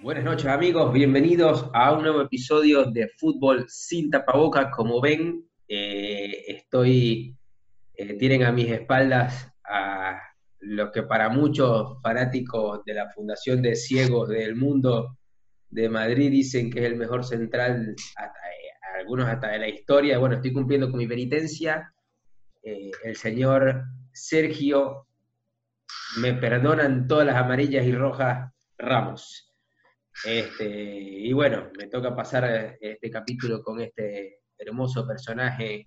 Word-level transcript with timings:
Buenas 0.00 0.24
noches 0.24 0.46
amigos, 0.46 0.92
bienvenidos 0.92 1.70
a 1.72 1.92
un 1.92 2.02
nuevo 2.02 2.20
episodio 2.20 2.84
de 2.84 3.08
Fútbol 3.16 3.64
sin 3.68 4.10
tapabocas. 4.10 4.68
Como 4.74 5.00
ven, 5.00 5.48
eh, 5.66 6.44
estoy, 6.46 7.36
eh, 7.94 8.14
tienen 8.18 8.42
a 8.42 8.52
mis 8.52 8.70
espaldas 8.70 9.50
a 9.64 10.20
los 10.60 10.90
que 10.90 11.04
para 11.04 11.30
muchos 11.30 12.00
fanáticos 12.02 12.84
de 12.84 12.94
la 12.94 13.08
Fundación 13.10 13.62
de 13.62 13.76
Ciegos 13.76 14.28
del 14.28 14.56
Mundo 14.56 15.16
de 15.70 15.88
Madrid 15.88 16.30
dicen 16.30 16.70
que 16.70 16.80
es 16.80 16.84
el 16.86 16.96
mejor 16.96 17.24
central, 17.24 17.96
algunos 19.04 19.28
hasta 19.28 19.48
de 19.48 19.58
la 19.58 19.68
historia. 19.68 20.18
Bueno, 20.18 20.36
estoy 20.36 20.52
cumpliendo 20.52 20.90
con 20.90 20.98
mi 20.98 21.06
penitencia. 21.06 21.92
Eh, 22.62 22.90
el 23.04 23.16
señor 23.16 23.84
Sergio, 24.12 25.06
me 26.16 26.32
perdonan 26.32 27.06
todas 27.06 27.26
las 27.26 27.36
amarillas 27.36 27.84
y 27.84 27.92
rojas 27.94 28.50
Ramos. 28.78 29.52
Este, 30.24 30.64
y 30.66 31.32
bueno, 31.34 31.70
me 31.76 31.88
toca 31.88 32.16
pasar 32.16 32.78
este 32.80 33.10
capítulo 33.10 33.62
con 33.62 33.80
este 33.80 34.40
hermoso 34.56 35.06
personaje. 35.06 35.86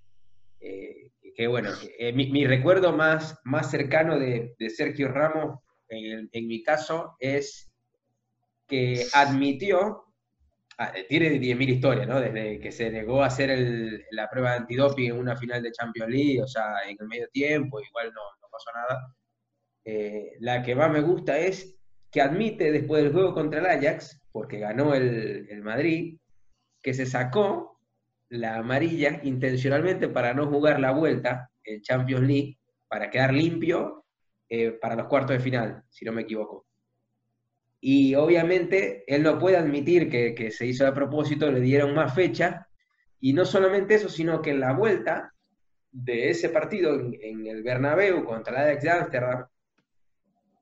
eh, 0.59 1.11
que 1.36 1.47
bueno, 1.47 1.70
eh, 1.99 2.13
mi, 2.13 2.45
recuerdo 2.45 2.94
más, 2.94 3.39
más 3.44 3.70
cercano 3.70 4.17
de, 4.17 4.55
Sergio 4.70 5.08
Ramos, 5.08 5.59
en 5.89 6.47
mi 6.47 6.63
caso, 6.63 7.16
es 7.20 7.72
que 8.67 9.05
admitió, 9.13 10.06
ah, 10.77 10.94
tiene 11.08 11.40
10.000 11.40 11.70
historias, 11.70 12.08
¿no? 12.08 12.20
Desde 12.20 12.59
que 12.59 12.72
se 12.72 12.90
negó 12.91 13.23
a 13.23 13.27
hacer 13.27 14.05
la 14.12 14.30
prueba 14.30 14.52
de 14.52 14.58
antidoping 14.58 15.12
en 15.12 15.17
una 15.17 15.36
final 15.36 15.61
de 15.61 15.72
Champions 15.72 16.11
League, 16.11 16.42
o 16.42 16.47
sea, 16.47 16.81
en 16.88 16.97
el 17.00 17.08
medio 17.08 17.28
tiempo, 17.30 17.80
igual 17.81 18.14
no, 18.14 18.22
no 18.42 18.47
pasó 18.52 18.69
nada. 18.73 19.16
Eh, 19.86 20.38
la 20.39 20.64
que 20.64 20.75
más 20.75 20.92
me 20.92 21.02
gusta 21.02 21.38
es 21.38 21.75
que 22.11 22.22
admite 22.22 22.72
después 22.72 23.03
del 23.03 23.14
juego 23.14 23.34
contra 23.34 23.59
el 23.59 23.66
Ajax, 23.66 24.22
porque 24.31 24.59
ganó 24.59 24.94
el, 24.94 25.47
el 25.50 25.61
Madrid, 25.61 26.17
que 26.81 26.94
se 26.94 27.06
sacó 27.06 27.80
la 28.30 28.58
amarilla 28.58 29.19
intencionalmente 29.23 30.09
para 30.09 30.34
no 30.34 30.47
jugar 30.47 30.80
la 30.80 30.91
vuelta 30.91 31.50
en 31.64 31.81
Champions 31.81 32.28
League, 32.28 32.58
para 32.88 33.09
quedar 33.09 33.34
limpio 33.34 34.06
eh, 34.50 34.72
para 34.72 34.95
los 34.95 35.08
cuartos 35.08 35.38
de 35.38 35.44
final, 35.44 35.84
si 35.89 36.06
no 36.06 36.14
me 36.14 36.22
equivoco. 36.22 36.66
Y 37.80 38.16
obviamente 38.16 39.03
él 39.08 39.23
no 39.23 39.38
puede 39.38 39.58
admitir 39.58 40.09
que, 40.09 40.33
que 40.33 40.52
se 40.52 40.66
hizo 40.66 40.86
a 40.88 40.94
propósito, 40.94 41.52
le 41.52 41.59
dieron 41.61 41.94
más 41.94 42.14
fecha, 42.16 42.67
y 43.19 43.34
no 43.34 43.45
solamente 43.45 43.95
eso, 43.95 44.09
sino 44.09 44.42
que 44.42 44.52
en 44.52 44.59
la 44.59 44.73
vuelta 44.73 45.34
de 45.92 46.30
ese 46.30 46.50
partido 46.50 47.00
en, 47.00 47.47
el 47.47 47.64
Bernabéu 47.64 48.23
contra 48.25 48.61
el 48.64 48.69
Ajax 48.69 48.84
de 48.84 48.89
Ámsterdam, 48.89 49.45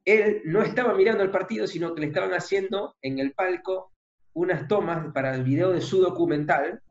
él 0.06 0.42
no 0.46 0.62
estaba 0.62 0.94
mirando 0.94 1.24
el 1.24 1.32
partido, 1.32 1.68
sino 1.68 1.94
que 1.94 2.02
le 2.02 2.08
estaban 2.08 2.32
haciendo 2.34 2.96
en 3.02 3.20
el 3.20 3.34
palco 3.34 3.92
unas 4.34 4.68
tomas 4.68 5.12
para 5.14 5.34
el 5.34 5.44
video 5.44 5.72
de 5.72 5.82
su 5.82 6.00
documental 6.02 6.82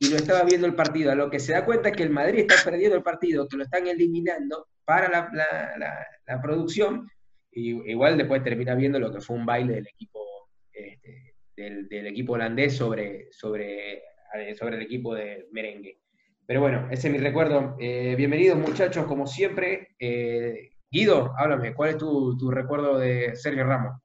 y 0.00 0.08
no 0.08 0.16
estaba 0.16 0.42
viendo 0.42 0.66
el 0.66 0.74
partido. 0.74 1.12
A 1.12 1.14
lo 1.14 1.30
que 1.30 1.38
se 1.38 1.52
da 1.52 1.64
cuenta 1.64 1.90
es 1.90 1.96
que 1.96 2.02
el 2.02 2.10
Madrid 2.10 2.40
está 2.40 2.62
perdiendo 2.64 2.96
el 2.96 3.02
partido, 3.02 3.46
que 3.46 3.56
lo 3.56 3.64
están 3.64 3.86
eliminando 3.86 4.66
para 4.84 5.08
la, 5.08 5.30
la- 5.32 5.76
la- 5.78 6.06
la 6.26 6.42
producción, 6.42 7.08
y 7.52 7.90
igual 7.90 8.16
después 8.16 8.42
termina 8.42 8.74
viendo 8.74 8.98
lo 8.98 9.12
que 9.12 9.20
fue 9.20 9.36
un 9.36 9.46
baile 9.46 9.74
del 9.74 9.86
equipo, 9.86 10.50
este, 10.72 11.34
del, 11.56 12.06
equipo 12.06 12.34
holandés 12.34 12.76
sobre, 12.76 13.32
sobre, 13.32 14.02
eh, 14.34 14.54
sobre 14.56 14.76
el 14.76 14.82
equipo 14.82 15.14
de 15.14 15.48
merengue. 15.52 15.98
Pero 16.46 16.60
bueno, 16.60 16.88
ese 16.90 17.08
es 17.08 17.12
mi 17.12 17.18
recuerdo. 17.18 17.76
Eh, 17.78 18.14
bienvenidos 18.16 18.58
muchachos, 18.58 19.06
como 19.06 19.26
siempre. 19.26 19.94
Eh, 19.98 20.70
Guido, 20.90 21.34
háblame, 21.36 21.74
¿cuál 21.74 21.90
es 21.90 21.98
tu, 21.98 22.36
tu 22.38 22.50
recuerdo 22.50 22.98
de 22.98 23.36
Sergio 23.36 23.64
Ramos? 23.64 24.00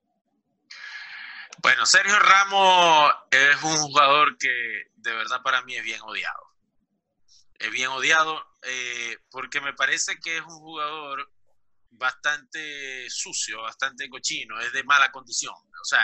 Bueno, 1.61 1.85
Sergio 1.85 2.19
Ramos 2.19 3.13
es 3.31 3.63
un 3.63 3.77
jugador 3.77 4.37
que 4.37 4.49
de 4.95 5.13
verdad 5.13 5.41
para 5.43 5.61
mí 5.61 5.75
es 5.75 5.83
bien 5.83 6.01
odiado. 6.01 6.43
Es 7.59 7.71
bien 7.71 7.87
odiado 7.89 8.41
porque 9.31 9.61
me 9.61 9.73
parece 9.73 10.17
que 10.21 10.37
es 10.37 10.41
un 10.41 10.59
jugador 10.59 11.29
bastante 11.97 13.09
sucio, 13.09 13.61
bastante 13.61 14.09
cochino, 14.09 14.59
es 14.59 14.71
de 14.73 14.83
mala 14.83 15.11
condición. 15.11 15.53
O 15.55 15.85
sea, 15.85 16.01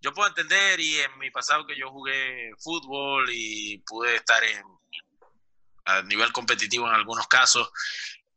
yo 0.00 0.12
puedo 0.12 0.28
entender 0.28 0.80
y 0.80 0.98
en 0.98 1.18
mi 1.18 1.30
pasado 1.30 1.66
que 1.66 1.78
yo 1.78 1.90
jugué 1.90 2.52
fútbol 2.58 3.28
y 3.30 3.78
pude 3.78 4.16
estar 4.16 4.42
en, 4.44 4.62
a 5.86 6.02
nivel 6.02 6.32
competitivo 6.32 6.86
en 6.88 6.94
algunos 6.94 7.26
casos, 7.26 7.70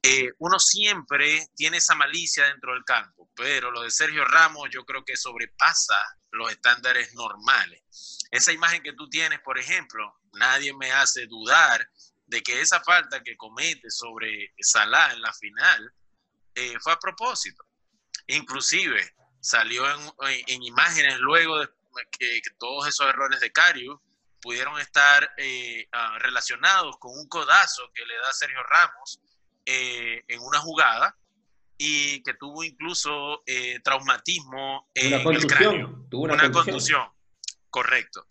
eh, 0.01 0.31
uno 0.38 0.59
siempre 0.59 1.47
tiene 1.56 1.77
esa 1.77 1.95
malicia 1.95 2.45
dentro 2.45 2.73
del 2.73 2.85
campo, 2.85 3.29
pero 3.35 3.72
lo 3.72 3.81
de 3.81 3.91
Sergio 3.91 4.23
Ramos 4.25 4.69
yo 4.72 4.85
creo 4.85 5.03
que 5.03 5.17
sobrepasa 5.17 6.00
los 6.31 6.51
estándares 6.51 7.13
normales. 7.16 7.81
Esa 8.31 8.51
imagen 8.51 8.83
que 8.83 8.94
tú 8.94 9.09
tienes, 9.09 9.39
por 9.41 9.59
ejemplo, 9.59 10.19
nadie 10.33 10.73
me 10.73 10.91
hace 10.91 11.25
dudar 11.25 11.89
de 12.27 12.44
que 12.44 12.61
esa 12.61 12.81
falta 12.81 13.23
que 13.23 13.38
comete 13.38 13.89
sobre 13.89 14.53
Salah 14.59 15.13
en 15.13 15.22
la 15.22 15.33
final 15.33 15.94
eh, 16.57 16.75
fue 16.81 16.94
a 16.94 16.97
propósito. 17.00 17.63
Inclusive 18.28 19.13
salió 19.40 19.85
en, 19.90 20.00
en- 20.29 20.44
en 20.47 20.63
imágenes 20.63 21.18
luego 21.19 21.59
de 21.59 21.68
que, 22.18 22.41
que 22.41 22.50
todos 22.59 22.88
esos 22.88 23.07
errores 23.07 23.40
de 23.40 23.51
Carius 23.51 24.00
pudieron 24.41 24.79
estar 24.79 25.29
eh, 25.38 25.88
ah, 25.94 26.18
relacionados 26.19 26.97
con 27.00 27.12
un 27.18 27.28
codazo 27.28 27.90
que 27.94 28.06
le 28.06 28.16
da 28.18 28.31
Sergio 28.34 28.62
Ramos 28.63 29.19
eh, 29.66 30.23
en 30.28 30.40
una 30.41 30.59
jugada 30.59 31.18
y 31.78 32.22
que 32.23 32.34
tuvo 32.35 32.63
incluso 32.63 33.41
eh, 33.45 33.79
traumatismo 33.84 34.89
en 34.94 35.13
el 35.13 35.47
cráneo. 35.47 36.06
Tuvo 36.09 36.24
una, 36.24 36.34
Una 36.34 36.44
contusión. 36.51 36.63
contusión, 36.66 37.12
correcto. 37.77 38.27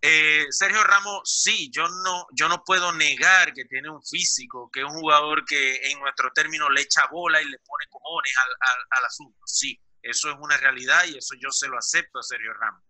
Eh, 0.00 0.46
Sergio 0.50 0.82
Ramos, 0.84 1.22
sí, 1.24 1.70
yo 1.72 1.88
no, 1.88 2.26
yo 2.32 2.48
no 2.48 2.62
puedo 2.64 2.92
negar 2.92 3.52
que 3.52 3.64
tiene 3.64 3.88
un 3.90 4.02
físico, 4.02 4.70
que 4.72 4.80
es 4.80 4.86
un 4.86 5.00
jugador 5.00 5.44
que 5.44 5.76
en 5.90 6.00
nuestro 6.00 6.32
término 6.32 6.68
le 6.70 6.82
echa 6.82 7.06
bola 7.10 7.40
y 7.40 7.44
le 7.48 7.58
pone 7.60 7.86
cojones 7.88 8.32
al, 8.38 8.50
al- 8.98 9.04
asunto. 9.06 9.38
Sí, 9.46 9.80
eso 10.02 10.30
es 10.30 10.36
una 10.40 10.56
realidad 10.56 11.04
y 11.06 11.16
eso 11.18 11.34
yo 11.40 11.50
se 11.50 11.68
lo 11.68 11.78
acepto 11.78 12.18
a 12.18 12.22
Sergio 12.22 12.52
Ramos. 12.54 12.82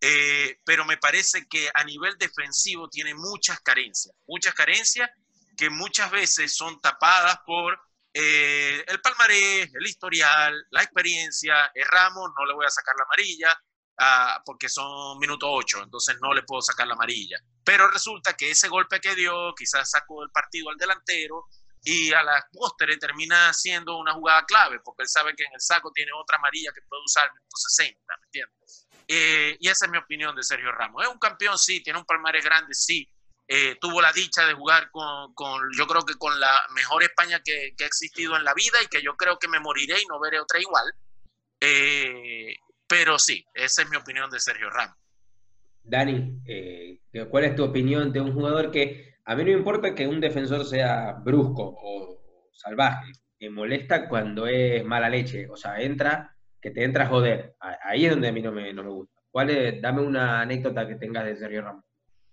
Eh, 0.00 0.60
pero 0.64 0.84
me 0.84 0.98
parece 0.98 1.46
que 1.48 1.70
a 1.74 1.82
nivel 1.84 2.16
defensivo 2.18 2.88
tiene 2.88 3.14
muchas 3.14 3.60
carencias, 3.60 4.14
muchas 4.26 4.54
carencias 4.54 5.10
que 5.56 5.70
muchas 5.70 6.10
veces 6.10 6.54
son 6.54 6.80
tapadas 6.80 7.38
por 7.46 7.78
eh, 8.12 8.84
el 8.86 9.00
palmarés, 9.00 9.70
el 9.74 9.86
historial, 9.86 10.66
la 10.70 10.82
experiencia. 10.82 11.70
Eh, 11.74 11.84
Ramos, 11.84 12.30
no 12.38 12.46
le 12.46 12.54
voy 12.54 12.66
a 12.66 12.70
sacar 12.70 12.94
la 12.96 13.04
amarilla, 13.04 13.48
ah, 13.98 14.42
porque 14.44 14.68
son 14.68 15.18
minuto 15.18 15.50
8, 15.50 15.84
entonces 15.84 16.16
no 16.20 16.32
le 16.32 16.42
puedo 16.42 16.62
sacar 16.62 16.86
la 16.86 16.94
amarilla. 16.94 17.38
Pero 17.64 17.88
resulta 17.88 18.34
que 18.34 18.50
ese 18.50 18.68
golpe 18.68 19.00
que 19.00 19.14
dio, 19.14 19.54
quizás 19.54 19.90
sacó 19.90 20.20
del 20.20 20.30
partido 20.30 20.70
al 20.70 20.76
delantero 20.76 21.46
y 21.82 22.12
a 22.12 22.22
las 22.22 22.44
pósteres 22.52 22.98
termina 22.98 23.52
siendo 23.52 23.96
una 23.96 24.12
jugada 24.12 24.44
clave, 24.44 24.80
porque 24.84 25.02
él 25.02 25.08
sabe 25.08 25.34
que 25.36 25.44
en 25.44 25.52
el 25.54 25.60
saco 25.60 25.92
tiene 25.92 26.10
otra 26.12 26.36
amarilla 26.38 26.72
que 26.74 26.82
puede 26.88 27.02
usar 27.04 27.32
minuto 27.32 27.56
60, 27.56 28.00
¿me 28.20 28.26
entiendes? 28.26 28.86
Eh, 29.08 29.56
y 29.60 29.68
esa 29.68 29.86
es 29.86 29.92
mi 29.92 29.98
opinión 29.98 30.34
de 30.34 30.42
Sergio 30.42 30.72
Ramos. 30.72 31.04
Es 31.04 31.08
un 31.08 31.18
campeón, 31.18 31.58
sí, 31.58 31.82
tiene 31.82 31.98
un 31.98 32.04
palmarés 32.04 32.44
grande, 32.44 32.74
sí. 32.74 33.08
Eh, 33.48 33.76
tuvo 33.80 34.00
la 34.00 34.12
dicha 34.12 34.44
de 34.44 34.54
jugar 34.54 34.90
con, 34.90 35.32
con, 35.34 35.62
yo 35.76 35.86
creo 35.86 36.04
que 36.04 36.14
con 36.14 36.38
la 36.40 36.60
mejor 36.74 37.04
España 37.04 37.40
que, 37.44 37.74
que 37.78 37.84
ha 37.84 37.86
existido 37.86 38.36
en 38.36 38.42
la 38.42 38.54
vida 38.54 38.82
y 38.82 38.88
que 38.88 39.00
yo 39.00 39.16
creo 39.16 39.38
que 39.38 39.46
me 39.46 39.60
moriré 39.60 40.00
y 40.00 40.06
no 40.06 40.18
veré 40.18 40.40
otra 40.40 40.58
igual. 40.60 40.92
Eh, 41.60 42.56
pero 42.88 43.18
sí, 43.18 43.44
esa 43.54 43.82
es 43.82 43.90
mi 43.90 43.96
opinión 43.96 44.30
de 44.30 44.40
Sergio 44.40 44.70
Ramos. 44.70 44.96
Dani, 45.82 46.40
eh, 46.44 47.00
¿cuál 47.30 47.44
es 47.44 47.54
tu 47.54 47.64
opinión 47.64 48.12
de 48.12 48.20
un 48.20 48.32
jugador 48.32 48.70
que 48.70 49.14
a 49.24 49.34
mí 49.34 49.42
no 49.44 49.50
me 49.50 49.56
importa 49.58 49.94
que 49.94 50.06
un 50.06 50.20
defensor 50.20 50.64
sea 50.64 51.12
brusco 51.12 51.76
o 51.80 52.50
salvaje, 52.52 53.12
me 53.40 53.50
molesta 53.50 54.08
cuando 54.08 54.46
es 54.46 54.84
mala 54.84 55.08
leche, 55.08 55.48
o 55.48 55.56
sea, 55.56 55.80
entra, 55.80 56.34
que 56.60 56.70
te 56.70 56.82
entra 56.84 57.04
a 57.04 57.08
joder, 57.08 57.54
ahí 57.84 58.06
es 58.06 58.10
donde 58.10 58.28
a 58.28 58.32
mí 58.32 58.40
no 58.42 58.50
me, 58.52 58.72
no 58.72 58.82
me 58.82 58.90
gusta. 58.90 59.20
¿Cuál 59.30 59.50
es? 59.50 59.82
Dame 59.82 60.00
una 60.02 60.40
anécdota 60.40 60.86
que 60.88 60.94
tengas 60.96 61.24
de 61.26 61.36
Sergio 61.36 61.62
Ramos, 61.62 61.84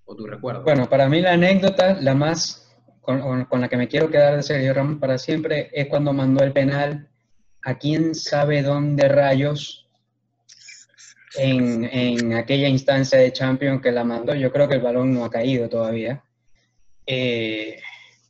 o 0.05 0.15
tu 0.15 0.25
recuerdo. 0.25 0.63
Bueno, 0.63 0.87
para 0.89 1.07
mí 1.09 1.19
la 1.21 1.33
anécdota, 1.33 1.95
la 1.99 2.15
más 2.15 2.73
con, 3.01 3.19
con- 3.21 3.45
con 3.45 3.61
la 3.61 3.67
que 3.67 3.77
me 3.77 3.87
quiero 3.87 4.09
quedar 4.09 4.35
de 4.37 4.43
Sergio 4.43 4.73
Ramos 4.73 4.99
para 4.99 5.17
siempre, 5.17 5.69
es 5.73 5.87
cuando 5.87 6.13
mandó 6.13 6.43
el 6.43 6.53
penal 6.53 7.09
a 7.63 7.77
quién 7.77 8.15
sabe 8.15 8.61
dónde 8.63 9.07
rayos 9.09 9.82
en, 11.37 11.83
en 11.85 12.33
aquella 12.33 12.67
instancia 12.67 13.19
de 13.19 13.33
Champions 13.33 13.81
que 13.81 13.91
la 13.91 14.03
mandó. 14.03 14.35
Yo 14.35 14.51
creo 14.51 14.67
que 14.67 14.75
el 14.75 14.81
balón 14.81 15.13
no 15.13 15.25
ha 15.25 15.29
caído 15.29 15.69
todavía. 15.69 16.23
Eh, 17.05 17.77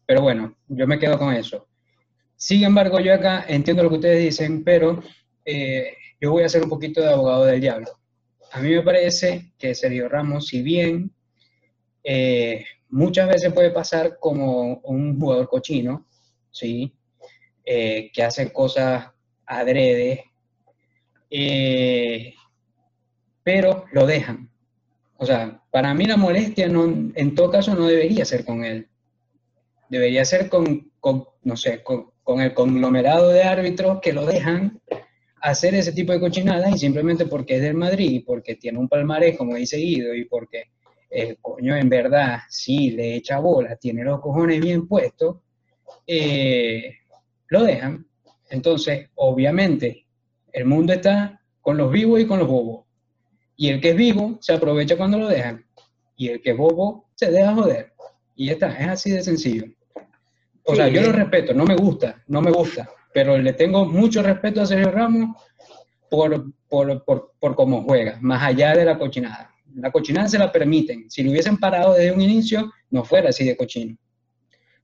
pero 0.05 0.21
bueno, 0.21 0.55
yo 0.67 0.87
me 0.87 0.99
quedo 0.99 1.17
con 1.17 1.33
eso. 1.33 1.67
Sin 2.35 2.63
embargo, 2.63 2.99
yo 2.99 3.13
acá 3.13 3.45
entiendo 3.47 3.83
lo 3.83 3.89
que 3.89 3.95
ustedes 3.95 4.23
dicen, 4.23 4.63
pero 4.63 5.01
eh, 5.45 5.95
yo 6.19 6.31
voy 6.31 6.43
a 6.43 6.49
ser 6.49 6.63
un 6.63 6.69
poquito 6.69 7.01
de 7.01 7.11
abogado 7.11 7.45
del 7.45 7.61
diablo. 7.61 7.87
A 8.51 8.59
mí 8.59 8.69
me 8.69 8.81
parece 8.81 9.53
que 9.57 9.73
Sergio 9.73 10.09
Ramos, 10.09 10.47
si 10.47 10.61
bien 10.61 11.11
eh, 12.03 12.65
muchas 12.89 13.27
veces 13.27 13.53
puede 13.53 13.71
pasar 13.71 14.17
como 14.19 14.75
un 14.83 15.19
jugador 15.19 15.47
cochino, 15.47 16.05
¿sí? 16.51 16.93
Eh, 17.65 18.11
que 18.13 18.23
hace 18.23 18.51
cosas 18.51 19.09
adrede, 19.45 20.25
eh, 21.29 22.33
pero 23.43 23.85
lo 23.91 24.05
dejan. 24.05 24.49
O 25.17 25.25
sea, 25.25 25.61
para 25.71 25.93
mí 25.93 26.05
la 26.05 26.17
molestia 26.17 26.67
no, 26.67 26.85
en 26.85 27.35
todo 27.35 27.51
caso 27.51 27.75
no 27.75 27.87
debería 27.87 28.25
ser 28.25 28.45
con 28.45 28.63
él. 28.63 28.87
Debería 29.89 30.25
ser 30.25 30.49
con, 30.49 30.91
con 30.99 31.25
no 31.43 31.55
sé, 31.57 31.83
con, 31.83 32.11
el 32.41 32.53
conglomerado 32.53 33.29
de 33.29 33.43
árbitros 33.43 33.99
que 34.01 34.13
lo 34.13 34.25
dejan 34.25 34.81
hacer 35.41 35.75
ese 35.75 35.91
tipo 35.91 36.13
de 36.13 36.21
cochinadas 36.21 36.73
y 36.73 36.77
simplemente 36.77 37.25
porque 37.25 37.57
es 37.57 37.61
del 37.61 37.73
Madrid 37.73 38.11
y 38.11 38.19
porque 38.21 38.55
tiene 38.55 38.79
un 38.79 38.87
palmarés, 38.87 39.37
como 39.37 39.55
dice 39.55 39.77
Guido, 39.77 40.15
y 40.15 40.23
porque 40.25 40.71
el 41.09 41.37
coño 41.41 41.75
en 41.75 41.89
verdad 41.89 42.39
sí 42.49 42.91
le 42.91 43.15
echa 43.15 43.39
bola, 43.39 43.75
tiene 43.75 44.03
los 44.03 44.21
cojones 44.21 44.61
bien 44.61 44.87
puestos, 44.87 45.37
eh, 46.07 46.95
lo 47.47 47.63
dejan. 47.63 48.07
Entonces, 48.49 49.09
obviamente, 49.15 50.05
el 50.53 50.65
mundo 50.65 50.93
está 50.93 51.41
con 51.61 51.77
los 51.77 51.91
vivos 51.91 52.21
y 52.21 52.25
con 52.25 52.39
los 52.39 52.47
bobos. 52.47 52.82
Y 53.55 53.69
el 53.69 53.81
que 53.81 53.91
es 53.91 53.95
vivo 53.95 54.37
se 54.41 54.53
aprovecha 54.53 54.97
cuando 54.97 55.17
lo 55.17 55.27
dejan. 55.27 55.65
Y 56.15 56.29
el 56.29 56.41
que 56.41 56.51
es 56.51 56.57
bobo 56.57 57.09
se 57.15 57.31
deja 57.31 57.53
joder. 57.53 57.93
Y 58.35 58.47
ya 58.47 58.53
está, 58.53 58.71
es 58.77 58.87
así 58.87 59.11
de 59.11 59.23
sencillo. 59.23 59.65
O 60.65 60.75
sea, 60.75 60.87
yo 60.87 61.01
lo 61.01 61.11
respeto, 61.11 61.53
no 61.53 61.65
me 61.65 61.75
gusta, 61.75 62.23
no 62.27 62.41
me 62.41 62.49
gusta, 62.49 62.89
pero 63.13 63.37
le 63.37 63.53
tengo 63.53 63.85
mucho 63.85 64.23
respeto 64.23 64.61
a 64.61 64.65
Sergio 64.65 64.91
Ramos 64.91 65.35
por, 66.09 66.53
por, 66.69 67.03
por, 67.03 67.33
por 67.37 67.55
cómo 67.55 67.83
juega, 67.83 68.17
más 68.21 68.41
allá 68.41 68.73
de 68.73 68.85
la 68.85 68.97
cochinada. 68.97 69.51
La 69.75 69.91
cochinada 69.91 70.29
se 70.29 70.37
la 70.37 70.51
permiten. 70.51 71.09
Si 71.09 71.21
lo 71.21 71.31
hubiesen 71.31 71.57
parado 71.57 71.93
desde 71.93 72.11
un 72.11 72.21
inicio, 72.21 72.71
no 72.91 73.03
fuera 73.03 73.29
así 73.29 73.43
de 73.43 73.57
cochino. 73.57 73.97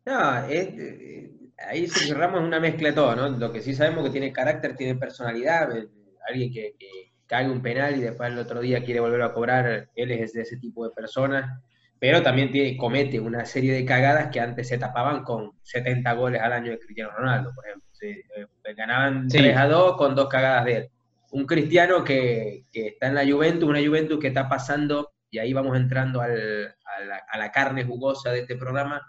No, 0.06 0.46
es, 0.48 0.68
eh, 0.78 1.32
ahí 1.68 1.88
Sergio 1.88 2.16
Ramos 2.16 2.42
es 2.42 2.48
una 2.48 2.60
mezcla 2.60 2.90
de 2.90 2.96
todo, 2.96 3.16
¿no? 3.16 3.30
Lo 3.30 3.52
que 3.52 3.62
sí 3.62 3.74
sabemos 3.74 4.04
que 4.04 4.10
tiene 4.10 4.34
carácter, 4.34 4.76
tiene 4.76 4.96
personalidad, 4.96 5.78
eh, 5.78 5.88
alguien 6.28 6.52
que, 6.52 6.76
que 6.78 7.09
cae 7.30 7.48
un 7.50 7.62
penal 7.62 7.96
y 7.96 8.02
después 8.02 8.32
el 8.32 8.40
otro 8.40 8.60
día 8.60 8.84
quiere 8.84 9.00
volver 9.00 9.22
a 9.22 9.32
cobrar, 9.32 9.88
él 9.96 10.12
es 10.12 10.34
de 10.34 10.42
ese 10.42 10.58
tipo 10.58 10.84
de 10.84 10.92
personas, 10.94 11.62
pero 12.00 12.22
también 12.24 12.52
tiene, 12.52 12.76
comete 12.76 13.20
una 13.20 13.46
serie 13.46 13.72
de 13.74 13.86
cagadas 13.86 14.30
que 14.32 14.40
antes 14.40 14.68
se 14.68 14.78
tapaban 14.80 15.24
con 15.24 15.52
70 15.62 16.12
goles 16.14 16.42
al 16.42 16.54
año 16.54 16.72
de 16.72 16.80
Cristiano 16.80 17.12
Ronaldo, 17.16 17.52
por 17.56 17.66
ejemplo. 17.68 17.88
Sí, 17.94 18.08
eh, 18.08 18.74
ganaban 18.76 19.30
Sí. 19.30 19.38
3 19.38 19.56
a 19.58 19.68
2 19.68 19.96
con 19.98 20.16
dos 20.16 20.28
cagadas 20.28 20.66
de 20.66 20.76
él. 20.78 20.90
Un 21.32 21.46
Cristiano 21.46 22.04
que, 22.04 22.64
que 22.72 22.88
está 22.88 23.08
en 23.08 23.16
la 23.16 23.26
Juventus, 23.30 23.70
una 23.70 23.80
Juventus 23.86 24.20
que 24.20 24.30
está 24.30 24.50
pasando, 24.50 25.12
y 25.30 25.38
ahí 25.38 25.54
vamos 25.54 25.78
entrando 25.78 26.22
al- 26.22 26.74
a, 26.86 27.04
la, 27.06 27.22
a 27.30 27.38
la 27.38 27.52
carne 27.52 27.84
jugosa 27.86 28.32
de 28.32 28.40
este 28.40 28.56
programa, 28.56 29.02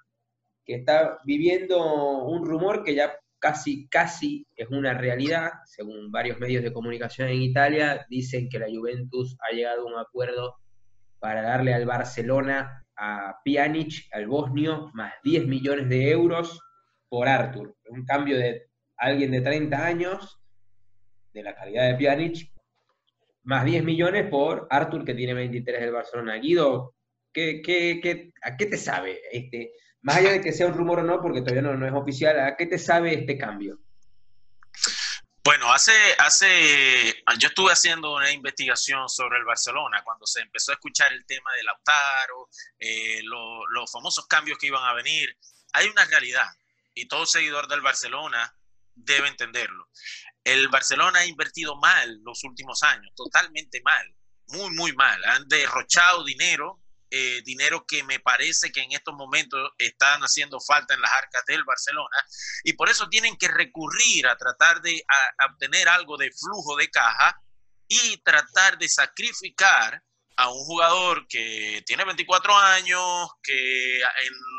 que 0.67 0.75
está 0.75 1.17
viviendo 1.25 1.79
un 2.25 2.45
rumor 2.47 2.85
que 2.85 2.95
ya 2.95 3.13
casi, 3.41 3.89
casi 3.89 4.47
es 4.55 4.69
una 4.71 4.95
realidad, 4.95 5.51
según 5.65 6.13
varios 6.13 6.39
medios 6.39 6.63
de 6.63 6.73
comunicación 6.73 7.29
en 7.29 7.43
Italia, 7.43 8.07
dicen 8.09 8.49
que 8.49 8.59
la 8.61 8.67
Juventus 8.69 9.37
ha 9.41 9.55
llegado 9.55 9.83
a 9.83 9.93
un 9.93 9.99
acuerdo 9.99 10.57
para 11.19 11.43
darle 11.43 11.75
al 11.75 11.87
Barcelona 11.87 12.85
a 12.97 13.37
Pjanic, 13.45 14.09
al 14.13 14.27
bosnio, 14.29 14.91
más 14.95 15.15
10 15.25 15.47
millones 15.47 15.89
de 15.89 16.11
euros 16.11 16.61
por 17.09 17.29
Artur. 17.29 17.77
Un 17.89 18.05
cambio 18.05 18.37
de 18.39 18.69
alguien 18.97 19.31
de 19.33 19.41
30 19.41 19.85
años, 19.87 20.39
de 21.33 21.43
la 21.43 21.55
calidad 21.55 21.89
de 21.89 21.95
Pjanic, 21.97 22.53
más 23.45 23.65
10 23.65 23.83
millones 23.85 24.29
por 24.29 24.67
Artur, 24.71 25.05
que 25.05 25.15
tiene 25.15 25.35
23 25.35 25.81
del 25.81 25.93
Barcelona. 25.93 26.37
Guido, 26.37 26.95
¿qué, 27.33 27.63
qué, 27.63 28.01
qué- 28.03 28.33
a 28.43 28.57
qué 28.57 28.67
te 28.67 28.77
sabe? 28.77 29.21
Este, 29.33 29.73
más 30.03 30.17
allá 30.17 30.33
de 30.33 30.41
que 30.41 30.53
sea 30.53 30.67
un 30.67 30.75
rumor 30.75 31.01
o 31.01 31.03
no, 31.03 31.21
porque 31.21 31.41
todavía 31.41 31.63
no, 31.63 31.75
no 31.77 31.87
es 31.87 31.93
oficial, 31.93 32.39
¿a 32.41 32.57
qué 32.57 32.67
te 32.67 32.79
sabe 32.79 33.15
este 33.15 33.37
cambio? 33.39 33.79
Bueno, 35.43 35.73
hace, 35.73 35.93
hace, 36.19 37.25
yo 37.39 37.49
estuve 37.49 37.73
haciendo 37.73 38.15
una 38.15 38.31
investigación 38.31 39.09
sobre 39.09 39.39
el 39.39 39.45
Barcelona 39.45 40.03
cuando 40.05 40.27
se 40.27 40.41
empezó 40.41 40.73
a 40.73 40.75
escuchar 40.75 41.13
el 41.13 41.25
tema 41.25 41.51
de 41.57 41.63
Lautaro, 41.63 42.49
eh, 42.79 43.21
lo- 43.25 43.67
los 43.69 43.91
famosos 43.91 44.27
cambios 44.27 44.59
que 44.59 44.67
iban 44.67 44.85
a 44.85 44.93
venir. 44.93 45.35
Hay 45.73 45.89
una 45.89 46.05
realidad 46.05 46.47
y 46.95 47.09
todo 47.09 47.25
seguidor 47.25 47.69
del 47.69 47.81
Barcelona 47.81 48.55
debe 48.95 49.29
entenderlo. 49.29 49.89
El 50.45 50.69
Barcelona 50.69 51.21
ha 51.21 51.27
invertido 51.27 51.75
mal 51.77 52.21
los 52.23 52.45
últimos 52.45 52.83
años, 52.83 53.11
totalmente 53.17 53.81
mal, 53.83 54.15
muy, 54.49 54.71
muy 54.75 54.93
mal. 54.93 55.25
Han 55.25 55.49
derrochado 55.49 56.23
dinero, 56.23 56.83
eh, 57.11 57.43
dinero 57.45 57.85
que 57.87 58.05
me 58.05 58.21
parece 58.21 58.71
que 58.71 58.83
en 58.83 58.93
estos 58.93 59.15
momentos 59.15 59.71
están 59.79 60.21
haciendo 60.23 60.61
falta 60.61 60.95
en 60.95 61.01
las 61.01 61.13
arcas 61.13 61.45
del 61.47 61.65
Barcelona 61.65 62.17
y 62.65 62.75
por 62.75 62.89
eso 62.89 63.09
tienen 63.09 63.37
que 63.37 63.49
recurrir 63.49 64.27
a 64.29 64.37
tratar 64.37 64.81
de 64.81 65.03
obtener 65.51 65.89
algo 65.89 66.17
de 66.17 66.31
flujo 66.31 66.77
de 66.77 66.89
caja 66.89 67.41
y 67.89 68.17
tratar 68.19 68.79
de 68.79 68.89
sacrificar 68.89 70.03
a 70.37 70.49
un 70.49 70.65
jugador 70.65 71.27
que 71.29 71.83
tiene 71.85 72.05
24 72.05 72.57
años, 72.57 73.29
que 73.43 74.01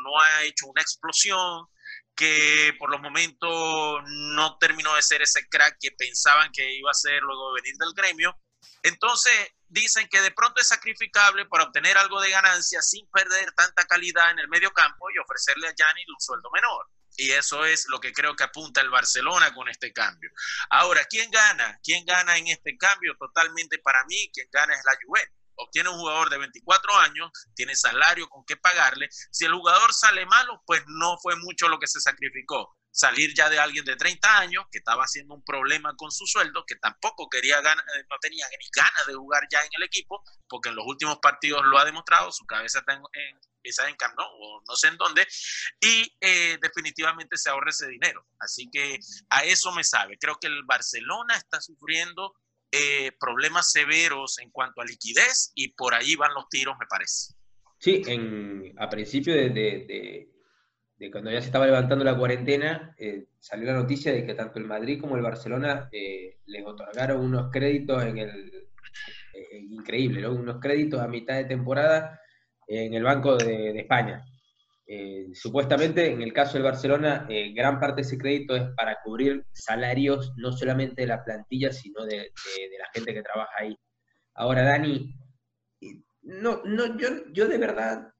no 0.04 0.20
ha 0.20 0.42
hecho 0.44 0.66
una 0.66 0.82
explosión, 0.82 1.66
que 2.14 2.74
por 2.78 2.90
los 2.90 3.00
momentos 3.00 4.02
no 4.06 4.58
terminó 4.58 4.94
de 4.94 5.02
ser 5.02 5.22
ese 5.22 5.48
crack 5.48 5.76
que 5.80 5.90
pensaban 5.92 6.52
que 6.52 6.74
iba 6.74 6.90
a 6.90 6.94
ser 6.94 7.20
luego 7.22 7.54
de 7.54 7.62
venir 7.62 7.76
del 7.78 7.94
gremio. 7.94 8.38
Entonces 8.82 9.32
dicen 9.72 10.06
que 10.08 10.20
de 10.20 10.30
pronto 10.30 10.60
es 10.60 10.68
sacrificable 10.68 11.46
para 11.46 11.64
obtener 11.64 11.96
algo 11.96 12.20
de 12.20 12.30
ganancia 12.30 12.80
sin 12.82 13.08
perder 13.08 13.52
tanta 13.52 13.84
calidad 13.86 14.30
en 14.30 14.38
el 14.38 14.48
medio 14.48 14.70
campo 14.72 15.10
y 15.10 15.18
ofrecerle 15.18 15.68
a 15.68 15.74
Gianni 15.74 16.04
un 16.08 16.20
sueldo 16.20 16.50
menor. 16.50 16.86
Y 17.16 17.30
eso 17.30 17.64
es 17.64 17.86
lo 17.88 18.00
que 18.00 18.12
creo 18.12 18.36
que 18.36 18.44
apunta 18.44 18.80
el 18.80 18.90
Barcelona 18.90 19.52
con 19.54 19.68
este 19.68 19.92
cambio. 19.92 20.30
Ahora, 20.70 21.04
¿quién 21.04 21.30
gana? 21.30 21.78
¿Quién 21.82 22.04
gana 22.04 22.36
en 22.36 22.48
este 22.48 22.76
cambio? 22.76 23.16
Totalmente 23.18 23.78
para 23.78 24.04
mí, 24.04 24.30
quien 24.32 24.48
gana 24.50 24.74
es 24.74 24.82
la 24.84 24.96
Juventus. 25.04 25.41
Obtiene 25.62 25.88
un 25.88 25.98
jugador 25.98 26.30
de 26.30 26.38
24 26.38 26.94
años, 26.98 27.30
tiene 27.54 27.74
salario 27.76 28.28
con 28.28 28.44
qué 28.44 28.56
pagarle. 28.56 29.08
Si 29.30 29.44
el 29.44 29.52
jugador 29.52 29.92
sale 29.92 30.26
malo, 30.26 30.62
pues 30.66 30.82
no 30.86 31.16
fue 31.18 31.36
mucho 31.36 31.68
lo 31.68 31.78
que 31.78 31.86
se 31.86 32.00
sacrificó. 32.00 32.76
Salir 32.90 33.32
ya 33.34 33.48
de 33.48 33.58
alguien 33.58 33.86
de 33.86 33.96
30 33.96 34.38
años 34.38 34.64
que 34.70 34.78
estaba 34.78 35.04
haciendo 35.04 35.34
un 35.34 35.42
problema 35.44 35.94
con 35.96 36.10
su 36.10 36.26
sueldo, 36.26 36.64
que 36.66 36.76
tampoco 36.76 37.28
quería 37.28 37.60
ganar, 37.62 37.84
no 38.10 38.16
tenía 38.20 38.46
ni 38.50 38.66
ganas 38.74 39.06
de 39.06 39.14
jugar 39.14 39.42
ya 39.50 39.60
en 39.60 39.70
el 39.78 39.84
equipo, 39.84 40.22
porque 40.46 40.68
en 40.68 40.76
los 40.76 40.86
últimos 40.86 41.18
partidos 41.18 41.64
lo 41.64 41.78
ha 41.78 41.86
demostrado, 41.86 42.30
su 42.30 42.44
cabeza 42.44 42.80
está 42.80 42.92
en, 42.92 43.02
en, 43.14 43.38
o 44.18 44.62
no 44.68 44.76
sé 44.76 44.88
en 44.88 44.96
dónde, 44.98 45.26
y 45.80 46.14
eh, 46.20 46.58
definitivamente 46.60 47.38
se 47.38 47.48
ahorra 47.48 47.70
ese 47.70 47.88
dinero. 47.88 48.26
Así 48.38 48.68
que 48.70 48.98
a 49.30 49.44
eso 49.44 49.72
me 49.72 49.84
sabe. 49.84 50.18
Creo 50.18 50.36
que 50.38 50.48
el 50.48 50.62
Barcelona 50.64 51.36
está 51.36 51.62
sufriendo 51.62 52.34
eh, 52.72 53.12
problemas 53.20 53.70
severos 53.70 54.38
en 54.38 54.50
cuanto 54.50 54.80
a 54.80 54.84
liquidez 54.84 55.52
y 55.54 55.74
por 55.74 55.94
ahí 55.94 56.16
van 56.16 56.34
los 56.34 56.48
tiros, 56.48 56.74
me 56.80 56.86
parece. 56.86 57.34
Sí, 57.78 58.02
en, 58.06 58.74
a 58.78 58.88
principio 58.88 59.34
de, 59.34 59.50
de- 59.50 60.28
cuando 61.10 61.32
ya 61.32 61.40
se 61.40 61.46
estaba 61.46 61.66
levantando 61.66 62.04
la 62.04 62.16
cuarentena, 62.16 62.94
eh, 62.96 63.26
salió 63.40 63.66
la 63.66 63.72
noticia 63.74 64.12
de 64.12 64.24
que 64.24 64.34
tanto 64.34 64.60
el 64.60 64.66
Madrid 64.66 65.00
como 65.00 65.16
el 65.16 65.22
Barcelona 65.22 65.88
eh, 65.90 66.38
les 66.46 66.64
otorgaron 66.64 67.20
unos 67.20 67.50
créditos 67.50 68.04
en 68.04 68.18
el... 68.18 68.68
increíble, 69.68 70.20
¿no? 70.20 70.32
Unos 70.32 70.60
créditos 70.60 71.00
a 71.00 71.08
mitad 71.08 71.34
de 71.34 71.46
temporada 71.46 72.20
en 72.68 72.94
el 72.94 73.02
Banco 73.02 73.36
de 73.36 73.78
España. 73.80 74.24
Eh, 74.94 75.30
supuestamente, 75.32 76.12
en 76.12 76.20
el 76.20 76.34
caso 76.34 76.52
del 76.52 76.64
Barcelona, 76.64 77.24
eh, 77.30 77.54
gran 77.54 77.80
parte 77.80 78.02
de 78.02 78.02
ese 78.02 78.18
crédito 78.18 78.54
es 78.54 78.64
para 78.76 78.98
cubrir 79.02 79.46
salarios 79.50 80.34
no 80.36 80.52
solamente 80.52 81.00
de 81.00 81.08
la 81.08 81.24
plantilla, 81.24 81.72
sino 81.72 82.04
de, 82.04 82.30
la 82.78 82.88
gente 82.92 83.14
que 83.14 83.22
trabaja 83.22 83.52
ahí. 83.58 83.74
Ahora, 84.34 84.64
Dani, 84.64 85.16
eh, 85.80 86.02
no, 86.24 86.60
no, 86.64 86.98
yo, 86.98 87.08
yo 87.32 87.48
de 87.48 87.56
verdad, 87.56 88.12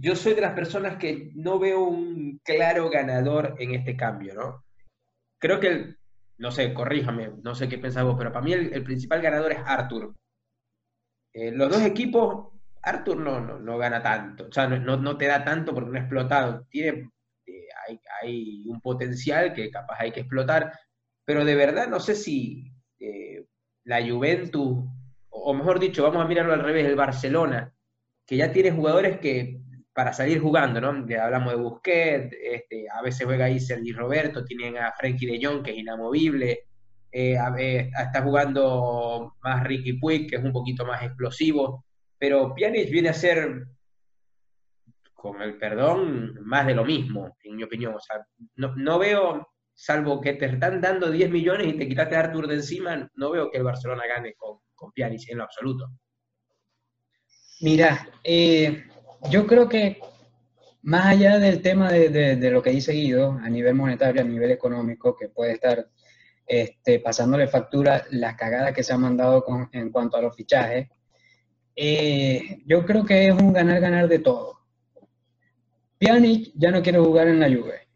yo 0.00 0.16
soy 0.16 0.32
de 0.32 0.40
las 0.40 0.54
personas 0.54 0.96
que 0.96 1.32
no 1.34 1.58
veo 1.58 1.84
un 1.84 2.40
claro 2.42 2.88
ganador 2.88 3.54
en 3.58 3.74
este 3.74 3.94
cambio, 3.94 4.32
¿no? 4.32 4.64
Creo 5.38 5.60
que, 5.60 5.68
el- 5.68 5.98
no 6.38 6.50
sé, 6.50 6.72
corríjame, 6.72 7.30
no 7.42 7.54
sé 7.54 7.68
qué 7.68 7.76
pensás 7.76 8.04
vos, 8.04 8.16
pero 8.16 8.32
para 8.32 8.42
mí 8.42 8.54
el, 8.54 8.84
principal 8.84 9.20
ganador 9.20 9.52
es 9.52 9.58
Arthur. 9.66 10.16
Los 11.34 11.70
dos 11.70 11.82
equipos, 11.82 12.52
Arthur 12.82 13.18
no, 13.18 13.40
no, 13.40 13.58
no 13.58 13.78
gana 13.78 14.02
tanto, 14.02 14.46
o 14.48 14.52
sea, 14.52 14.66
no, 14.66 14.96
no, 14.96 15.16
te 15.16 15.26
da 15.26 15.44
tanto 15.44 15.72
porque 15.74 15.90
no 15.90 15.96
ha 15.96 16.00
explotado. 16.00 16.66
Tiene, 16.68 17.10
eh, 17.46 17.66
hay, 17.88 18.00
hay 18.22 18.64
un 18.66 18.80
potencial 18.80 19.52
que 19.54 19.70
capaz 19.70 19.96
hay 20.00 20.12
que 20.12 20.20
explotar, 20.20 20.72
pero 21.24 21.44
de 21.44 21.54
verdad 21.54 21.88
no 21.88 22.00
sé 22.00 22.14
si 22.14 22.72
eh, 22.98 23.46
la 23.84 24.06
Juventus, 24.06 24.84
o, 25.30 25.54
mejor 25.54 25.78
dicho, 25.80 26.02
vamos 26.02 26.24
a 26.24 26.28
mirarlo 26.28 26.52
al 26.52 26.62
revés, 26.62 26.86
el 26.86 26.96
Barcelona, 26.96 27.72
que 28.26 28.36
ya 28.36 28.52
tiene 28.52 28.72
jugadores 28.72 29.18
que 29.18 29.60
para 29.92 30.12
salir 30.12 30.40
jugando, 30.40 30.80
¿no? 30.80 30.88
Hablamos 31.20 31.52
de 31.52 31.58
Busquets, 31.58 32.36
este, 32.42 32.86
a 32.90 33.02
veces 33.02 33.26
juega 33.26 33.44
ahí 33.46 33.60
Sergi 33.60 33.92
Roberto, 33.92 34.44
tienen 34.44 34.78
a 34.78 34.92
Frenkie 34.92 35.26
de 35.26 35.44
Jong, 35.44 35.62
que 35.62 35.72
es 35.72 35.78
inamovible, 35.78 36.66
eh, 37.12 37.36
está 37.98 38.22
jugando 38.22 39.34
más 39.42 39.64
Ricky 39.64 39.94
Puig, 39.94 40.30
que 40.30 40.36
es 40.36 40.44
un 40.44 40.52
poquito 40.52 40.86
más 40.86 41.02
explosivo, 41.02 41.84
pero 42.22 42.54
Pjanic 42.54 42.88
viene 42.88 43.08
a 43.08 43.14
ser 43.14 43.66
con 45.12 45.42
el 45.42 45.58
perdón, 45.58 46.38
más 46.44 46.64
de 46.68 46.72
lo 46.72 46.84
mismo, 46.84 47.36
en 47.42 47.56
mi 47.56 47.64
opinión. 47.64 47.96
No, 48.54 48.76
no 48.76 49.00
veo, 49.00 49.48
salvo 49.74 50.20
que 50.20 50.34
te 50.34 50.46
están 50.46 50.80
dando 50.80 51.10
10 51.10 51.28
millones 51.32 51.66
y 51.66 51.72
te 51.76 51.88
quitaste 51.88 52.14
a 52.14 52.20
Artur 52.20 52.46
de 52.46 52.54
encima, 52.54 53.10
no 53.16 53.32
veo 53.32 53.50
que 53.50 53.58
el 53.58 53.64
Barcelona 53.64 54.04
gane 54.06 54.34
con, 54.34 54.58
con 54.72 54.92
Pjanic 54.92 55.30
en 55.30 55.38
lo 55.38 55.42
absoluto. 55.42 55.90
Mira, 57.60 58.08
eh, 58.22 58.84
yo 59.28 59.44
creo 59.44 59.68
que 59.68 59.98
más 60.82 61.06
allá 61.06 61.40
del 61.40 61.60
tema 61.60 61.90
de, 61.90 62.08
de- 62.36 62.50
lo 62.52 62.62
que 62.62 62.70
dice 62.70 62.92
Guido, 62.92 63.32
a 63.32 63.48
nivel 63.48 63.74
monetario, 63.74 64.22
a 64.22 64.24
nivel 64.24 64.52
económico, 64.52 65.16
que 65.16 65.28
puede 65.28 65.54
estar 65.54 65.88
este, 66.46 67.00
pasándole 67.00 67.48
factura 67.48 68.06
las 68.12 68.36
cagadas 68.36 68.72
que 68.72 68.84
se 68.84 68.92
han 68.92 69.00
mandado 69.00 69.44
en 69.72 69.90
cuanto 69.90 70.18
a 70.18 70.22
los 70.22 70.36
fichajes, 70.36 70.88
eh, 71.76 72.62
yo 72.66 72.84
creo 72.84 73.04
que 73.04 73.28
es 73.28 73.34
un 73.34 73.52
ganar-ganar 73.52 74.08
de 74.08 74.18
todo. 74.18 74.60
Pjanic 75.98 76.52
ya 76.54 76.70
no 76.70 76.82
quiere 76.82 76.98
jugar 76.98 77.28
en 77.28 77.40
la 77.40 77.48
Juve. 77.48 77.88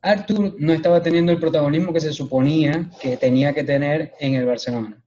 Artur 0.00 0.54
no 0.58 0.72
estaba 0.72 1.02
teniendo 1.02 1.32
el 1.32 1.40
protagonismo 1.40 1.92
que 1.92 2.00
se 2.00 2.12
suponía 2.12 2.88
que 3.00 3.16
tenía 3.16 3.52
que 3.52 3.64
tener 3.64 4.14
en 4.20 4.34
el 4.34 4.46
Barcelona, 4.46 5.02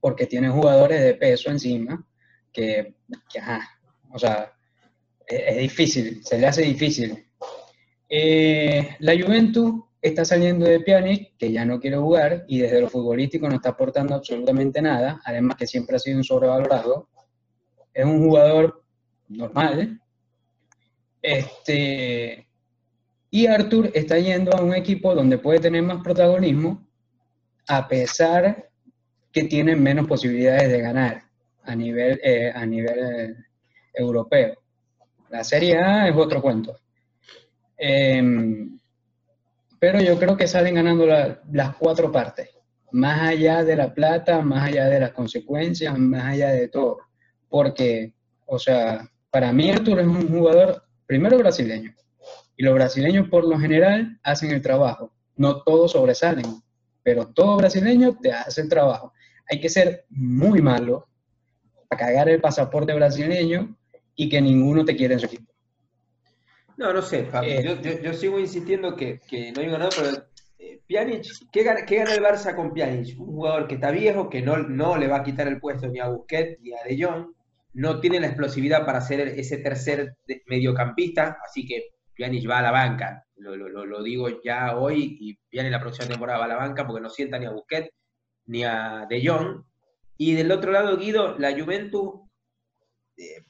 porque 0.00 0.26
tiene 0.26 0.48
jugadores 0.48 1.02
de 1.02 1.14
peso 1.14 1.50
encima 1.50 2.06
que, 2.52 2.94
que, 3.30 3.38
ajá, 3.38 3.68
o 4.10 4.18
sea, 4.18 4.52
es, 5.26 5.42
es 5.46 5.58
difícil, 5.58 6.24
se 6.24 6.38
le 6.38 6.46
hace 6.46 6.62
difícil. 6.62 7.26
Eh, 8.08 8.96
la 9.00 9.14
Juventus 9.14 9.74
está 10.02 10.24
saliendo 10.24 10.66
de 10.66 10.80
Pjanic, 10.80 11.36
que 11.38 11.52
ya 11.52 11.64
no 11.64 11.78
quiere 11.78 11.96
jugar, 11.96 12.44
y 12.48 12.58
desde 12.58 12.80
lo 12.80 12.90
futbolístico 12.90 13.48
no 13.48 13.54
está 13.54 13.70
aportando 13.70 14.16
absolutamente 14.16 14.82
nada, 14.82 15.20
además 15.24 15.56
que 15.56 15.66
siempre 15.66 15.96
ha 15.96 16.00
sido 16.00 16.18
un 16.18 16.24
sobrevalorado. 16.24 17.08
Es 17.94 18.04
un 18.04 18.18
jugador 18.18 18.82
normal. 19.28 20.00
Este, 21.22 22.48
y 23.30 23.46
Arthur 23.46 23.90
está 23.94 24.18
yendo 24.18 24.54
a 24.56 24.60
un 24.60 24.74
equipo 24.74 25.14
donde 25.14 25.38
puede 25.38 25.60
tener 25.60 25.82
más 25.82 26.02
protagonismo, 26.02 26.84
a 27.68 27.86
pesar 27.86 28.68
que 29.30 29.44
tiene 29.44 29.76
menos 29.76 30.08
posibilidades 30.08 30.68
de 30.68 30.80
ganar 30.80 31.22
a 31.62 31.76
nivel, 31.76 32.20
eh, 32.24 32.52
a 32.52 32.66
nivel 32.66 32.98
eh, 32.98 33.34
europeo. 33.94 34.54
La 35.30 35.44
Serie 35.44 35.78
A 35.78 36.08
es 36.08 36.16
otro 36.16 36.42
cuento. 36.42 36.76
Em, 37.76 38.78
pero 39.82 40.00
yo 40.00 40.16
creo 40.16 40.36
que 40.36 40.46
salen 40.46 40.76
ganando 40.76 41.04
la- 41.06 41.42
las 41.50 41.74
cuatro 41.74 42.12
partes, 42.12 42.50
más 42.92 43.20
allá 43.30 43.64
de 43.64 43.74
la 43.74 43.92
plata, 43.92 44.40
más 44.40 44.68
allá 44.68 44.88
de 44.88 45.00
las 45.00 45.10
consecuencias, 45.10 45.98
más 45.98 46.22
allá 46.22 46.50
de 46.50 46.68
todo. 46.68 46.98
Porque, 47.48 48.14
o 48.46 48.60
sea, 48.60 49.10
para 49.28 49.52
mí 49.52 49.72
Artur 49.72 49.98
es 49.98 50.06
un 50.06 50.28
jugador, 50.28 50.84
primero 51.04 51.36
brasileño, 51.36 51.92
y 52.56 52.62
los 52.62 52.74
brasileños 52.74 53.28
por 53.28 53.44
lo 53.44 53.58
general 53.58 54.20
hacen 54.22 54.52
el 54.52 54.62
trabajo. 54.62 55.12
No 55.34 55.62
todos 55.64 55.90
sobresalen, 55.90 56.62
pero 57.02 57.26
todo 57.26 57.56
brasileño 57.56 58.16
te 58.22 58.32
hace 58.32 58.60
el 58.60 58.68
trabajo. 58.68 59.12
Hay 59.50 59.58
que 59.60 59.68
ser 59.68 60.04
muy 60.10 60.62
malo 60.62 61.08
para 61.88 62.06
cagar 62.06 62.28
el 62.28 62.40
pasaporte 62.40 62.94
brasileño 62.94 63.76
y 64.14 64.28
que 64.28 64.40
ninguno 64.40 64.84
te 64.84 64.94
quiera 64.94 65.14
en 65.14 65.18
su 65.20 65.26
equipo. 65.26 65.51
No, 66.82 66.92
no 66.92 67.02
sé. 67.02 67.28
Eh. 67.44 67.62
yo, 67.64 67.80
yo- 67.80 68.12
sigo 68.14 68.38
insistiendo 68.38 68.96
que, 68.96 69.20
que 69.28 69.52
no 69.52 69.60
hay 69.62 69.68
ganado, 69.70 69.90
pero 69.96 70.26
eh, 70.58 70.80
Pjanic, 70.86 71.24
¿qué 71.52 71.62
gana, 71.62 71.84
qué 71.86 71.96
gana 71.96 72.14
el 72.14 72.22
Barça 72.22 72.54
con 72.54 72.72
Pjanic? 72.74 73.18
Un 73.18 73.26
jugador 73.26 73.66
que 73.68 73.74
está 73.74 73.90
viejo, 73.90 74.28
que 74.28 74.42
no, 74.42 74.56
no 74.58 74.96
le 74.96 75.06
va 75.08 75.18
a 75.18 75.22
quitar 75.24 75.46
el 75.48 75.60
puesto 75.60 75.88
ni 75.88 76.00
a 76.00 76.08
Busquets 76.08 76.60
ni 76.60 76.72
a 76.72 76.82
De 76.84 77.02
Jong, 77.02 77.32
no 77.74 78.00
tiene 78.00 78.20
la 78.20 78.26
explosividad 78.26 78.84
para 78.84 79.00
ser 79.00 79.20
ese 79.20 79.58
tercer 79.58 80.16
de- 80.26 80.42
mediocampista, 80.46 81.38
así 81.44 81.66
que 81.66 81.90
Pjanic 82.14 82.48
va 82.50 82.58
a 82.58 82.62
la 82.62 82.70
banca. 82.70 83.24
Lo, 83.36 83.56
lo- 83.56 83.86
lo- 83.86 84.02
digo 84.02 84.28
ya 84.44 84.76
hoy 84.76 85.16
y 85.20 85.34
Pjanic 85.50 85.72
la 85.72 85.80
próxima 85.80 86.08
temporada 86.08 86.38
va 86.38 86.44
a 86.44 86.48
la 86.48 86.56
banca 86.56 86.86
porque 86.86 87.00
no 87.02 87.08
sienta 87.10 87.38
ni 87.38 87.46
a 87.46 87.50
Busquets 87.50 87.90
ni 88.46 88.64
a 88.64 89.06
De 89.08 89.26
Jong. 89.26 89.64
Y 90.18 90.34
del 90.34 90.52
otro 90.52 90.70
lado, 90.72 90.96
Guido, 90.98 91.36
la 91.38 91.52
Juventus 91.58 92.20
eh, 93.16 93.24
eh, 93.38 93.44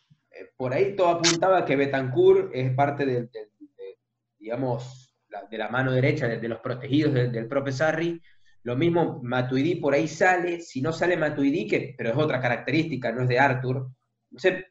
por 0.56 0.72
ahí 0.74 0.96
todo 0.96 1.08
apuntaba 1.08 1.64
que 1.64 1.76
Betancourt 1.76 2.50
es 2.54 2.74
parte 2.74 3.04
del, 3.06 3.30
del- 3.30 3.50
de, 3.76 3.98
digamos, 4.38 5.14
la- 5.28 5.44
de 5.44 5.58
la 5.58 5.68
mano 5.68 5.92
derecha 5.92 6.28
de, 6.28 6.38
de 6.38 6.48
los 6.48 6.60
protegidos 6.60 7.14
del, 7.14 7.48
propio 7.48 7.72
Sarri. 7.72 8.20
Lo 8.64 8.76
mismo 8.76 9.20
Matuidi 9.22 9.76
por 9.76 9.94
ahí 9.94 10.06
sale, 10.08 10.60
si 10.60 10.80
no 10.82 10.92
sale 10.92 11.16
Matuidi, 11.16 11.66
que, 11.66 11.94
pero 11.96 12.10
es 12.10 12.16
otra 12.16 12.40
característica, 12.40 13.10
no 13.12 13.22
es 13.22 13.28
de 13.28 13.38
Arthur. 13.38 13.88
Entonces, 14.30 14.64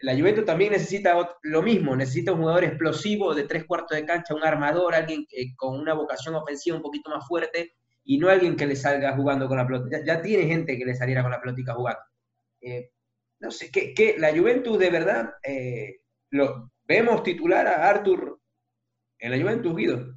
la 0.00 0.14
Juventus 0.16 0.44
también 0.44 0.72
necesita 0.72 1.14
lo 1.42 1.62
mismo, 1.62 1.94
necesita 1.96 2.32
un 2.32 2.38
jugador 2.40 2.64
explosivo 2.64 3.34
de 3.34 3.44
tres 3.44 3.64
cuartos 3.64 3.96
de 3.98 4.06
cancha, 4.06 4.34
un 4.34 4.44
armador, 4.44 4.94
alguien 4.94 5.26
que- 5.28 5.54
con 5.56 5.78
una 5.78 5.94
vocación 5.94 6.34
ofensiva 6.34 6.76
un 6.76 6.82
poquito 6.82 7.10
más 7.10 7.26
fuerte 7.26 7.72
y 8.04 8.18
no 8.18 8.28
alguien 8.28 8.56
que 8.56 8.66
le 8.66 8.76
salga 8.76 9.14
jugando 9.16 9.46
con 9.48 9.58
la 9.58 9.66
pelota. 9.66 9.88
Ya, 9.98 10.04
ya 10.16 10.22
tiene 10.22 10.44
gente 10.46 10.78
que 10.78 10.84
le 10.86 10.94
saliera 10.94 11.22
con 11.22 11.30
la 11.32 11.40
pelota 11.40 11.74
jugando. 11.74 12.00
Eh, 12.62 12.90
no 13.44 13.50
sé, 13.50 13.70
¿qué, 13.70 13.94
qué- 13.94 14.16
la 14.18 14.32
Juventus 14.36 14.78
de 14.78 14.90
verdad, 14.90 15.34
eh, 15.42 16.00
lo, 16.30 16.72
vemos 16.84 17.22
titular 17.22 17.66
a 17.66 17.88
Arthur 17.88 18.40
en 19.18 19.30
la 19.30 19.38
Juventus, 19.38 19.76
Guido. 19.76 20.14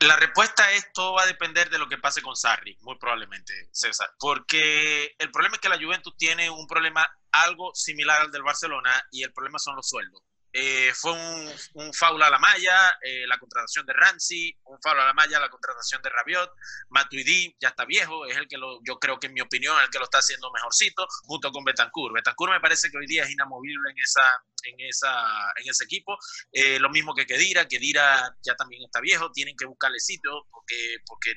La 0.00 0.16
respuesta 0.16 0.70
es 0.72 0.92
todo 0.92 1.14
va 1.14 1.22
a 1.22 1.26
depender 1.26 1.70
de 1.70 1.78
lo 1.78 1.88
que 1.88 1.98
pase 1.98 2.20
con 2.22 2.36
Sarri, 2.36 2.76
muy 2.80 2.98
probablemente, 2.98 3.52
César, 3.72 4.10
porque 4.18 5.14
el 5.18 5.30
problema 5.30 5.56
es 5.56 5.60
que 5.60 5.68
la 5.68 5.78
Juventus 5.78 6.16
tiene 6.16 6.50
un 6.50 6.66
problema 6.66 7.06
algo 7.32 7.74
similar 7.74 8.20
al 8.20 8.30
del 8.30 8.42
Barcelona 8.42 8.90
y 9.10 9.22
el 9.22 9.32
problema 9.32 9.58
son 9.58 9.76
los 9.76 9.88
sueldos. 9.88 10.22
Eh, 10.52 10.92
fue 10.94 11.12
un, 11.12 11.52
un 11.74 11.92
foul 11.92 12.22
a 12.22 12.30
la 12.30 12.38
malla, 12.38 12.98
eh, 13.02 13.26
la 13.26 13.38
contratación 13.38 13.84
de 13.84 13.92
Ramsey, 13.92 14.56
un 14.64 14.80
foul 14.80 14.98
a 15.00 15.06
la 15.06 15.12
malla, 15.12 15.38
la 15.38 15.50
contratación 15.50 16.00
de 16.00 16.08
Rabiot, 16.08 16.50
Matuidi 16.88 17.54
ya 17.60 17.68
está 17.68 17.84
viejo, 17.84 18.24
es 18.26 18.36
el 18.36 18.48
que 18.48 18.56
lo, 18.56 18.80
yo 18.82 18.98
creo 18.98 19.18
que 19.18 19.26
en 19.26 19.34
mi 19.34 19.42
opinión, 19.42 19.78
el 19.82 19.90
que 19.90 19.98
lo 19.98 20.04
está 20.04 20.18
haciendo 20.18 20.50
mejorcito, 20.52 21.06
junto 21.24 21.52
con 21.52 21.64
Betancourt. 21.64 22.14
Betancourt 22.14 22.52
me 22.52 22.60
parece 22.60 22.90
que 22.90 22.96
hoy 22.96 23.06
día 23.06 23.24
es 23.24 23.30
inamovible 23.30 23.90
en 23.90 23.98
esa, 23.98 24.22
en 24.64 24.80
esa, 24.80 25.12
en 25.56 25.68
ese 25.68 25.84
equipo. 25.84 26.16
Eh, 26.52 26.78
lo 26.78 26.88
mismo 26.90 27.14
que 27.14 27.26
Kedira, 27.26 27.68
Kedira 27.68 28.34
ya 28.42 28.54
también 28.54 28.82
está 28.84 29.00
viejo, 29.00 29.30
tienen 29.32 29.56
que 29.56 29.66
buscarle 29.66 30.00
sitio 30.00 30.46
porque, 30.50 30.96
porque 31.06 31.32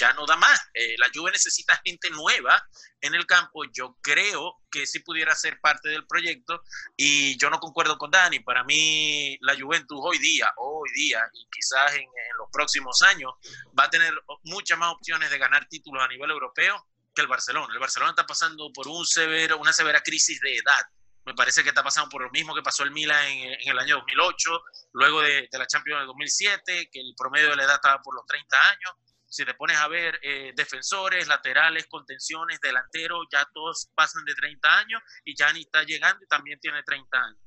ya 0.00 0.12
no 0.14 0.24
da 0.26 0.36
más. 0.36 0.58
Eh, 0.72 0.96
la 0.98 1.08
Juve 1.14 1.30
necesita 1.30 1.80
gente 1.84 2.08
nueva 2.10 2.60
en 3.00 3.14
el 3.14 3.26
campo. 3.26 3.64
Yo 3.64 3.96
creo 4.00 4.56
que 4.70 4.86
sí 4.86 5.00
pudiera 5.00 5.34
ser 5.34 5.60
parte 5.60 5.90
del 5.90 6.06
proyecto 6.06 6.62
y 6.96 7.36
yo 7.38 7.50
no 7.50 7.58
concuerdo 7.58 7.98
con 7.98 8.10
Dani. 8.10 8.40
Para 8.40 8.64
mí, 8.64 9.36
la 9.42 9.54
Juventus 9.58 9.98
hoy 10.02 10.18
día, 10.18 10.50
hoy 10.56 10.90
día 10.94 11.20
y 11.34 11.46
quizás 11.50 11.94
en, 11.94 12.06
los 12.38 12.48
próximos 12.50 13.02
años 13.02 13.32
va 13.78 13.84
a 13.84 13.90
tener 13.90 14.14
muchas 14.44 14.78
más 14.78 14.92
opciones 14.92 15.30
de 15.30 15.38
ganar 15.38 15.66
títulos 15.68 16.02
a 16.02 16.08
nivel 16.08 16.30
europeo 16.30 16.86
que 17.14 17.20
el 17.20 17.28
Barcelona. 17.28 17.72
El 17.72 17.80
Barcelona 17.80 18.10
está 18.10 18.26
pasando 18.26 18.72
por 18.72 18.88
un 18.88 19.04
severo, 19.04 19.58
una 19.58 19.72
severa 19.72 20.00
crisis 20.00 20.40
de 20.40 20.56
edad. 20.56 20.84
Me 21.26 21.34
parece 21.34 21.62
que 21.62 21.68
está 21.68 21.82
pasando 21.82 22.08
por 22.08 22.22
lo 22.22 22.30
mismo 22.30 22.54
que 22.54 22.62
pasó 22.62 22.82
el 22.82 22.92
Milan 22.92 23.22
en, 23.26 23.52
en 23.52 23.68
el 23.68 23.78
año 23.78 23.96
2008, 23.96 24.62
luego 24.94 25.20
de, 25.20 25.48
de 25.52 25.58
la 25.58 25.66
Champions 25.66 26.00
del 26.00 26.06
2007, 26.06 26.88
que 26.90 27.00
el 27.00 27.14
promedio 27.14 27.50
de 27.50 27.56
la 27.56 27.64
edad 27.64 27.74
estaba 27.74 28.00
por 28.00 28.14
los 28.14 28.24
30 28.26 28.56
años 28.70 28.92
si 29.30 29.44
te 29.44 29.54
pones 29.54 29.76
a 29.78 29.88
ver 29.88 30.18
eh, 30.22 30.52
defensores, 30.56 31.26
laterales, 31.28 31.86
contenciones, 31.86 32.58
delanteros, 32.60 33.26
ya 33.32 33.46
todos 33.54 33.88
pasan 33.94 34.24
de 34.24 34.34
30 34.34 34.78
años 34.78 35.00
y 35.24 35.34
Gianni 35.34 35.60
está 35.60 35.82
llegando 35.84 36.22
y 36.22 36.26
también 36.26 36.58
tiene 36.60 36.82
30 36.82 37.16
años. 37.16 37.38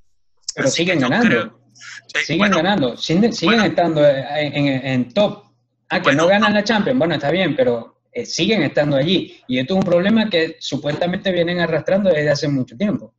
Pero 0.56 0.68
Así 0.68 0.78
siguen 0.78 1.00
yo 1.00 1.10
ganando. 1.10 1.28
creo- 1.30 1.60
Eh, 2.14 2.20
siguen 2.20 2.38
bueno, 2.38 2.58
ganando. 2.58 2.98
Siguen, 2.98 3.34
siguen 3.34 3.56
bueno. 3.60 3.66
estando 3.70 4.08
en, 4.08 4.56
en- 4.68 4.86
en 4.88 5.14
top. 5.14 5.44
Ah, 5.90 5.98
que 5.98 6.04
Bueno, 6.04 6.24
no 6.24 6.30
ganan 6.30 6.54
la 6.54 6.64
Champions. 6.64 6.98
Bueno, 6.98 7.16
está 7.16 7.30
bien, 7.32 7.56
pero 7.56 8.02
eh, 8.12 8.26
siguen 8.26 8.64
estando 8.64 8.96
allí. 8.96 9.44
Y 9.48 9.60
esto 9.60 9.74
es 9.74 9.80
un 9.80 9.86
problema 9.86 10.30
que 10.30 10.56
supuestamente 10.60 11.32
vienen 11.32 11.60
arrastrando 11.60 12.10
desde 12.12 12.30
hace 12.30 12.48
mucho 12.48 12.78
tiempo. 12.78 13.14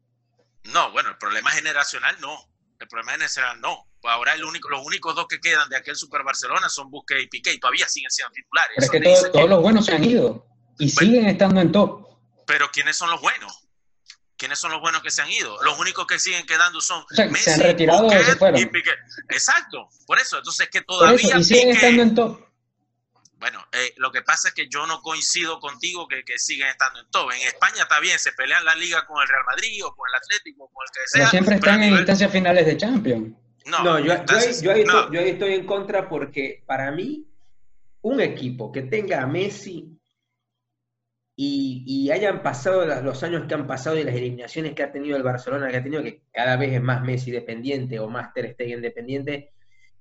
No, 0.72 0.90
bueno, 0.92 1.10
el 1.10 1.18
problema 1.18 1.50
generacional 1.50 2.16
no. 2.20 2.38
El 2.80 2.88
problema 2.88 3.12
generacional 3.12 3.60
no. 3.60 3.86
Ahora 4.04 4.34
el 4.34 4.44
único, 4.44 4.68
los 4.68 4.84
únicos 4.84 5.14
dos 5.14 5.26
que 5.28 5.40
quedan 5.40 5.68
de 5.68 5.76
aquel 5.76 5.96
Super 5.96 6.22
Barcelona 6.22 6.68
son 6.68 6.90
Busquets 6.90 7.24
y 7.24 7.26
Piqué 7.28 7.52
y 7.54 7.58
todavía 7.60 7.88
siguen 7.88 8.10
siendo 8.10 8.32
titulares. 8.32 8.72
Pero 8.76 8.84
es 8.86 8.90
que 8.90 9.00
todos- 9.00 9.30
que- 9.32 9.48
los 9.48 9.62
buenos 9.62 9.86
se 9.86 9.92
han 9.94 10.04
ido. 10.04 10.46
Y 10.78 10.88
siguen 10.88 11.26
estando 11.28 11.60
en 11.60 11.72
top. 11.72 12.06
Pero 12.46 12.70
¿quiénes 12.72 12.96
son 12.96 13.10
los 13.10 13.20
buenos? 13.20 13.60
¿Quiénes 14.36 14.58
son 14.58 14.72
los 14.72 14.80
buenos 14.80 15.00
que 15.02 15.10
se 15.10 15.22
han 15.22 15.30
ido? 15.30 15.62
Los 15.62 15.78
únicos 15.78 16.06
que 16.06 16.18
siguen 16.18 16.44
quedando 16.44 16.80
son 16.80 17.02
O 17.02 17.14
sea, 17.14 17.26
se 17.26 17.30
Messi, 17.30 17.50
han 17.50 17.60
retirado 17.60 18.08
se 18.10 18.16
Busquets 18.16 18.38
fueron. 18.38 18.60
y 18.60 18.66
Piqué. 18.66 18.90
Exacto, 19.30 19.88
por 20.06 20.18
eso. 20.20 20.38
Entonces 20.38 20.68
que 20.70 20.82
Por 20.82 20.98
todavía 20.98 21.28
eso, 21.28 21.38
y 21.38 21.44
siguen 21.44 21.68
Piqué- 21.68 21.74
estando 21.76 22.02
en 22.02 22.14
top. 22.14 22.40
Bueno, 23.38 23.64
eh, 23.72 23.92
lo 23.98 24.10
que 24.10 24.22
pasa 24.22 24.48
es 24.48 24.54
que 24.54 24.68
yo 24.68 24.86
no 24.86 25.00
coincido 25.02 25.60
contigo 25.60 26.08
que, 26.08 26.24
que 26.24 26.38
siguen 26.38 26.66
estando 26.68 26.98
en 27.00 27.10
todo. 27.10 27.30
En 27.32 27.42
España 27.42 27.82
está 27.82 28.00
bien, 28.00 28.18
se 28.18 28.32
pelean 28.32 28.64
la 28.64 28.74
liga 28.74 29.06
con 29.06 29.20
el 29.22 29.28
Real 29.28 29.44
Madrid 29.46 29.84
o 29.84 29.94
con 29.94 30.08
el 30.08 30.14
Atlético 30.14 30.64
o 30.64 30.68
con 30.68 30.84
el 30.84 30.90
que 30.92 31.06
sea. 31.08 31.18
Pero 31.20 31.30
siempre 31.30 31.58
pero 31.60 31.66
están 31.72 31.82
en 31.82 31.94
instancias 31.94 32.32
finales 32.32 32.66
de 32.66 32.76
Champions. 32.76 33.34
No, 33.66 33.82
No, 33.82 33.98
yo, 33.98 34.06
yo 34.06 34.12
ahí, 34.12 34.18
entonces, 34.20 34.62
yo 34.62 34.72
ahí 34.72 34.84
no. 34.84 35.00
estoy, 35.00 35.14
yo 35.14 35.20
ahí 35.20 35.30
estoy 35.30 35.54
en 35.54 35.66
contra 35.66 36.08
porque 36.08 36.62
para 36.66 36.90
mí 36.92 37.26
un 38.02 38.20
equipo 38.20 38.70
que 38.70 38.82
tenga 38.82 39.22
a 39.22 39.26
Messi 39.26 39.90
y, 41.36 41.82
y 41.86 42.10
hayan 42.10 42.42
pasado 42.42 42.84
los 43.02 43.22
años 43.22 43.46
que 43.46 43.54
han 43.54 43.66
pasado 43.66 43.98
y 43.98 44.04
las 44.04 44.14
eliminaciones 44.14 44.74
que 44.74 44.82
ha 44.82 44.92
tenido 44.92 45.16
el 45.16 45.22
Barcelona, 45.22 45.68
que 45.70 45.78
ha 45.78 45.82
tenido, 45.82 46.02
que 46.02 46.22
cada 46.32 46.56
vez 46.56 46.72
es 46.74 46.82
más 46.82 47.02
Messi 47.02 47.30
dependiente 47.30 47.98
o 47.98 48.08
más 48.08 48.32
Ter 48.32 48.52
Stegen 48.52 48.82
dependiente, 48.82 49.50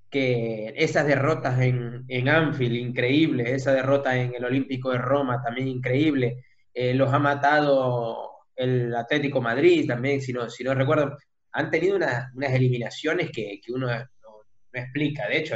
que 0.09 0.73
esas 0.75 1.07
derrotas 1.07 1.59
en, 1.59 2.05
en 2.07 2.29
Anfield, 2.29 2.75
increíbles, 2.75 3.49
esa 3.49 3.73
derrota 3.73 4.15
en 4.15 4.35
el 4.35 4.45
Olímpico 4.45 4.91
de 4.91 4.99
Roma, 4.99 5.41
también 5.41 5.67
increíble, 5.67 6.43
eh, 6.73 6.93
los 6.93 7.11
ha 7.11 7.17
matado 7.17 8.29
el 8.55 8.93
Atlético 8.95 9.41
Madrid 9.41 9.87
también, 9.87 10.21
si 10.21 10.31
no, 10.33 10.49
si 10.49 10.63
no 10.63 10.75
recuerdo, 10.75 11.17
han 11.53 11.69
tenido 11.71 11.95
una- 11.95 12.31
unas 12.35 12.51
eliminaciones 12.53 13.29
que, 13.31 13.59
que 13.63 13.71
uno 13.71 13.87
no, 13.87 13.99
explica, 14.73 15.27
de 15.27 15.37
hecho, 15.37 15.55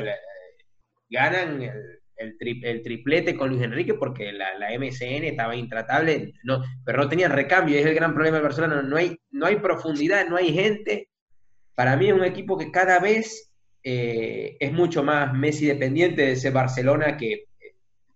ganan 1.10 1.62
el, 1.62 2.00
el 2.18 2.38
tri- 2.38 2.62
el 2.64 2.82
triplete 2.82 3.36
con 3.36 3.50
Luis 3.50 3.62
Enrique 3.64 3.94
porque 3.94 4.32
la, 4.32 4.58
la 4.58 4.74
MSN 4.74 5.26
estaba 5.28 5.56
intratable, 5.56 6.34
no, 6.44 6.64
pero 6.86 7.00
no 7.04 7.10
tenían 7.10 7.32
recambio, 7.32 7.78
es 7.80 7.86
el 7.86 7.96
gran 7.96 8.14
problema 8.14 8.38
del 8.38 8.44
Barcelona, 8.44 8.82
no 8.82 8.98
hay, 8.98 9.18
no 9.32 9.46
hay 9.46 9.58
profundidad, 9.58 10.28
no 10.28 10.36
hay 10.38 10.54
gente. 10.54 11.10
Para 11.76 11.96
mí 11.96 12.08
es 12.08 12.14
un 12.14 12.24
equipo 12.24 12.58
que 12.58 12.72
cada 12.72 13.00
vez 13.00 13.54
eh, 13.84 14.58
es 14.60 14.72
mucho 14.74 15.04
más 15.04 15.34
Messi 15.34 15.68
dependiente 15.68 16.24
de 16.24 16.32
ese 16.34 16.50
Barcelona 16.50 17.18
que 17.18 17.46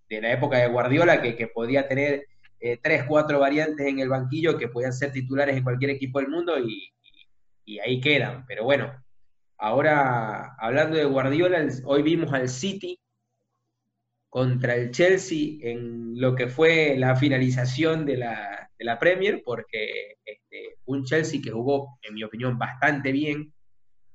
de 0.09 0.21
la 0.21 0.33
época 0.33 0.57
de 0.57 0.67
Guardiola, 0.67 1.21
que, 1.21 1.35
que 1.35 1.47
podía 1.47 1.87
tener 1.87 2.25
eh, 2.59 2.77
tres, 2.81 3.05
cuatro 3.07 3.39
variantes 3.39 3.87
en 3.87 3.99
el 3.99 4.09
banquillo 4.09 4.57
que 4.57 4.67
podían 4.67 4.91
ser 4.93 5.11
titulares 5.11 5.55
en 5.55 5.63
cualquier 5.63 5.91
equipo 5.91 6.19
del 6.19 6.27
mundo 6.29 6.59
y, 6.59 6.91
y- 7.65 7.79
ahí 7.79 7.99
quedan. 8.01 8.45
Pero 8.47 8.63
bueno, 8.63 8.91
ahora 9.57 10.55
hablando 10.59 10.97
de 10.97 11.05
Guardiola, 11.05 11.65
hoy 11.85 12.01
vimos 12.03 12.31
al 12.33 12.49
City 12.49 12.99
contra 14.29 14.75
el 14.75 14.91
Chelsea 14.91 15.57
en 15.61 16.19
lo 16.19 16.35
que 16.35 16.47
fue 16.47 16.95
la 16.97 17.15
finalización 17.15 18.05
de 18.05 18.17
la, 18.17 18.69
de 18.77 18.85
la 18.85 18.97
Premier, 18.97 19.41
porque 19.43 20.15
este, 20.23 20.77
un 20.85 21.03
Chelsea 21.03 21.41
que 21.43 21.51
jugó, 21.51 21.97
en 22.01 22.13
mi 22.13 22.23
opinión, 22.23 22.57
bastante 22.57 23.11
bien. 23.11 23.53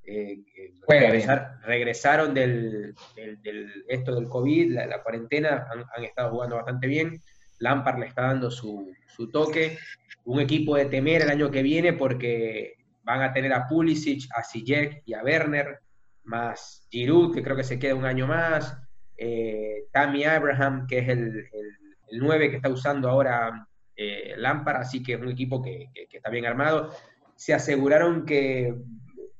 eh, 0.09 0.39
eh, 0.55 0.71
regresar- 0.87 1.59
regresaron 1.65 2.33
del, 2.33 2.95
del- 3.13 3.41
del- 3.41 3.83
esto 3.89 4.15
del 4.15 4.29
COVID, 4.29 4.71
la, 4.73 4.85
la 4.87 5.03
cuarentena, 5.03 5.67
han, 5.69 5.83
han 5.93 6.03
estado 6.05 6.31
jugando 6.31 6.55
bastante 6.55 6.87
bien. 6.87 7.21
Lampard 7.59 7.99
le 7.99 8.05
está 8.05 8.21
dando 8.23 8.49
su, 8.49 8.93
su 9.05 9.29
toque. 9.29 9.77
Un 10.23 10.39
equipo 10.39 10.77
de 10.77 10.85
temer 10.85 11.23
el 11.23 11.29
año 11.29 11.51
que 11.51 11.61
viene 11.61 11.91
porque 11.91 12.75
van 13.07 13.21
a 13.21 13.31
tener 13.31 13.53
a 13.53 13.65
Pulisic, 13.67 14.29
a 14.35 14.43
Ziyech 14.43 15.01
y 15.05 15.13
a 15.13 15.23
Werner, 15.23 15.79
más 16.23 16.85
Giroud, 16.91 17.33
que 17.33 17.41
creo 17.41 17.55
que 17.55 17.63
se 17.63 17.79
queda 17.79 17.95
un 17.95 18.05
año 18.05 18.27
más, 18.27 18.77
eh, 19.17 19.85
Tammy 19.93 20.25
Abraham, 20.25 20.85
que 20.87 20.99
es 20.99 21.07
el, 21.07 21.37
el, 21.37 21.77
el 22.09 22.19
9 22.19 22.49
que 22.49 22.57
está 22.57 22.69
usando 22.69 23.09
ahora 23.09 23.65
eh, 23.95 24.35
así 24.75 25.01
que 25.01 25.13
es 25.13 25.21
un 25.21 25.29
equipo 25.29 25.61
que 25.61 25.89
está 26.11 26.29
bien 26.29 26.45
armado. 26.45 26.91
Se 27.35 27.53
aseguraron 27.53 28.25
que 28.25 28.75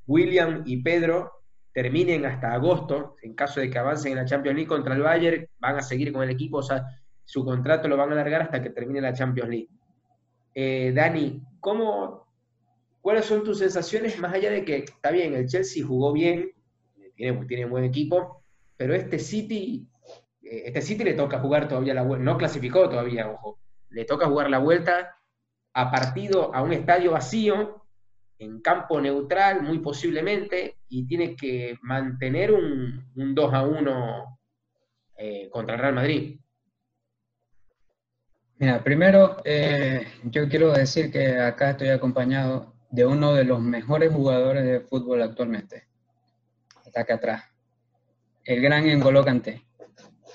William 0.08 0.64
y 0.66 0.82
Pedro 0.82 1.34
terminen 1.74 2.26
hasta 2.26 2.54
agosto, 2.54 3.18
en 3.22 3.36
caso 3.36 3.60
de 3.60 3.70
que 3.70 3.78
avancen 3.78 4.14
en 4.14 4.20
la 4.20 4.26
Champions 4.26 4.56
League 4.56 4.68
contra 4.68 4.96
el 4.96 5.02
Bayern, 5.02 5.48
van 5.60 5.76
a 5.76 5.84
seguir 5.84 6.12
con 6.12 6.24
el 6.24 6.30
equipo, 6.30 6.58
o 6.58 6.64
sea, 6.64 6.86
su 7.24 7.46
contrato 7.46 7.88
lo 7.88 7.98
van 7.98 8.10
a 8.10 8.14
alargar 8.14 8.44
hasta 8.44 8.64
que 8.64 8.72
termine 8.72 9.02
la 9.02 9.14
Champions 9.14 9.50
League. 9.50 9.70
Eh, 10.56 10.92
Dani, 10.96 11.44
¿cómo, 11.60 12.27
¿cuáles 13.08 13.26
son 13.26 13.42
tus 13.42 13.60
sensaciones 13.60 14.20
más 14.20 14.34
allá 14.34 14.52
de 14.52 14.66
que 14.66 14.80
está 14.80 15.12
bien, 15.12 15.34
el 15.34 15.48
Chelsea 15.48 15.82
jugó 15.82 16.12
bien, 16.12 16.52
tiene, 17.16 17.46
tiene 17.46 17.64
buen 17.64 17.86
equipo, 17.86 18.44
pero 18.76 18.94
este 18.94 19.18
City, 19.18 19.88
eh, 20.42 20.64
este 20.66 20.82
City 20.82 21.06
le 21.06 21.14
toca 21.14 21.40
jugar 21.40 21.70
todavía 21.70 21.94
la 21.94 22.04
vuelta, 22.04 22.26
no 22.26 22.38
clasificó 22.38 22.90
todavía, 22.90 23.30
ojo, 23.30 23.62
le 23.92 24.04
toca 24.04 24.26
jugar 24.26 24.50
la 24.50 24.60
vuelta 24.60 25.16
a 25.74 25.90
partido 25.90 26.54
a 26.54 26.62
un 26.62 26.74
estadio 26.74 27.12
vacío, 27.12 27.86
en 28.40 28.60
campo 28.60 29.00
neutral, 29.00 29.62
muy 29.62 29.80
posiblemente, 29.80 30.80
y 30.90 31.08
tiene 31.08 31.38
que 31.38 31.78
mantener 31.84 32.52
un, 32.52 33.10
un 33.15 33.34
2 33.34 33.54
a 33.54 33.65
1 33.65 34.39
eh, 35.15 35.50
contra 35.50 35.76
el 35.76 35.82
Real 35.82 35.96
Madrid. 35.96 36.41
Mira, 38.58 38.84
primero 38.84 39.38
eh, 39.46 40.06
yo 40.26 40.50
quiero 40.50 40.74
decir 40.74 41.10
que 41.10 41.39
acá 41.39 41.70
estoy 41.70 41.88
acompañado 41.88 42.76
de 42.89 43.06
uno 43.06 43.34
de 43.34 43.43
los 43.43 43.60
mejores 43.62 44.12
jugadores 44.12 44.63
de 44.63 44.82
fútbol 44.82 45.21
actualmente. 45.21 45.88
Acá 46.95 47.15
atrás. 47.15 47.43
El 48.43 48.62
gran 48.62 48.86
N'Golo 48.86 49.23
Kanté. 49.23 49.67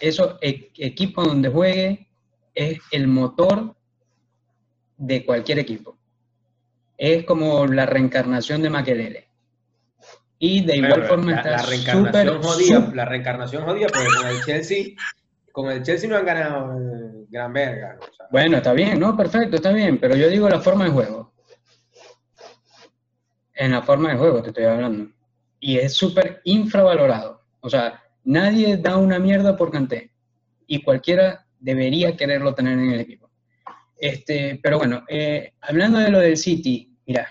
Eso, 0.01 0.39
e- 0.41 0.71
equipo 0.77 1.25
donde 1.25 1.49
juegue, 1.49 2.09
es 2.55 2.79
el 2.93 3.09
motor 3.09 3.75
de 4.97 5.25
cualquier 5.25 5.59
equipo. 5.59 5.99
Es 6.97 7.25
como 7.25 7.67
la 7.67 7.87
reencarnación 7.87 8.63
de 8.63 8.71
Makelele. 8.71 9.29
Y 10.39 10.65
de 10.65 10.77
igual 10.77 11.05
forma 11.05 11.33
la, 11.33 11.37
está 11.37 11.51
la 11.51 11.59
súper, 11.59 12.95
la 12.95 13.05
reencarnación 13.05 13.65
jodida, 13.65 13.87
porque 13.89 14.07
con 14.07 14.27
el 14.29 14.45
Chelsea, 14.45 14.87
con 15.53 15.71
el 15.71 15.83
Chelsea 15.83 16.09
no 16.09 16.17
han 16.17 16.27
ganado 16.27 16.77
gran 17.29 17.53
verga. 17.53 17.97
o 18.01 18.15
sea, 18.15 18.27
Bueno, 18.31 18.59
está 18.59 18.73
bien, 18.73 19.01
¿no? 19.01 19.17
Perfecto, 19.17 19.57
está 19.57 19.73
bien, 19.73 19.99
pero 19.99 20.15
yo 20.17 20.29
digo 20.29 20.49
la 20.49 20.61
forma 20.61 20.85
de 20.85 20.91
juego. 20.91 21.32
En 23.55 23.73
la 23.73 23.83
forma 23.83 24.11
de 24.11 24.19
juego 24.19 24.43
te 24.43 24.49
estoy 24.49 24.65
hablando. 24.65 25.11
Y 25.61 25.79
es 25.79 25.95
súper 25.95 26.41
infravalorado. 26.45 27.43
O 27.61 27.71
sea, 27.71 28.03
nadie 28.25 28.77
da 28.77 28.97
una 28.97 29.19
mierda 29.19 29.57
por 29.57 29.71
Kanté. 29.71 30.11
Y 30.67 30.83
cualquiera 30.83 31.47
debería 31.61 32.17
quererlo 32.17 32.55
tener 32.55 32.79
en 32.79 32.91
el 32.91 33.01
equipo. 33.01 33.31
Este, 33.97 34.59
pero 34.63 34.79
bueno, 34.79 35.05
eh, 35.09 35.53
hablando 35.61 35.99
de 35.99 36.11
lo 36.11 36.19
del 36.19 36.37
City, 36.37 36.93
mira, 37.07 37.29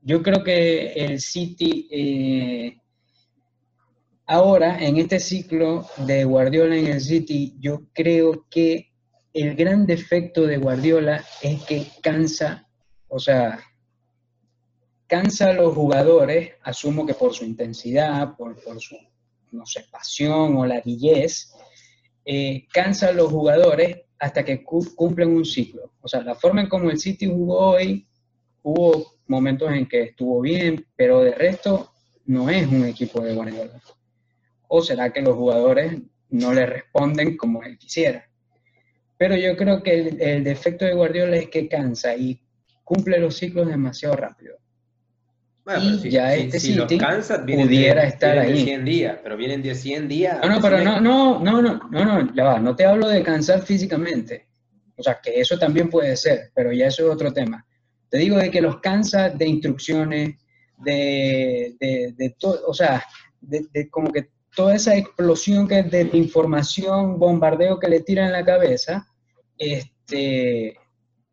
yo 0.00 0.22
creo 0.22 0.42
que 0.42 0.92
el 0.92 1.20
City 1.20 1.86
eh, 1.90 2.78
ahora, 4.28 4.78
en 4.78 4.98
este 4.98 5.18
ciclo 5.18 5.86
de 5.96 6.24
Guardiola 6.24 6.76
en 6.76 6.86
el 6.86 7.00
City, 7.00 7.56
yo 7.58 7.82
creo 7.92 8.46
que 8.48 8.92
el 9.32 9.54
gran 9.56 9.86
defecto 9.86 10.46
de 10.46 10.58
Guardiola 10.58 11.24
es 11.42 11.62
que 11.64 11.86
cansa, 12.02 12.68
o 13.08 13.18
sea, 13.18 13.60
cansa 15.08 15.50
a 15.50 15.52
los 15.54 15.74
jugadores, 15.74 16.52
asumo 16.62 17.06
que 17.06 17.14
por 17.14 17.34
su 17.34 17.44
intensidad, 17.44 18.36
por, 18.36 18.56
su, 18.80 18.96
no 19.52 19.66
sé, 19.66 19.84
pasión 19.90 20.56
o 20.56 20.66
ladillez, 20.66 21.52
eh, 22.24 22.66
cansa 22.72 23.08
a 23.08 23.12
los 23.12 23.30
jugadores 23.30 24.02
hasta 24.18 24.44
que 24.44 24.62
cu- 24.62 24.94
cumplen 24.94 25.30
un 25.30 25.44
ciclo. 25.44 25.92
O 26.02 26.08
sea, 26.08 26.22
la 26.22 26.34
forma 26.34 26.60
en 26.60 26.68
como 26.68 26.90
el 26.90 26.98
City 26.98 27.26
jugó 27.26 27.70
hoy, 27.70 28.06
hubo 28.62 29.14
momentos 29.26 29.72
en 29.72 29.86
que 29.88 30.02
estuvo 30.02 30.40
bien, 30.42 30.86
pero 30.96 31.20
de 31.22 31.32
resto 31.34 31.90
no 32.26 32.50
es 32.50 32.66
un 32.66 32.84
equipo 32.84 33.22
de 33.22 33.34
Guardiola. 33.34 33.80
¿O 34.68 34.82
será 34.82 35.10
que 35.12 35.22
los 35.22 35.34
jugadores 35.36 35.98
no 36.28 36.52
le 36.52 36.66
responden 36.66 37.36
como 37.36 37.62
él 37.62 37.78
quisiera? 37.78 38.28
Pero 39.16 39.34
yo 39.36 39.56
creo 39.56 39.82
que 39.82 40.08
el 40.18 40.44
defecto 40.44 40.84
de 40.84 40.92
Guardiola 40.94 41.36
es 41.36 41.48
que 41.48 41.68
cansa 41.68 42.14
y 42.14 42.40
cumple 42.84 43.18
los 43.18 43.36
ciclos 43.36 43.66
demasiado 43.68 44.14
rápido. 44.16 44.56
Bueno, 45.68 45.84
Y 45.96 45.98
si, 45.98 46.10
ya 46.10 46.32
si- 46.32 46.40
este 46.40 46.60
si 46.60 46.74
los 46.74 46.86
pudiera 46.86 48.02
de, 48.02 48.08
estar 48.08 48.32
de 48.34 48.40
ahí. 48.40 48.64
100 48.64 48.84
días, 48.86 49.18
pero 49.22 49.36
vienen 49.36 49.62
de 49.62 49.74
100 49.74 50.08
días. 50.08 50.38
No, 50.42 50.48
no, 50.48 50.60
pero 50.62 50.78
no, 50.82 50.98
no, 50.98 51.38
no, 51.40 51.60
no, 51.60 51.78
no, 51.90 52.22
no, 52.22 52.44
va, 52.44 52.58
no 52.58 52.74
te 52.74 52.86
hablo 52.86 53.06
de 53.08 53.22
cansar 53.22 53.60
físicamente. 53.60 54.48
O 54.96 55.02
sea, 55.02 55.18
que 55.22 55.38
eso 55.38 55.58
también 55.58 55.90
puede 55.90 56.16
ser, 56.16 56.50
pero 56.54 56.72
ya 56.72 56.86
eso 56.86 57.06
es 57.06 57.14
otro 57.14 57.32
tema. 57.34 57.66
Te 58.08 58.16
digo 58.16 58.38
de 58.38 58.50
que 58.50 58.62
los 58.62 58.80
cansa 58.80 59.28
de 59.28 59.46
instrucciones, 59.46 60.36
de, 60.78 61.76
de, 61.78 62.14
de 62.16 62.30
todo, 62.38 62.62
o 62.66 62.72
sea, 62.72 63.04
de, 63.40 63.66
de 63.72 63.90
como 63.90 64.10
que 64.10 64.30
toda 64.56 64.74
esa 64.74 64.96
explosión 64.96 65.68
que 65.68 65.82
de, 65.82 66.08
información, 66.14 67.18
bombardeo 67.18 67.78
que 67.78 67.88
le 67.88 68.00
tira 68.00 68.24
en 68.24 68.32
la 68.32 68.44
cabeza, 68.44 69.06
este, 69.58 70.76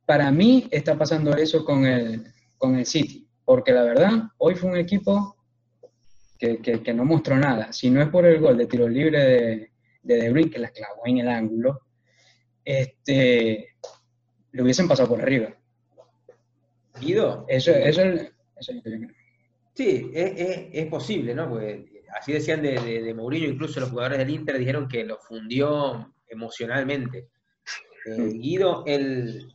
para 0.05 0.29
mí 0.29 0.67
está 0.71 0.97
pasando 0.97 1.35
eso 1.35 1.63
con 1.63 1.85
el, 1.85 2.23
con 2.57 2.75
el 2.75 2.85
City, 2.85 3.24
porque 3.45 3.71
la 3.71 3.83
verdad, 3.83 4.11
hoy 4.39 4.55
fue 4.55 4.71
un 4.71 4.77
equipo 4.77 5.35
que, 6.37 6.57
que- 6.57 6.81
que 6.83 6.93
no 6.93 7.05
mostró 7.05 7.37
nada. 7.37 7.71
Si 7.71 7.89
no 7.89 8.01
es 8.01 8.09
por 8.09 8.25
el 8.25 8.39
gol 8.41 8.57
de 8.57 8.65
tiro 8.65 8.89
libre 8.89 9.19
de, 9.23 9.71
de 10.03 10.15
De 10.17 10.29
Bruyne, 10.31 10.49
que 10.51 10.59
la 10.59 10.69
clavó 10.69 11.01
en 11.05 11.19
el 11.19 11.29
ángulo, 11.29 11.81
este, 12.63 13.75
le 14.51 14.61
hubiesen 14.61 14.87
pasado 14.87 15.09
por 15.09 15.21
arriba. 15.21 15.55
Guido, 16.99 17.45
Eso, 17.47 17.71
eso, 17.71 18.01
es- 18.03 18.21
eso 18.57 18.71
es 18.71 18.75
lo 18.77 18.81
que 18.83 18.91
yo 18.91 18.97
creo. 18.99 19.09
Sí, 19.73 20.11
es, 20.13 20.31
es- 20.37 20.67
es 20.73 20.87
posible, 20.87 21.35
¿no? 21.35 21.49
Porque 21.49 22.01
así 22.17 22.31
decían 22.31 22.61
de, 22.61 22.79
de, 22.79 23.01
de 23.03 23.13
Mourinho, 23.13 23.47
incluso 23.49 23.79
los 23.79 23.89
jugadores 23.89 24.17
del 24.19 24.29
Inter 24.29 24.57
dijeron 24.57 24.87
que 24.87 25.03
lo 25.03 25.17
fundió 25.17 26.13
emocionalmente. 26.29 27.27
Eh. 28.05 28.29
Guido, 28.33 28.83
el, 28.87 29.51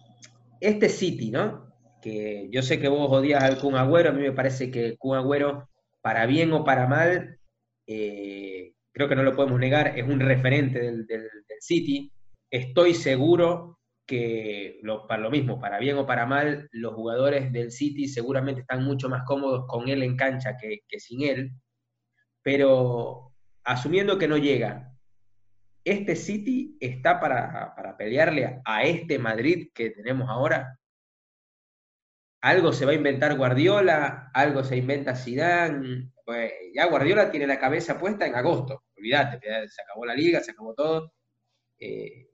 este 0.60 0.88
City, 0.88 1.30
¿no? 1.30 1.69
Que 2.02 2.48
yo 2.50 2.62
sé 2.62 2.80
que 2.80 2.88
vos 2.88 3.10
odias 3.10 3.42
al 3.42 3.58
Kun 3.58 3.74
Agüero, 3.76 4.10
a 4.10 4.12
mí 4.12 4.22
me 4.22 4.32
parece 4.32 4.70
que 4.70 4.96
Kun 4.96 5.16
Agüero, 5.16 5.68
para 6.00 6.26
bien 6.26 6.52
o 6.52 6.64
para 6.64 6.86
mal, 6.86 7.38
eh, 7.86 8.72
creo 8.92 9.08
que 9.08 9.16
no 9.16 9.22
lo 9.22 9.36
podemos 9.36 9.58
negar, 9.60 9.98
es 9.98 10.04
un 10.08 10.20
referente 10.20 10.78
del, 10.80 11.06
del- 11.06 11.28
del 11.48 11.60
City. 11.60 12.12
Estoy 12.50 12.94
seguro 12.94 13.78
que 14.06 14.80
lo, 14.82 15.06
para 15.06 15.22
lo 15.22 15.30
mismo, 15.30 15.60
para 15.60 15.78
bien 15.78 15.96
o 15.98 16.06
para 16.06 16.26
mal, 16.26 16.68
los 16.72 16.94
jugadores 16.94 17.52
del 17.52 17.70
City 17.70 18.08
seguramente 18.08 18.62
están 18.62 18.82
mucho 18.84 19.08
más 19.08 19.22
cómodos 19.24 19.66
con 19.68 19.88
él 19.88 20.02
en 20.02 20.16
cancha 20.16 20.56
que, 20.56 20.80
que 20.88 20.98
sin 20.98 21.22
él, 21.22 21.52
pero 22.42 23.32
asumiendo 23.64 24.18
que 24.18 24.26
no 24.26 24.36
llega, 24.38 24.92
¿este 25.84 26.16
City 26.16 26.76
está 26.80 27.20
para, 27.20 27.74
para 27.76 27.96
pelearle 27.96 28.60
a 28.64 28.82
este 28.84 29.18
Madrid 29.18 29.68
que 29.74 29.90
tenemos 29.90 30.28
ahora? 30.28 30.79
Algo 32.40 32.72
se 32.72 32.86
va 32.86 32.92
a 32.92 32.94
inventar 32.94 33.36
Guardiola, 33.36 34.30
algo 34.32 34.64
se 34.64 34.76
inventa 34.76 35.14
Zidane, 35.14 36.12
pues 36.24 36.52
ya 36.74 36.86
Guardiola 36.86 37.30
tiene 37.30 37.46
la 37.46 37.58
cabeza 37.58 37.98
puesta 37.98 38.26
en 38.26 38.34
agosto, 38.34 38.84
olvídate, 38.96 39.68
se 39.68 39.82
acabó 39.82 40.06
la 40.06 40.14
liga, 40.14 40.40
se 40.40 40.52
acabó 40.52 40.74
todo. 40.74 41.12
Eh, 41.78 42.28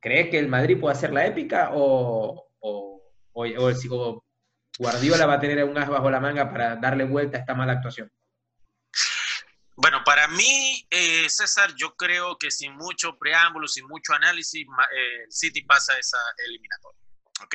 ¿Crees 0.00 0.30
que 0.30 0.38
el 0.38 0.48
Madrid 0.48 0.78
puede 0.80 0.94
hacer 0.94 1.12
la 1.12 1.26
épica 1.26 1.70
o, 1.72 2.50
o, 2.60 3.12
o, 3.32 4.22
Guardiola 4.76 5.26
va 5.26 5.34
a 5.34 5.40
tener 5.40 5.62
un 5.64 5.78
as 5.78 5.88
bajo 5.88 6.10
la 6.10 6.20
manga 6.20 6.50
para 6.50 6.76
darle 6.76 7.04
vuelta 7.04 7.36
a 7.36 7.40
esta 7.40 7.54
mala 7.54 7.74
actuación? 7.74 8.10
Bueno, 9.76 10.02
para 10.04 10.28
mí, 10.28 10.86
eh, 10.90 11.28
César, 11.28 11.74
yo 11.76 11.94
creo 11.96 12.38
que 12.38 12.50
sin 12.50 12.74
mucho 12.76 13.18
preámbulo, 13.18 13.66
sin 13.66 13.86
mucho 13.86 14.12
análisis, 14.12 14.64
eh, 14.64 15.24
City 15.28 15.62
pasa 15.62 15.98
esa 15.98 16.18
eliminatoria. 16.46 17.03
¿Ok? 17.42 17.54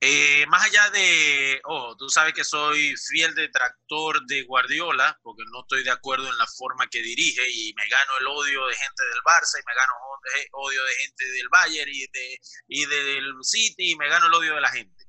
Eh, 0.00 0.46
más 0.46 0.64
allá 0.64 0.90
de, 0.90 1.60
oh, 1.64 1.94
tú 1.96 2.08
sabes 2.08 2.32
que 2.32 2.44
soy 2.44 2.94
fiel 2.96 3.34
detractor 3.34 4.24
de 4.26 4.42
Guardiola, 4.44 5.18
porque 5.22 5.42
no 5.52 5.60
estoy 5.60 5.84
de 5.84 5.90
acuerdo 5.90 6.28
en 6.28 6.38
la 6.38 6.46
forma 6.46 6.86
que 6.88 7.02
dirige 7.02 7.42
y 7.50 7.74
me 7.74 7.86
gano 7.88 8.18
el 8.18 8.26
odio 8.26 8.66
de 8.66 8.74
gente 8.74 9.02
del 9.12 9.22
Barça 9.22 9.60
y 9.60 9.66
me 9.66 9.74
gano 9.74 9.92
odio 10.52 10.84
de 10.84 10.94
gente 10.94 11.24
del 11.32 11.48
Bayern 11.48 11.90
y, 11.92 12.06
de, 12.06 12.38
y 12.68 12.86
del 12.86 13.34
City 13.42 13.92
y 13.92 13.96
me 13.96 14.08
gano 14.08 14.26
el 14.26 14.34
odio 14.34 14.54
de 14.54 14.60
la 14.60 14.70
gente. 14.70 15.04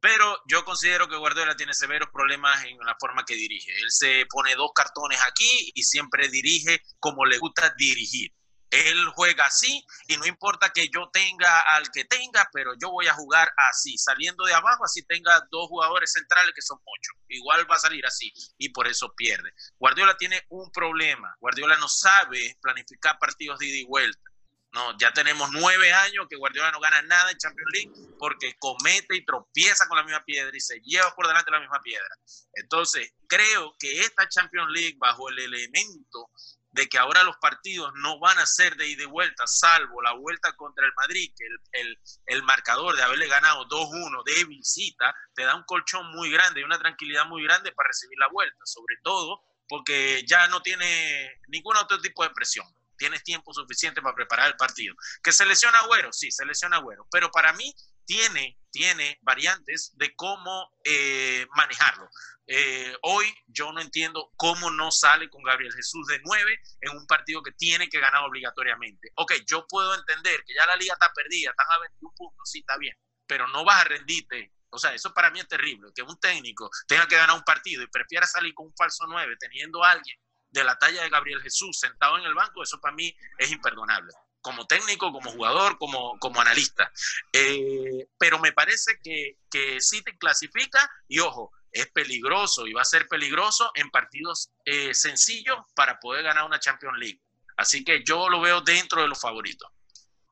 Pero 0.00 0.42
yo 0.48 0.64
considero 0.64 1.08
que 1.08 1.16
Guardiola 1.16 1.54
tiene 1.54 1.74
severos 1.74 2.08
problemas 2.12 2.64
en 2.64 2.76
la 2.78 2.96
forma 2.98 3.24
que 3.24 3.34
dirige. 3.34 3.70
Él 3.78 3.88
se 3.88 4.26
pone 4.28 4.56
dos 4.56 4.72
cartones 4.74 5.20
aquí 5.24 5.70
y 5.74 5.84
siempre 5.84 6.28
dirige 6.28 6.82
como 6.98 7.24
le 7.24 7.38
gusta 7.38 7.72
dirigir. 7.76 8.32
Él 8.72 9.06
juega 9.14 9.44
así 9.44 9.84
y 10.08 10.16
no 10.16 10.24
importa 10.24 10.70
que 10.70 10.88
yo 10.88 11.10
tenga 11.12 11.60
al 11.60 11.90
que 11.90 12.06
tenga, 12.06 12.48
pero 12.54 12.72
yo 12.80 12.90
voy 12.90 13.06
a 13.06 13.12
jugar 13.12 13.52
así, 13.70 13.98
saliendo 13.98 14.46
de 14.46 14.54
abajo, 14.54 14.86
así 14.86 15.02
tenga 15.02 15.46
dos 15.50 15.68
jugadores 15.68 16.10
centrales 16.10 16.54
que 16.54 16.62
son 16.62 16.78
ocho. 16.78 17.12
Igual 17.28 17.70
va 17.70 17.74
a 17.76 17.80
salir 17.80 18.06
así 18.06 18.32
y 18.56 18.70
por 18.70 18.88
eso 18.88 19.12
pierde. 19.14 19.52
Guardiola 19.78 20.16
tiene 20.16 20.42
un 20.48 20.72
problema. 20.72 21.36
Guardiola 21.38 21.76
no 21.76 21.86
sabe 21.86 22.56
planificar 22.62 23.18
partidos 23.18 23.58
de 23.58 23.66
ida 23.66 23.76
y 23.76 23.84
vuelta. 23.84 24.32
No, 24.72 24.96
ya 24.96 25.12
tenemos 25.12 25.50
nueve 25.52 25.92
años 25.92 26.26
que 26.30 26.36
Guardiola 26.36 26.70
no 26.70 26.80
gana 26.80 27.02
nada 27.02 27.30
en 27.30 27.36
Champions 27.36 27.70
League 27.74 27.92
porque 28.18 28.56
comete 28.58 29.16
y 29.16 29.24
tropieza 29.24 29.86
con 29.86 29.98
la 29.98 30.02
misma 30.02 30.24
piedra 30.24 30.56
y 30.56 30.60
se 30.60 30.80
lleva 30.80 31.14
por 31.14 31.26
delante 31.26 31.50
la 31.50 31.60
misma 31.60 31.82
piedra. 31.82 32.16
Entonces, 32.54 33.12
creo 33.28 33.74
que 33.78 34.00
esta 34.00 34.26
Champions 34.28 34.70
League, 34.72 34.96
bajo 34.98 35.28
el 35.28 35.40
elemento 35.40 36.30
de 36.72 36.88
que 36.88 36.98
ahora 36.98 37.22
los 37.22 37.36
partidos 37.36 37.92
no 37.96 38.18
van 38.18 38.38
a 38.38 38.46
ser 38.46 38.76
de 38.76 38.86
ida 38.86 39.02
y 39.02 39.06
vuelta, 39.06 39.46
salvo 39.46 40.02
la 40.02 40.14
vuelta 40.14 40.54
contra 40.56 40.86
el 40.86 40.92
Madrid, 40.94 41.32
que 41.36 41.46
el, 41.80 41.98
el, 42.26 42.42
marcador 42.42 42.96
de 42.96 43.02
haberle 43.02 43.28
ganado 43.28 43.68
2-1 43.68 44.24
de 44.24 44.44
visita 44.44 45.14
te 45.34 45.44
da 45.44 45.54
un 45.54 45.64
colchón 45.64 46.10
muy 46.12 46.30
grande 46.30 46.60
y 46.60 46.64
una 46.64 46.78
tranquilidad 46.78 47.26
muy 47.26 47.44
grande 47.44 47.72
para 47.72 47.88
recibir 47.88 48.18
la 48.18 48.28
vuelta, 48.28 48.58
sobre 48.64 48.96
todo 49.02 49.42
porque 49.68 50.22
ya 50.26 50.48
no 50.48 50.60
tiene 50.60 51.40
ningún 51.48 51.76
otro 51.76 51.98
tipo 51.98 52.22
de 52.22 52.30
presión. 52.30 52.66
Tienes 52.98 53.24
tiempo 53.24 53.54
suficiente 53.54 54.02
para 54.02 54.14
preparar 54.14 54.48
el 54.48 54.56
partido. 54.56 54.94
¿Que 55.22 55.32
se 55.32 55.46
lesiona 55.46 55.78
Agüero? 55.78 56.12
Sí, 56.12 56.30
se 56.30 56.44
lesiona 56.44 56.76
Agüero. 56.76 57.06
Pero 57.10 57.30
para 57.30 57.52
mí 57.54 57.74
tiene, 58.04 58.58
tiene 58.70 59.18
variantes 59.22 59.92
de 59.96 60.14
cómo 60.14 60.70
eh, 60.84 61.46
manejarlo. 61.54 62.08
Eh, 62.46 62.94
hoy 63.02 63.26
yo 63.46 63.72
no 63.72 63.80
entiendo 63.80 64.32
cómo 64.36 64.70
no 64.70 64.90
sale 64.90 65.30
con 65.30 65.42
Gabriel 65.42 65.72
Jesús 65.72 66.06
de 66.06 66.20
9 66.24 66.60
en 66.80 66.96
un 66.96 67.06
partido 67.06 67.42
que 67.42 67.52
tiene 67.52 67.88
que 67.88 68.00
ganar 68.00 68.24
obligatoriamente. 68.24 69.10
Ok, 69.16 69.34
yo 69.46 69.66
puedo 69.66 69.94
entender 69.94 70.42
que 70.44 70.54
ya 70.54 70.66
la 70.66 70.76
liga 70.76 70.94
está 70.94 71.12
perdida, 71.12 71.50
están 71.50 71.66
a 71.70 71.78
21 71.80 72.14
puntos, 72.16 72.50
sí, 72.50 72.60
está 72.60 72.76
bien, 72.76 72.96
pero 73.26 73.46
no 73.48 73.64
vas 73.64 73.82
a 73.82 73.88
rendirte. 73.88 74.52
O 74.70 74.78
sea, 74.78 74.94
eso 74.94 75.12
para 75.12 75.30
mí 75.30 75.38
es 75.40 75.48
terrible, 75.48 75.90
que 75.94 76.02
un 76.02 76.18
técnico 76.18 76.70
tenga 76.88 77.06
que 77.06 77.16
ganar 77.16 77.36
un 77.36 77.44
partido 77.44 77.82
y 77.82 77.88
prefiera 77.88 78.26
salir 78.26 78.54
con 78.54 78.66
un 78.66 78.74
falso 78.74 79.06
9 79.06 79.36
teniendo 79.38 79.84
a 79.84 79.92
alguien 79.92 80.18
de 80.50 80.64
la 80.64 80.78
talla 80.78 81.02
de 81.02 81.10
Gabriel 81.10 81.42
Jesús 81.42 81.78
sentado 81.78 82.18
en 82.18 82.24
el 82.24 82.34
banco, 82.34 82.62
eso 82.62 82.80
para 82.80 82.94
mí 82.94 83.14
es 83.38 83.50
imperdonable 83.50 84.12
como 84.42 84.66
técnico, 84.66 85.12
como 85.12 85.30
jugador, 85.30 85.78
como, 85.78 86.18
como 86.18 86.40
analista. 86.40 86.92
Eh, 87.32 88.06
pero 88.18 88.38
me 88.38 88.52
parece 88.52 88.98
que, 89.02 89.38
que 89.50 89.80
sí 89.80 90.02
te 90.02 90.16
clasifica 90.18 90.90
y 91.08 91.20
ojo, 91.20 91.52
es 91.72 91.86
peligroso 91.92 92.66
y 92.66 92.72
va 92.72 92.82
a 92.82 92.84
ser 92.84 93.08
peligroso 93.08 93.70
en 93.74 93.90
partidos 93.90 94.50
eh, 94.64 94.92
sencillos 94.92 95.56
para 95.74 95.98
poder 95.98 96.24
ganar 96.24 96.44
una 96.44 96.60
Champions 96.60 96.98
League. 96.98 97.20
Así 97.56 97.84
que 97.84 98.02
yo 98.04 98.28
lo 98.28 98.40
veo 98.40 98.60
dentro 98.60 99.02
de 99.02 99.08
los 99.08 99.20
favoritos. 99.20 99.70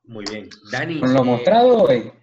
Muy 0.03 0.25
bien. 0.29 0.49
Dani. 0.71 0.99
Con 0.99 1.13
lo 1.13 1.21
eh, 1.21 1.25
mostrado 1.25 1.83
hoy. 1.83 2.13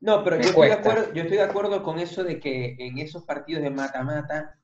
No, 0.00 0.22
pero 0.22 0.36
yo 0.36 0.48
estoy, 0.50 0.68
de 0.68 0.74
acuerdo, 0.74 1.12
yo 1.12 1.22
estoy, 1.22 1.36
de 1.38 1.42
acuerdo, 1.42 1.82
con 1.82 1.98
eso 1.98 2.22
de 2.22 2.38
que 2.38 2.76
en 2.78 2.98
esos 2.98 3.24
partidos 3.24 3.62
de 3.62 3.70
mata-mata 3.70 4.56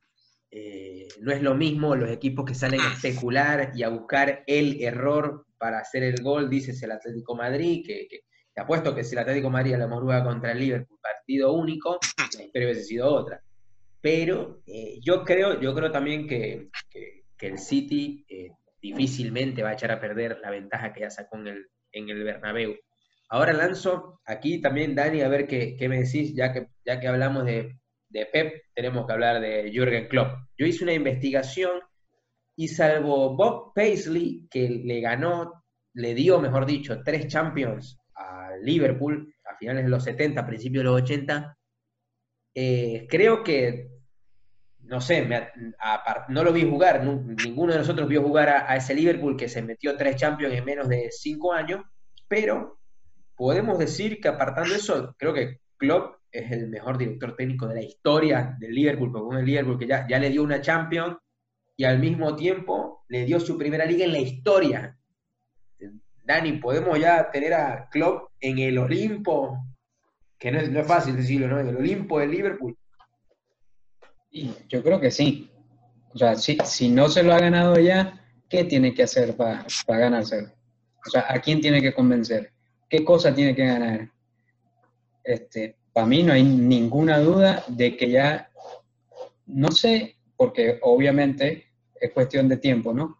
eh, 0.51 1.09
no 1.21 1.33
es 1.33 1.43
lo 1.43 1.55
mismo 1.57 1.97
los 1.97 2.11
equipos 2.11 2.45
que 2.45 2.55
salen 2.55 2.81
a 2.81 2.93
especular 2.93 3.73
y 3.75 3.83
a 3.83 3.89
buscar 3.89 4.45
el 4.47 4.81
error 4.81 5.45
para 5.59 5.79
hacer 5.79 6.03
el 6.03 6.23
gol, 6.23 6.51
dices 6.51 6.83
el 6.83 6.93
Atlético 6.93 7.35
Madrid, 7.35 7.85
que, 7.87 8.07
que 8.09 8.21
te 8.55 8.61
apuesto 8.61 8.95
que 8.95 9.03
si 9.03 9.15
el 9.15 9.21
Atlético 9.21 9.51
Madrid 9.51 9.75
a 9.75 9.79
la 9.79 10.25
contra 10.25 10.53
el 10.53 10.59
Liverpool 10.59 10.99
partido 11.03 11.53
único, 11.53 11.99
la 12.37 12.45
historia 12.45 12.69
hubiese 12.69 12.85
sido 12.85 13.13
otra. 13.13 13.43
Pero 14.01 14.63
eh, 14.67 14.99
yo 15.03 15.25
creo, 15.25 15.61
yo 15.61 15.75
creo 15.75 15.91
también 15.91 16.29
que, 16.29 16.69
que, 16.91 17.25
el 17.41 17.59
City 17.59 18.25
eh, 18.27 18.53
difícilmente 18.81 19.63
va 19.63 19.71
a 19.71 19.73
echar 19.75 19.91
a 19.91 20.01
perder 20.01 20.39
la 20.41 20.51
ventaja 20.51 20.95
que 20.95 21.01
ya 21.01 21.11
sacó 21.11 21.37
en 21.39 21.49
el, 21.49 21.67
en 21.93 22.09
el 22.09 22.25
Bernabéu. 22.25 22.75
Ahora 23.29 23.53
lanzo 23.53 24.21
aquí 24.25 24.63
también, 24.63 24.95
Dani, 24.95 25.21
a 25.21 25.29
ver 25.29 25.47
qué, 25.47 25.77
qué 25.77 25.89
me 25.89 26.01
decís, 26.01 26.35
ya 26.35 26.55
que, 26.55 26.69
ya 26.87 27.01
que 27.01 27.09
hablamos 27.09 27.45
de, 27.45 27.77
de 28.09 28.27
Pep, 28.27 28.63
tenemos 28.75 29.07
que 29.07 29.13
hablar 29.13 29.41
de 29.41 29.71
Jürgen 29.73 30.09
Klopp. 30.09 30.39
Yo 30.57 30.65
hice 30.65 30.85
una 30.85 30.95
investigación 30.95 31.81
y 32.57 32.69
salvo 32.69 33.37
Bob 33.37 33.73
Paisley, 33.75 34.47
que 34.51 34.69
le 34.69 35.01
ganó, 35.01 35.65
le 35.95 36.15
dio, 36.15 36.41
mejor 36.41 36.67
dicho, 36.67 37.03
tres 37.03 37.29
Champions 37.29 37.99
Liverpool 38.63 39.35
a 39.45 39.57
finales 39.57 39.85
de 39.85 39.91
los 39.91 40.05
70, 40.05 40.47
principios 40.47 40.83
de 40.83 40.91
los 40.91 41.03
80, 41.03 41.57
eh, 42.55 43.07
creo 43.09 43.43
que, 43.43 43.89
no 44.81 45.01
sé, 45.01 45.29
no 46.29 46.45
lo 46.45 46.53
vi 46.53 46.69
jugar, 46.69 47.05
ninguno 47.05 47.73
de 47.73 47.79
nosotros 47.79 48.09
vio 48.09 48.23
jugar 48.23 48.49
a, 48.49 48.77
ese 48.77 48.95
Liverpool 48.95 49.37
que 49.37 49.49
se 49.49 49.63
metió 49.63 49.97
tres 49.97 50.17
Champions 50.17 50.55
en 50.55 50.65
menos 50.65 50.89
de 50.89 51.11
cinco 51.11 51.53
años, 51.53 51.83
pero 52.29 52.79
podemos 53.37 53.79
decir 53.79 54.21
que 54.21 54.29
apartando 54.29 54.75
eso, 54.75 55.15
creo 55.19 55.33
que 55.33 55.61
Klopp 55.77 56.17
es 56.31 56.51
el 56.51 56.69
mejor 56.69 56.99
director 56.99 57.37
técnico 57.37 57.67
de 57.67 57.77
la 57.77 57.83
historia 57.83 58.57
del 58.59 58.73
Liverpool, 58.73 59.13
porque 59.13 59.37
un 59.37 59.45
Liverpool 59.45 59.79
que 59.79 59.87
ya, 59.87 60.07
ya 60.09 60.19
le 60.19 60.31
dio 60.31 60.43
una 60.43 60.61
Champions 60.61 61.17
y 61.77 61.85
al 61.85 61.99
mismo 61.99 62.37
tiempo 62.37 63.05
le 63.09 63.25
dio 63.25 63.41
su 63.41 63.59
primera 63.59 63.85
liga 63.85 64.05
en 64.05 64.13
la 64.13 64.21
historia. 64.21 64.99
Dani, 66.25 66.53
podemos 66.53 66.99
ya 66.99 67.31
tener 67.31 67.53
a 67.53 67.89
Klopp 67.91 68.31
en 68.41 68.59
el 68.59 68.79
Olimpo, 68.79 69.59
que 70.39 70.51
no 70.51 70.59
es, 70.59 70.87
fácil 70.87 71.17
decirlo, 71.17 71.49
¿no? 71.49 71.61
En 71.61 71.69
el 71.69 71.77
Olimpo 71.77 72.19
del 72.19 72.31
Liverpool. 72.31 72.77
yo 74.31 74.83
creo 74.83 75.01
que 75.01 75.11
sí. 75.11 75.51
O 76.15 76.19
sea, 76.19 76.37
si, 76.37 76.57
si 76.65 76.89
no 76.89 77.09
se 77.09 77.23
lo 77.23 77.35
ha 77.35 77.41
ganado 77.41 77.79
ya, 77.79 78.21
¿qué 78.49 78.65
tiene 78.65 78.95
que 78.95 79.03
hacer 79.03 79.37
para 79.37 79.67
ganárselo? 79.87 80.49
O 81.07 81.11
sea, 81.11 81.27
¿a 81.29 81.41
quién 81.41 81.61
tiene 81.61 81.83
que 81.83 81.93
convencer? 81.93 82.53
¿Qué 82.89 83.05
cosa 83.05 83.35
tiene 83.35 83.55
que 83.55 83.67
ganar? 83.67 84.11
Este, 85.23 85.77
para 85.93 86.07
mí 86.07 86.23
no 86.23 86.33
hay 86.33 86.45
ninguna 86.45 87.19
duda 87.19 87.65
de 87.69 87.97
que 87.97 88.11
ya, 88.11 88.51
no 89.47 89.71
sé, 89.71 90.17
porque 90.37 90.79
obviamente 90.83 91.67
es 92.01 92.13
cuestión 92.13 92.49
de 92.49 92.57
tiempo, 92.57 92.93
¿no? 92.93 93.19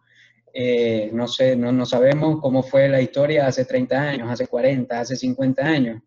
Eh, 0.53 1.09
no 1.11 1.27
sé, 1.27 1.55
no, 1.55 1.71
no 1.71 1.85
sabemos 1.85 2.39
cómo 2.41 2.63
fue 2.63 2.87
la 2.87 3.01
historia 3.01 3.47
hace 3.47 3.65
30 3.65 4.01
años, 4.01 4.31
hace 4.31 4.47
40, 4.47 4.99
hace 4.99 5.15
50 5.15 5.65
años, 5.65 6.01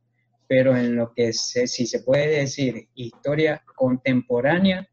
pero 0.46 0.76
en 0.76 0.96
lo 0.96 1.12
que 1.12 1.32
se, 1.34 1.66
si 1.66 1.86
se 1.86 2.00
puede 2.00 2.40
decir 2.40 2.88
historia 2.94 3.62
contemporánea, 3.76 4.88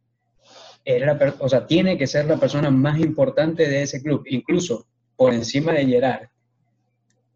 era 0.83 1.17
o 1.39 1.49
sea, 1.49 1.65
tiene 1.65 1.97
que 1.97 2.05
ser 2.05 2.25
la 2.25 2.37
persona 2.37 2.69
más 2.69 2.99
importante 2.99 3.67
de 3.67 3.83
ese 3.83 4.03
club, 4.03 4.23
incluso 4.27 4.87
por 5.15 5.33
encima 5.33 5.71
de 5.71 5.85
Gerard. 5.85 6.27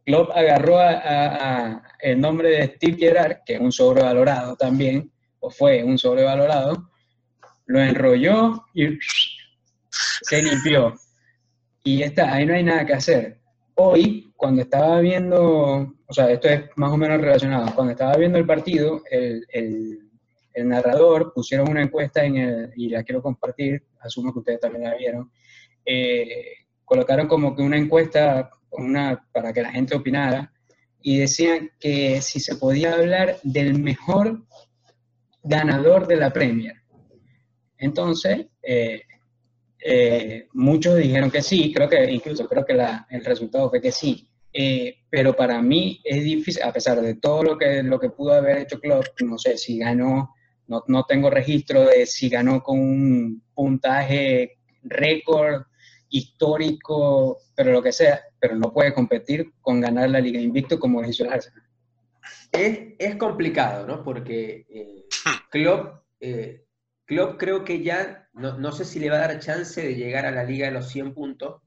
Klopp 0.05 0.31
agarró 0.31 0.79
a, 0.79 1.83
el 1.99 2.19
nombre 2.19 2.49
de 2.49 2.67
Steve 2.75 2.97
Gerrard, 2.97 3.37
que 3.45 3.55
es 3.55 3.59
un 3.59 3.71
sobrevalorado 3.71 4.55
también, 4.55 5.11
o 5.39 5.49
fue 5.49 5.83
un 5.83 5.97
sobrevalorado, 5.97 6.88
lo 7.69 7.79
enrolló 7.79 8.65
y 8.73 8.97
se 9.89 10.41
limpió. 10.41 10.95
Y 11.83 12.01
está, 12.01 12.33
ahí 12.33 12.45
no 12.45 12.55
hay 12.55 12.63
nada 12.63 12.85
que 12.85 12.93
hacer. 12.93 13.39
hoy, 13.75 14.33
cuando 14.35 14.63
estaba 14.63 14.99
viendo, 14.99 15.95
o 16.07 16.13
sea, 16.13 16.31
esto 16.31 16.49
es 16.49 16.63
más 16.75 16.91
o 16.91 16.97
menos 16.97 17.21
relacionado, 17.21 17.73
cuando 17.75 17.91
estaba 17.91 18.17
viendo 18.17 18.37
el 18.39 18.45
partido, 18.45 19.03
el, 19.09 19.45
el, 19.53 19.99
narrador 20.67 21.31
pusieron 21.33 21.69
una 21.69 21.81
encuesta 21.81 22.25
en 22.25 22.35
el, 22.35 22.73
y 22.75 22.89
la 22.89 23.03
quiero 23.03 23.21
compartir, 23.21 23.85
asumo 24.01 24.33
que 24.33 24.39
ustedes 24.39 24.59
también 24.59 24.83
la 24.83 24.95
vieron, 24.95 25.31
eh, 25.85 26.65
colocaron 26.83 27.27
como 27.27 27.55
que 27.55 27.61
una 27.61 27.77
encuesta 27.77 28.49
una, 28.71 29.25
para 29.31 29.53
que 29.53 29.61
la 29.61 29.71
gente 29.71 29.95
opinara 29.95 30.51
y 31.01 31.19
decían 31.19 31.71
que 31.79 32.21
si 32.21 32.41
se 32.41 32.55
podía 32.55 32.95
hablar 32.95 33.37
del 33.43 33.79
mejor 33.79 34.43
ganador 35.43 36.07
de 36.07 36.17
la 36.17 36.33
Premier. 36.33 36.78
Entonces, 37.79 38.47
eh, 38.61 39.01
eh, 39.81 40.47
muchos 40.53 40.97
dijeron 40.97 41.31
que 41.31 41.41
sí, 41.41 41.73
creo 41.73 41.89
que 41.89 42.11
incluso 42.11 42.47
creo 42.47 42.65
que 42.65 42.73
la, 42.73 43.07
el 43.09 43.23
resultado 43.23 43.69
fue 43.69 43.81
que 43.81 43.91
sí. 43.91 44.29
Eh, 44.51 44.97
pero 45.09 45.35
para 45.35 45.61
mí 45.61 46.01
es 46.03 46.23
difícil, 46.23 46.63
a 46.63 46.73
pesar 46.73 46.99
de 47.01 47.15
todo 47.15 47.43
lo 47.43 47.57
que, 47.57 47.83
lo 47.83 47.99
que 47.99 48.09
pudo 48.09 48.33
haber 48.33 48.57
hecho 48.57 48.79
Klopp, 48.79 49.05
no 49.21 49.37
sé 49.37 49.57
si 49.57 49.77
ganó, 49.77 50.35
no, 50.67 50.83
no 50.87 51.03
tengo 51.05 51.29
registro 51.29 51.85
de 51.85 52.05
si 52.05 52.29
ganó 52.29 52.61
con 52.61 52.79
un 52.79 53.43
puntaje 53.53 54.57
récord 54.83 55.63
histórico, 56.09 57.37
pero 57.55 57.71
lo 57.71 57.81
que 57.81 57.91
sea, 57.91 58.21
pero 58.39 58.55
no 58.55 58.73
puede 58.73 58.93
competir 58.93 59.51
con 59.61 59.79
ganar 59.79 60.09
la 60.09 60.19
Liga 60.19 60.39
Invicto 60.39 60.79
como 60.79 61.03
hizo 61.03 61.23
el 61.23 61.33
Arsenal. 61.33 61.63
Es, 62.51 62.79
es 62.97 63.15
complicado, 63.15 63.85
¿no? 63.85 64.03
Porque 64.03 64.65
eh, 64.69 65.05
Klopp, 65.51 66.03
eh, 66.19 66.65
Klopp 67.09 67.39
creo 67.39 67.63
que 67.65 67.81
ya, 67.81 68.29
no, 68.33 68.59
no, 68.59 68.71
sé 68.71 68.85
si 68.85 68.99
le 68.99 69.09
va 69.09 69.15
a 69.15 69.27
dar 69.27 69.39
chance 69.39 69.81
de 69.81 69.95
llegar 69.95 70.27
a 70.27 70.31
la 70.31 70.43
Liga 70.43 70.67
de 70.67 70.73
los 70.73 70.89
100 70.89 71.15
puntos, 71.15 71.59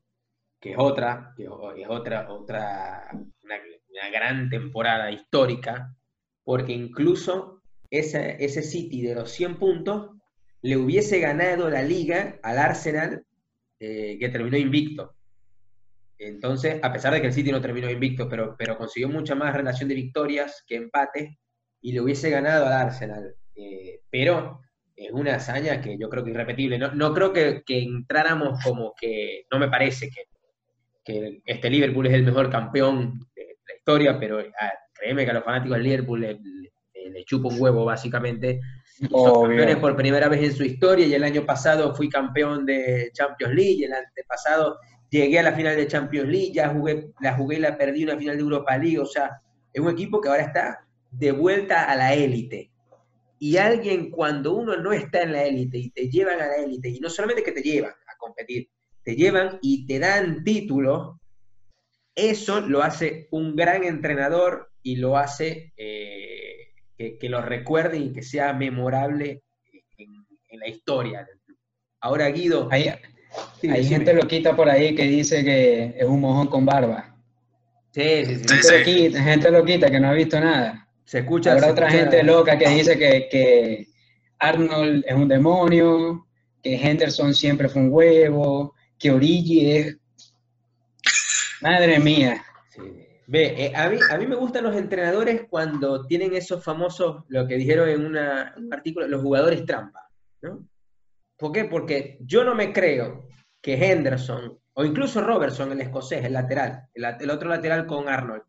que 0.60 0.70
es 0.70 0.76
otra, 0.78 1.34
que 1.36 1.42
es 1.42 1.88
otra, 1.88 2.30
otra 2.30 3.08
una, 3.42 4.10
gran 4.12 4.48
temporada 4.48 5.10
histórica, 5.10 5.96
porque 6.44 6.72
incluso 6.72 7.60
ese, 7.90 8.36
ese 8.38 8.62
City 8.62 9.02
de 9.02 9.16
los 9.16 9.32
100 9.32 9.56
puntos 9.56 10.10
le 10.60 10.76
hubiese 10.76 11.18
ganado 11.18 11.68
la 11.68 11.82
liga 11.82 12.38
al 12.44 12.58
Arsenal 12.58 13.26
eh, 13.80 14.16
que 14.20 14.28
terminó 14.28 14.56
invicto. 14.56 15.16
Entonces, 16.18 16.78
a 16.84 16.92
pesar 16.92 17.14
de 17.14 17.20
que 17.20 17.26
el 17.26 17.32
City 17.32 17.50
no 17.50 17.60
terminó 17.60 17.90
invicto, 17.90 18.28
pero, 18.28 18.54
pero 18.56 18.78
consiguió 18.78 19.08
mucha 19.08 19.34
más 19.34 19.56
relación 19.56 19.88
de 19.88 19.96
victorias 19.96 20.62
que 20.68 20.76
empates 20.76 21.36
y 21.80 21.90
le 21.90 22.00
hubiese 22.00 22.30
ganado 22.30 22.64
al 22.64 22.74
Arsenal. 22.74 23.34
Eh, 23.56 24.02
pero 24.08 24.61
es 24.96 25.10
una 25.12 25.36
hazaña 25.36 25.80
que 25.80 25.96
yo 25.98 26.08
creo 26.08 26.24
que 26.24 26.30
es 26.30 26.36
irrepetible. 26.36 26.78
No, 26.78 26.94
no 26.94 27.12
creo 27.14 27.32
que, 27.32 27.62
que, 27.64 27.82
entráramos 27.82 28.62
como 28.62 28.94
que, 28.98 29.46
no 29.50 29.58
me 29.58 29.68
parece 29.68 30.10
que, 30.10 30.22
que, 31.04 31.42
este 31.44 31.70
Liverpool 31.70 32.06
es 32.06 32.14
el 32.14 32.24
mejor 32.24 32.50
campeón 32.50 33.20
de 33.34 33.56
la 33.66 33.74
historia, 33.76 34.18
pero 34.18 34.38
ah, 34.38 34.72
créeme 34.92 35.24
que 35.24 35.30
a 35.30 35.34
los 35.34 35.44
fanáticos 35.44 35.76
del 35.76 35.84
Liverpool 35.84 36.20
le, 36.20 36.34
le, 36.34 37.10
le 37.10 37.24
chupa 37.24 37.48
un 37.48 37.60
huevo 37.60 37.84
básicamente 37.84 38.60
son 39.10 39.48
campeones 39.48 39.76
por 39.76 39.96
primera 39.96 40.28
vez 40.28 40.42
en 40.42 40.54
su 40.54 40.64
historia 40.64 41.06
y 41.06 41.14
el 41.14 41.24
año 41.24 41.44
pasado 41.44 41.94
fui 41.94 42.08
campeón 42.08 42.64
de 42.66 43.10
Champions 43.12 43.54
League 43.54 43.76
y 43.78 43.84
el 43.84 43.92
antepasado 43.92 44.78
llegué 45.10 45.38
a 45.38 45.42
la 45.42 45.52
final 45.52 45.76
de 45.76 45.86
Champions 45.86 46.28
League, 46.28 46.52
ya 46.52 46.70
jugué, 46.70 47.10
la 47.20 47.34
jugué 47.34 47.56
y 47.56 47.60
la 47.60 47.76
perdí 47.76 48.04
una 48.04 48.16
final 48.16 48.36
de 48.36 48.42
Europa 48.42 48.78
League, 48.78 48.98
o 48.98 49.06
sea, 49.06 49.40
es 49.72 49.80
un 49.80 49.90
equipo 49.90 50.20
que 50.20 50.28
ahora 50.28 50.42
está 50.42 50.86
de 51.10 51.32
vuelta 51.32 51.84
a 51.84 51.96
la 51.96 52.14
élite. 52.14 52.71
Y 53.42 53.56
alguien 53.56 54.08
cuando 54.08 54.54
uno 54.54 54.76
no 54.76 54.92
está 54.92 55.22
en 55.22 55.32
la 55.32 55.42
élite 55.42 55.76
y 55.76 55.90
te 55.90 56.08
llevan 56.08 56.40
a 56.40 56.46
la 56.46 56.56
élite, 56.58 56.88
y 56.90 57.00
no 57.00 57.10
solamente 57.10 57.42
que 57.42 57.50
te 57.50 57.60
llevan 57.60 57.90
a 57.90 58.16
competir, 58.16 58.70
te 59.02 59.16
llevan 59.16 59.58
y 59.60 59.84
te 59.84 59.98
dan 59.98 60.44
títulos, 60.44 61.16
eso 62.14 62.60
lo 62.60 62.84
hace 62.84 63.26
un 63.32 63.56
gran 63.56 63.82
entrenador 63.82 64.70
y 64.80 64.94
lo 64.94 65.16
hace... 65.16 65.72
Eh, 65.76 66.68
que, 66.96 67.18
que, 67.18 67.28
lo 67.28 67.42
recuerde 67.42 67.98
y 67.98 68.12
que 68.12 68.22
sea 68.22 68.52
memorable 68.52 69.42
en, 69.98 70.24
en 70.50 70.60
la 70.60 70.68
historia 70.68 71.24
del 71.24 71.40
club. 71.40 71.58
Ahora, 72.00 72.28
Guido. 72.28 72.68
Hay, 72.70 72.92
sí, 73.60 73.68
hay 73.68 73.84
gente 73.84 74.12
loquita 74.12 74.54
por 74.54 74.68
ahí 74.68 74.94
que 74.94 75.04
dice 75.04 75.42
que 75.42 75.96
es 75.96 76.04
un 76.04 76.20
mojón 76.20 76.46
con 76.46 76.64
barba. 76.64 77.16
Sí, 77.90 78.24
sí, 78.24 78.36
sí. 78.36 78.44
Gente, 78.46 78.62
sí. 78.62 78.78
Loquita, 78.78 79.22
gente 79.24 79.50
loquita 79.50 79.90
que 79.90 79.98
no 79.98 80.10
ha 80.10 80.12
visto 80.12 80.38
nada. 80.38 80.82
Se 81.04 81.20
escucha. 81.20 81.52
Habrá 81.52 81.66
se 81.66 81.72
otra 81.72 81.88
escucha... 81.88 82.04
gente 82.04 82.22
loca 82.22 82.58
que 82.58 82.68
dice 82.68 82.98
que, 82.98 83.28
que 83.30 83.86
Arnold 84.38 85.04
es 85.06 85.14
un 85.14 85.28
demonio, 85.28 86.26
que 86.62 86.74
Henderson 86.74 87.34
siempre 87.34 87.68
fue 87.68 87.82
un 87.82 87.92
huevo, 87.92 88.74
que 88.98 89.10
Origi 89.10 89.70
es. 89.70 89.96
Madre 91.60 91.98
mía. 91.98 92.42
Sí. 92.70 92.82
Ve, 93.26 93.66
eh, 93.66 93.72
a, 93.74 93.88
mí, 93.88 93.98
a 94.10 94.18
mí 94.18 94.26
me 94.26 94.34
gustan 94.34 94.64
los 94.64 94.76
entrenadores 94.76 95.46
cuando 95.48 96.06
tienen 96.06 96.34
esos 96.34 96.62
famosos, 96.62 97.24
lo 97.28 97.46
que 97.46 97.56
dijeron 97.56 97.88
en 97.88 98.04
una, 98.04 98.54
un 98.56 98.72
artículo, 98.74 99.06
los 99.06 99.22
jugadores 99.22 99.64
trampa, 99.64 100.08
¿no? 100.42 100.66
¿Por 101.38 101.52
qué? 101.52 101.64
Porque 101.64 102.18
yo 102.20 102.44
no 102.44 102.54
me 102.54 102.72
creo 102.72 103.28
que 103.60 103.74
Henderson, 103.74 104.58
o 104.74 104.84
incluso 104.84 105.20
Robertson, 105.22 105.72
el 105.72 105.80
escocés, 105.80 106.24
el 106.24 106.32
lateral, 106.32 106.88
el, 106.94 107.04
el 107.20 107.30
otro 107.30 107.48
lateral 107.48 107.86
con 107.86 108.08
Arnold, 108.08 108.42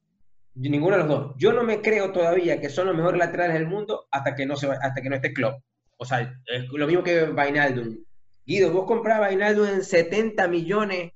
ninguno 0.56 0.98
de 0.98 1.04
los 1.04 1.10
dos, 1.10 1.36
yo 1.38 1.54
no 1.54 1.64
me 1.64 1.82
creo 1.82 2.12
todavía 2.12 2.60
que 2.62 2.70
son 2.70 2.88
los 2.88 2.96
mejores 2.96 3.20
laterales 3.20 3.56
del 3.56 3.68
mundo 3.68 4.08
hasta 4.12 4.36
que 4.36 4.46
no, 4.46 4.56
se, 4.56 4.70
hasta 4.70 5.02
que 5.02 5.10
no 5.10 5.16
esté 5.16 5.34
Klopp. 5.34 5.62
O 5.98 6.06
sea, 6.06 6.22
es 6.46 6.66
lo 6.72 6.88
mismo 6.88 7.04
que 7.04 7.26
Vainaldum. 7.26 7.98
Guido, 8.46 8.72
vos 8.72 8.86
comprabas 8.86 9.30
Vainaldum 9.30 9.68
en 9.68 9.84
70 9.84 10.48
millones 10.48 11.12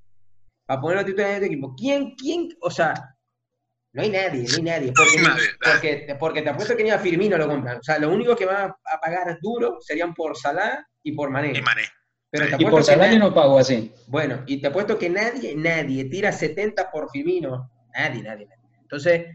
para 0.66 0.82
ponerlo 0.82 1.06
titular 1.06 1.32
en 1.32 1.40
tu 1.40 1.46
equipo. 1.46 1.76
¿Quién, 1.76 2.16
quién, 2.16 2.50
o 2.62 2.72
sea, 2.72 3.18
no 3.94 4.04
hay 4.04 4.10
nadie, 4.10 4.46
no 4.48 4.58
hay 4.58 4.64
nadie. 4.64 4.94
Porque, 4.96 5.22
nadie, 5.22 5.48
porque, 5.60 6.16
porque, 6.20 6.42
te 6.42 6.50
apuesto 6.50 6.76
que 6.76 6.84
ni 6.84 6.90
a 6.90 7.00
Firmino 7.00 7.38
lo 7.38 7.48
compran. 7.48 7.78
O 7.78 7.84
sea, 7.84 8.00
lo 8.00 8.10
único 8.10 8.36
que 8.36 8.46
van 8.46 8.72
a 8.72 9.00
pagar 9.02 9.38
duro 9.42 9.78
serían 9.82 10.14
por 10.14 10.38
Salah 10.38 10.88
y 11.04 11.14
por 11.14 11.30
Mané. 11.30 11.54
Y 11.58 11.62
Mané. 11.62 11.84
Pero 12.30 12.58
te 12.58 12.64
y 12.64 12.66
por 12.66 12.84
Salah 12.84 13.12
yo 13.12 13.20
no 13.20 13.34
pago 13.34 13.58
así. 13.58 13.92
Bueno, 14.08 14.44
y 14.46 14.62
te 14.62 14.68
apuesto 14.68 15.00
que 15.00 15.10
nadie, 15.10 15.56
nadie 15.56 16.06
tira 16.06 16.32
70 16.32 16.92
por 16.92 17.10
Firmino. 17.10 17.72
Nadie, 17.94 18.22
nadie, 18.22 18.46
nadie. 18.46 18.57
Entonces, 18.88 19.26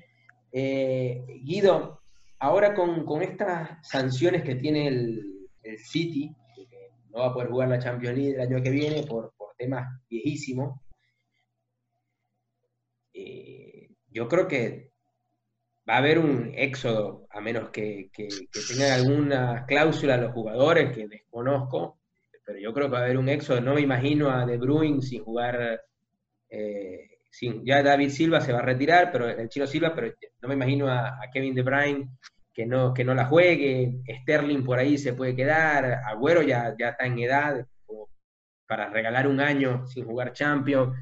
eh, 0.51 1.27
Guido, 1.43 2.01
ahora 2.38 2.75
con, 2.75 3.05
con, 3.05 3.21
estas 3.21 3.87
sanciones 3.87 4.43
que 4.45 4.55
tiene 4.55 4.88
el, 4.88 5.29
City, 5.77 6.35
que 6.57 6.67
no 7.11 7.19
va 7.19 7.27
a 7.27 7.33
poder 7.35 7.51
jugar 7.51 7.69
la 7.69 7.79
Champions 7.79 8.17
League 8.17 8.35
el 8.35 8.41
año 8.41 8.62
que 8.62 8.71
viene 8.71 9.05
por, 9.05 9.33
por 9.37 9.55
temas 9.57 9.87
viejísimos, 10.09 10.81
eh, 13.12 13.91
yo 14.09 14.27
creo 14.27 14.49
que 14.49 14.91
va 15.88 15.95
a 15.95 15.99
haber 15.99 16.19
un 16.19 16.53
éxodo, 16.55 17.27
a 17.31 17.41
menos 17.41 17.71
que, 17.71 18.11
que, 18.12 18.29
que, 18.29 18.61
tengan 18.69 18.93
alguna 18.93 19.67
cláusula 19.67 20.17
los 20.17 20.33
jugadores 20.33 20.95
que 20.95 21.07
desconozco, 21.07 22.01
pero 22.45 22.59
yo 22.59 22.73
creo 22.73 22.87
que 22.87 22.93
va 22.93 22.99
a 23.01 23.05
haber 23.05 23.19
un 23.19 23.29
éxodo. 23.29 23.61
No 23.61 23.75
me 23.75 23.83
imagino 23.83 24.31
a 24.31 24.47
De 24.47 24.57
Bruyne 24.57 25.03
sin 25.03 25.23
jugar, 25.23 25.81
eh, 26.49 27.12
ya 27.64 27.83
David 27.83 28.11
Silva 28.11 28.40
se 28.40 28.53
va 28.53 28.61
a 28.61 28.62
retirar, 28.62 29.11
pero 29.11 29.29
el 29.29 29.49
chino 29.49 29.66
Silva, 29.66 29.95
pero 29.95 30.12
no 30.40 30.49
me 30.49 30.55
imagino 30.55 30.88
a, 30.88 31.23
a, 31.23 31.31
Kevin 31.33 31.55
De 31.55 31.62
Bruyne 31.62 32.11
que 32.53 32.66
no, 32.66 32.92
que 32.92 33.05
no 33.05 33.14
la 33.14 33.25
juegue, 33.25 34.03
Sterling 34.23 34.62
por 34.62 34.79
ahí 34.79 34.99
se 34.99 35.14
puede 35.14 35.35
quedar, 35.35 36.03
Agüero 36.07 36.42
ya, 36.42 36.75
ya 36.79 36.90
está 36.90 37.07
en 37.07 37.18
edad 37.18 37.66
para 38.66 38.90
regalar 38.90 39.27
un 39.27 39.40
año 39.40 39.87
sin 39.87 40.05
jugar 40.05 40.33
Champions 40.33 40.95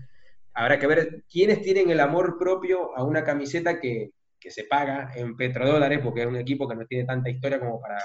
habrá 0.55 0.79
que 0.79 0.87
ver 0.87 1.25
quiénes 1.31 1.63
tienen 1.63 1.91
el 1.91 2.01
amor 2.01 2.39
propio 2.39 2.97
a 2.97 3.05
una 3.05 3.25
camiseta 3.25 3.81
que, 3.81 4.13
que, 4.39 4.51
se 4.51 4.65
paga 4.65 5.13
en 5.15 5.37
petrodólares, 5.37 6.01
porque 6.01 6.23
es 6.23 6.27
un 6.27 6.37
equipo 6.37 6.69
que 6.69 6.75
no 6.75 6.87
tiene 6.87 7.05
tanta 7.05 7.31
historia 7.31 7.59
como 7.59 7.81
para, 7.81 7.99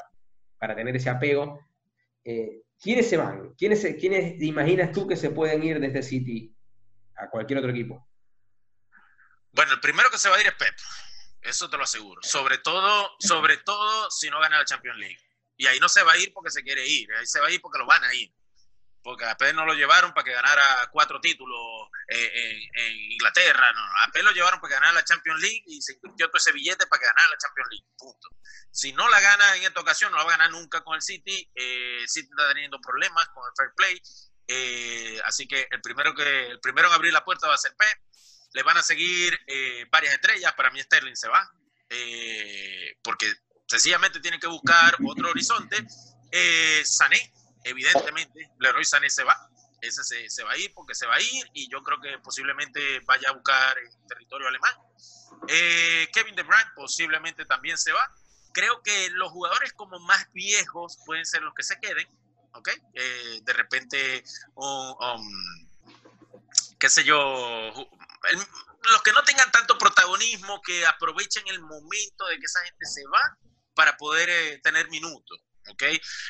para 0.57 0.75
tener 0.75 0.95
ese 0.95 1.09
apego. 1.09 1.59
Eh, 2.23 2.61
¿Quiénes 2.81 3.09
se 3.09 3.17
van? 3.17 3.53
¿Quiénes, 3.57 3.85
¿Quiénes 3.99 4.41
imaginas 4.41 4.91
tú 4.91 5.07
que 5.07 5.15
se 5.15 5.31
pueden 5.31 5.63
ir 5.63 5.79
desde 5.79 6.03
City 6.03 6.53
a 7.15 7.29
cualquier 7.29 7.59
otro 7.59 7.71
equipo? 7.71 8.07
Bueno, 9.55 9.73
el 9.73 9.79
primero 9.79 10.09
que 10.11 10.17
se 10.17 10.29
va 10.29 10.35
a 10.35 10.41
ir 10.41 10.47
es 10.47 10.53
Pep. 10.53 10.75
Eso 11.41 11.69
te 11.69 11.77
lo 11.77 11.83
aseguro. 11.83 12.21
Sobre 12.23 12.57
todo, 12.57 13.15
sobre 13.19 13.57
todo 13.57 14.11
si 14.11 14.29
no 14.29 14.39
gana 14.39 14.59
la 14.59 14.65
Champions 14.65 14.99
League. 14.99 15.19
Y 15.57 15.67
ahí 15.67 15.79
no 15.79 15.89
se 15.89 16.03
va 16.03 16.13
a 16.13 16.17
ir 16.17 16.33
porque 16.33 16.51
se 16.51 16.63
quiere 16.63 16.85
ir. 16.85 17.11
Ahí 17.13 17.25
se 17.25 17.39
va 17.39 17.47
a 17.47 17.51
ir 17.51 17.61
porque 17.61 17.79
lo 17.79 17.85
van 17.85 18.03
a 18.03 18.13
ir 18.13 18.31
porque 19.05 19.23
a 19.23 19.37
Pep 19.37 19.53
no 19.53 19.67
lo 19.67 19.75
llevaron 19.75 20.15
para 20.15 20.23
que 20.23 20.33
ganara 20.33 20.89
cuatro 20.91 21.21
títulos 21.21 21.89
eh, 22.07 22.67
en, 22.73 23.11
Inglaterra, 23.11 23.71
no, 23.71 23.81
a 24.01 24.11
Pep 24.11 24.23
lo 24.23 24.31
llevaron 24.31 24.59
para 24.59 24.69
que 24.69 24.73
ganara 24.73 24.93
la 24.93 25.05
Champions 25.05 25.41
League 25.41 25.63
y 25.67 25.79
se 25.79 25.93
invirtió 25.93 26.25
todo 26.27 26.37
ese 26.37 26.51
billete 26.51 26.87
para 26.87 26.99
que 26.99 27.05
ganara 27.05 27.29
la 27.29 27.37
Champions 27.37 27.69
League, 27.69 27.85
punto. 27.99 28.29
Si 28.71 28.93
no 28.93 29.07
la 29.07 29.19
gana 29.19 29.57
en 29.57 29.63
esta 29.63 29.79
ocasión, 29.79 30.11
no 30.11 30.17
la 30.17 30.23
va 30.23 30.33
a 30.33 30.37
ganar 30.37 30.51
nunca 30.51 30.83
con 30.83 30.95
el 30.95 31.03
City, 31.03 31.47
eh, 31.53 32.03
City 32.07 32.27
está 32.31 32.47
teniendo 32.47 32.81
problemas 32.81 33.27
con 33.27 33.43
el 33.45 33.53
fair 33.55 33.69
play, 33.75 34.01
eh, 34.47 35.21
así 35.25 35.47
que 35.47 35.67
el 35.69 35.81
primero, 35.81 36.15
que 36.15 36.47
el 36.47 36.59
primero 36.59 36.87
en 36.87 36.95
abrir 36.95 37.13
la 37.13 37.23
puerta 37.23 37.47
va 37.47 37.53
a 37.53 37.59
ser 37.59 37.75
Pep, 37.75 37.99
le 38.55 38.63
van 38.63 38.77
a 38.77 38.81
seguir 38.81 39.37
eh, 39.47 39.85
varias 39.91 40.13
estrellas, 40.13 40.53
para 40.53 40.71
mí 40.71 40.81
Sterling 40.81 41.15
se 41.15 41.27
va, 41.27 41.51
eh, 41.89 42.97
porque 43.03 43.29
sencillamente 43.67 44.21
tienen 44.21 44.39
que 44.39 44.47
buscar 44.47 44.95
otro 45.05 45.29
horizonte, 45.29 45.85
Sané, 46.85 47.33
evidentemente, 47.65 48.49
Leroy 48.59 48.85
Sané 48.85 49.09
se 49.09 49.25
va. 49.25 49.49
ese 49.81 50.03
se, 50.05 50.29
se, 50.29 50.43
va 50.43 50.53
a 50.53 50.57
ir 50.57 50.73
porque 50.73 50.95
se 50.95 51.05
va 51.05 51.15
a 51.15 51.21
ir 51.21 51.49
y 51.53 51.69
yo 51.69 51.83
creo 51.83 51.99
que 51.99 52.17
posiblemente 52.19 53.01
vaya 53.01 53.29
a 53.29 53.33
buscar 53.33 53.77
en 53.77 54.07
territorio 54.07 54.47
alemán. 54.47 54.73
Eh, 55.49 56.07
Kevin 56.13 56.35
De 56.35 56.43
Bruyne 56.43 56.71
posiblemente 56.75 57.45
también 57.45 57.77
se 57.77 57.91
va. 57.91 58.09
Creo 58.53 58.81
que 58.81 59.09
los 59.11 59.31
jugadores 59.31 59.73
como 59.73 59.99
más 59.99 60.31
viejos 60.31 60.97
pueden 61.05 61.25
ser 61.25 61.41
los 61.41 61.53
que 61.53 61.63
se 61.63 61.77
queden, 61.79 62.07
¿ok? 62.53 62.69
Eh, 62.93 63.41
de 63.43 63.53
repente, 63.53 64.23
um, 64.55 64.95
qué 66.79 66.89
sé 66.89 67.03
yo, 67.03 67.17
los 68.33 69.01
que 69.03 69.11
no 69.11 69.23
tengan 69.23 69.51
tanto 69.51 69.77
protagonismo, 69.77 70.61
que 70.61 70.85
aprovechen 70.85 71.47
el 71.47 71.61
momento 71.61 72.25
de 72.27 72.37
que 72.37 72.45
esa 72.45 72.63
gente 72.63 72.85
se 72.85 73.03
va 73.07 73.37
para 73.73 73.97
poder 73.97 74.29
eh, 74.29 74.59
tener 74.63 74.89
minutos. 74.89 75.39
¿ok? 75.67 75.83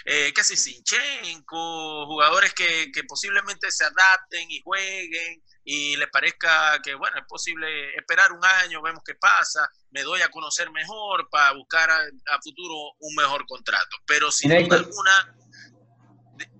Eh, 0.06 0.34
casi 0.34 0.56
Sinchenko, 0.56 2.06
jugadores 2.06 2.54
que, 2.54 2.92
que, 2.92 3.04
posiblemente 3.04 3.70
se 3.72 3.84
adapten 3.84 4.50
y 4.50 4.62
jueguen 4.62 5.44
y 5.64 5.98
les 5.98 6.10
parezca 6.10 6.80
que, 6.82 6.96
bueno, 6.96 7.18
es 7.18 7.26
posible 7.28 7.96
esperar 7.96 8.32
un 8.32 8.44
año, 8.46 8.82
vemos 8.82 9.02
qué 9.06 9.16
pasa, 9.16 9.68
me 9.92 10.04
doy 10.04 10.22
a 10.22 10.30
conocer 10.30 10.72
mejor 10.72 11.28
para 11.30 11.54
buscar 11.54 11.90
a, 11.92 12.42
futuro 12.44 12.76
un 13.00 13.16
mejor 13.16 13.46
contrato. 13.48 13.98
Pero 14.06 14.32
sin 14.32 14.52
duda 14.52 14.78
alguna, 14.78 15.36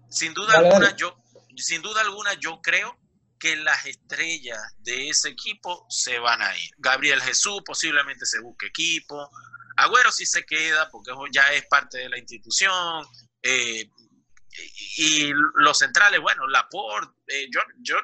sin 0.10 0.34
duda 0.34 0.58
alguna, 0.58 0.96
yo, 0.96 1.18
sin 1.56 1.82
duda 1.82 2.02
alguna, 2.02 2.34
yo 2.34 2.60
creo 2.62 3.00
que 3.46 3.56
las 3.58 3.86
estrellas 3.86 4.60
de 4.80 5.10
ese 5.10 5.30
equipo 5.30 5.86
se 5.88 6.18
van 6.18 6.42
a 6.42 6.58
ir. 6.58 6.72
Gabriel 6.80 7.22
Jesús 7.22 7.62
posiblemente 7.64 8.26
se 8.26 8.40
busque 8.40 8.66
equipo, 8.66 9.30
Agüero 9.78 10.12
sí 10.12 10.26
se 10.26 10.44
queda 10.46 10.90
porque 10.90 11.12
ya 11.32 11.54
es 11.54 11.64
parte 11.68 12.00
de 12.00 12.10
la 12.10 12.18
institución. 12.18 13.06
Eh, 13.44 13.88
y 14.98 15.32
los 15.58 15.78
centrales, 15.78 16.20
bueno, 16.22 16.48
Laporte, 16.48 17.14
eh, 17.28 17.48
yo, 17.54 17.60
yo 17.82 17.98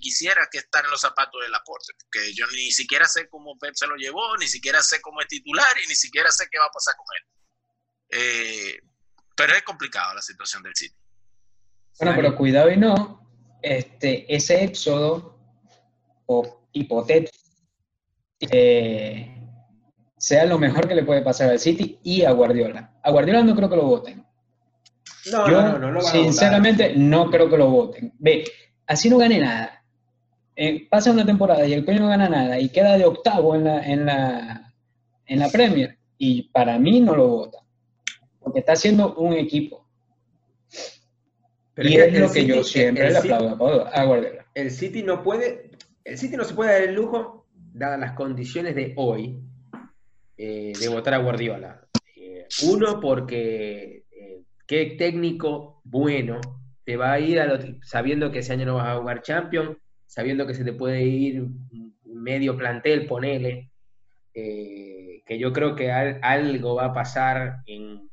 quisiera 0.00 0.48
que 0.50 0.58
estar 0.58 0.84
en 0.84 0.90
los 0.90 1.00
zapatos 1.00 1.40
de 1.42 1.48
Laporte, 1.48 1.92
porque 2.00 2.34
yo 2.34 2.46
ni 2.48 2.72
siquiera 2.72 3.06
sé 3.06 3.28
cómo 3.28 3.56
Pep 3.56 3.74
se 3.76 3.86
lo 3.86 3.94
llevó, 3.94 4.36
ni 4.36 4.48
siquiera 4.48 4.82
sé 4.82 5.00
cómo 5.00 5.20
es 5.20 5.28
titular 5.28 5.78
y 5.84 5.86
ni 5.86 5.94
siquiera 5.94 6.32
sé 6.32 6.48
qué 6.50 6.58
va 6.58 6.64
a 6.64 6.72
pasar 6.72 6.96
con 6.96 7.06
él. 7.14 7.24
Eh, 8.10 8.80
pero 9.36 9.54
es 9.54 9.62
complicado 9.62 10.14
la 10.14 10.22
situación 10.22 10.64
del 10.64 10.74
sitio. 10.74 10.98
Bueno, 12.00 12.14
pero 12.16 12.34
cuidado 12.34 12.70
y 12.70 12.76
no, 12.76 13.17
este, 13.62 14.34
ese 14.34 14.64
éxodo 14.64 15.36
o 16.26 16.62
hipotético 16.72 17.38
sea 20.18 20.44
lo 20.44 20.58
mejor 20.58 20.88
que 20.88 20.94
le 20.94 21.04
puede 21.04 21.22
pasar 21.22 21.50
al 21.50 21.58
City 21.58 21.98
y 22.02 22.24
a 22.24 22.32
Guardiola. 22.32 22.92
A 23.02 23.10
Guardiola 23.10 23.42
no 23.42 23.54
creo 23.54 23.70
que 23.70 23.76
lo 23.76 23.86
voten. 23.86 24.24
No, 25.32 25.50
Yo, 25.50 25.62
no, 25.62 25.78
no, 25.78 25.92
no 25.92 26.00
sinceramente, 26.00 26.94
no 26.96 27.30
creo 27.30 27.48
que 27.48 27.56
lo 27.56 27.70
voten. 27.70 28.12
Ve, 28.18 28.44
así 28.86 29.08
no 29.08 29.18
gane 29.18 29.38
nada. 29.38 29.84
Eh, 30.56 30.88
pasa 30.88 31.12
una 31.12 31.24
temporada 31.24 31.64
y 31.66 31.72
el 31.72 31.84
coño 31.84 32.00
no 32.00 32.08
gana 32.08 32.28
nada 32.28 32.58
y 32.58 32.68
queda 32.70 32.98
de 32.98 33.04
octavo 33.04 33.54
en 33.54 33.64
la, 33.64 33.86
en 33.86 34.06
la, 34.06 34.74
en 35.26 35.38
la 35.38 35.48
Premier. 35.50 35.96
Y 36.18 36.48
para 36.50 36.78
mí 36.78 37.00
no 37.00 37.14
lo 37.14 37.28
vota. 37.28 37.58
Porque 38.40 38.60
está 38.60 38.72
haciendo 38.72 39.14
un 39.14 39.34
equipo. 39.34 39.86
Y 41.80 41.96
es, 41.96 42.18
lo 42.18 42.32
que 42.32 42.44
yo 42.44 42.64
siempre 42.64 43.10
le 43.10 43.18
aplaudo 43.18 43.86
a 43.86 44.04
Guardiola. 44.04 44.46
El 44.54 44.70
City 44.70 45.02
no 45.02 45.22
puede, 45.22 45.70
el 46.04 46.18
City 46.18 46.36
no 46.36 46.44
se 46.44 46.54
puede 46.54 46.72
dar 46.72 46.82
el 46.82 46.94
lujo, 46.94 47.46
dadas 47.54 48.00
las 48.00 48.12
condiciones 48.12 48.74
de 48.74 48.94
hoy, 48.96 49.38
eh, 50.36 50.72
de 50.78 50.88
votar 50.88 51.14
a 51.14 51.18
Guardiola. 51.18 51.86
Eh, 52.16 52.46
uno, 52.64 53.00
porque 53.00 54.04
eh, 54.10 54.42
qué 54.66 54.96
técnico 54.98 55.80
bueno 55.84 56.40
te 56.84 56.96
va 56.96 57.12
a 57.12 57.20
ir 57.20 57.40
sabiendo 57.82 58.32
que 58.32 58.40
ese 58.40 58.54
año 58.54 58.66
no 58.66 58.74
vas 58.76 58.88
a 58.88 58.98
jugar 58.98 59.22
Champions, 59.22 59.76
sabiendo 60.06 60.46
que 60.46 60.54
se 60.54 60.64
te 60.64 60.72
puede 60.72 61.02
ir 61.04 61.46
medio 62.04 62.56
plantel, 62.56 63.06
ponele, 63.06 63.70
que 64.32 65.38
yo 65.38 65.52
creo 65.52 65.74
que 65.76 65.90
algo 65.92 66.76
va 66.76 66.86
a 66.86 66.92
pasar 66.94 67.62
en, 67.66 68.08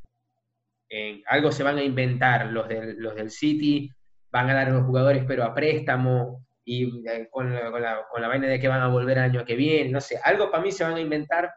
algo 1.27 1.51
se 1.51 1.63
van 1.63 1.77
a 1.77 1.83
inventar 1.83 2.47
los 2.47 2.67
del, 2.67 2.97
los 2.97 3.15
del 3.15 3.31
City, 3.31 3.91
van 4.31 4.49
a 4.49 4.53
dar 4.53 4.67
a 4.67 4.71
los 4.71 4.85
jugadores 4.85 5.23
pero 5.27 5.43
a 5.43 5.53
préstamo, 5.53 6.45
y 6.65 6.91
con 7.29 7.53
la, 7.53 7.71
con, 7.71 7.81
la, 7.81 8.05
con 8.11 8.21
la 8.21 8.27
vaina 8.27 8.47
de 8.47 8.59
que 8.59 8.67
van 8.67 8.81
a 8.81 8.87
volver 8.87 9.17
el 9.17 9.25
año 9.25 9.45
que 9.45 9.55
viene, 9.55 9.91
no 9.91 10.01
sé, 10.01 10.19
algo 10.23 10.49
para 10.49 10.63
mí 10.63 10.71
se 10.71 10.83
van 10.83 10.95
a 10.95 10.99
inventar 10.99 11.53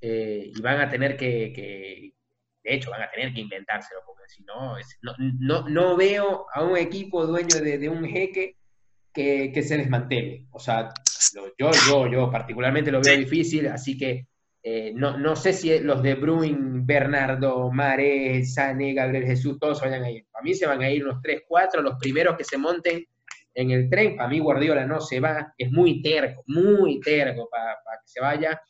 eh, 0.00 0.52
y 0.54 0.60
van 0.62 0.80
a 0.80 0.88
tener 0.88 1.16
que, 1.16 2.12
de 2.62 2.74
hecho, 2.74 2.90
van 2.90 3.02
a 3.02 3.10
tener 3.10 3.34
que 3.34 3.40
inventárselo, 3.40 4.00
porque 4.06 4.28
si 4.28 4.44
no, 4.44 4.76
no, 5.40 5.68
no, 5.68 5.96
veo 5.96 6.46
a 6.52 6.62
un 6.62 6.76
equipo 6.76 7.26
dueño 7.26 7.60
de, 7.60 7.88
un 7.88 8.04
jeque 8.04 8.56
que, 9.12 9.50
que, 9.52 9.62
se 9.62 9.76
desmantele. 9.76 10.46
O 10.52 10.60
sea, 10.60 10.88
yo, 11.58 11.70
yo, 11.88 12.06
yo 12.06 12.30
particularmente 12.30 12.92
lo 12.92 13.00
veo 13.00 13.16
difícil, 13.16 13.66
así 13.68 13.98
que 13.98 14.26
eh, 14.62 14.92
no, 14.94 15.18
no 15.18 15.34
sé 15.34 15.52
si 15.52 15.78
los 15.80 16.02
de 16.02 16.14
Bruin, 16.14 16.86
Bernardo, 16.86 17.70
Mare, 17.70 18.44
Sane, 18.44 18.94
Gabriel 18.94 19.26
Jesús, 19.26 19.58
todos 19.58 19.80
vayan 19.80 20.04
a 20.04 20.10
ir. 20.10 20.26
Para 20.30 20.44
mí 20.44 20.54
se 20.54 20.66
van 20.66 20.82
a 20.82 20.90
ir 20.90 21.02
los 21.02 21.20
3, 21.20 21.42
4, 21.48 21.82
los 21.82 21.96
primeros 21.98 22.36
que 22.36 22.44
se 22.44 22.58
monten 22.58 23.04
en 23.54 23.70
el 23.70 23.90
tren. 23.90 24.16
Para 24.16 24.28
mí 24.28 24.38
Guardiola 24.38 24.86
no 24.86 25.00
se 25.00 25.20
va, 25.20 25.52
es 25.56 25.70
muy 25.70 26.00
terco, 26.02 26.42
muy 26.46 27.00
terco 27.00 27.48
para, 27.50 27.74
que 27.74 28.08
se 28.08 28.20
vaya. 28.20 28.60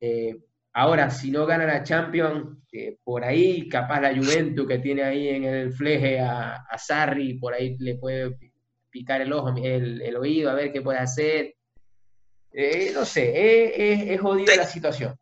Eh, 0.00 0.36
Ahora, 0.78 1.10
si 1.10 1.32
no 1.32 1.44
gana 1.44 1.66
la 1.66 1.82
Champions, 1.82 2.56
eh, 2.70 2.98
por 3.02 3.24
ahí 3.24 3.68
capaz 3.68 4.00
la 4.00 4.14
Juventus 4.14 4.64
que 4.64 4.78
tiene 4.78 5.02
ahí 5.02 5.28
en 5.28 5.42
el 5.42 5.72
fleje 5.72 6.20
a, 6.20 6.54
a 6.54 6.78
Sarri, 6.78 7.34
por 7.34 7.52
ahí 7.52 7.76
le 7.78 7.96
puede 7.96 8.38
picar 8.88 9.20
el 9.20 9.32
ojo, 9.32 9.52
el, 9.60 10.16
oído, 10.16 10.50
a 10.50 10.54
ver 10.54 10.72
qué 10.72 10.80
puede 10.80 11.00
hacer. 11.00 11.56
No 12.94 13.04
sé, 13.04 14.12
es, 14.14 14.20
jodida 14.20 14.54
la 14.54 14.66
situación. 14.66 15.18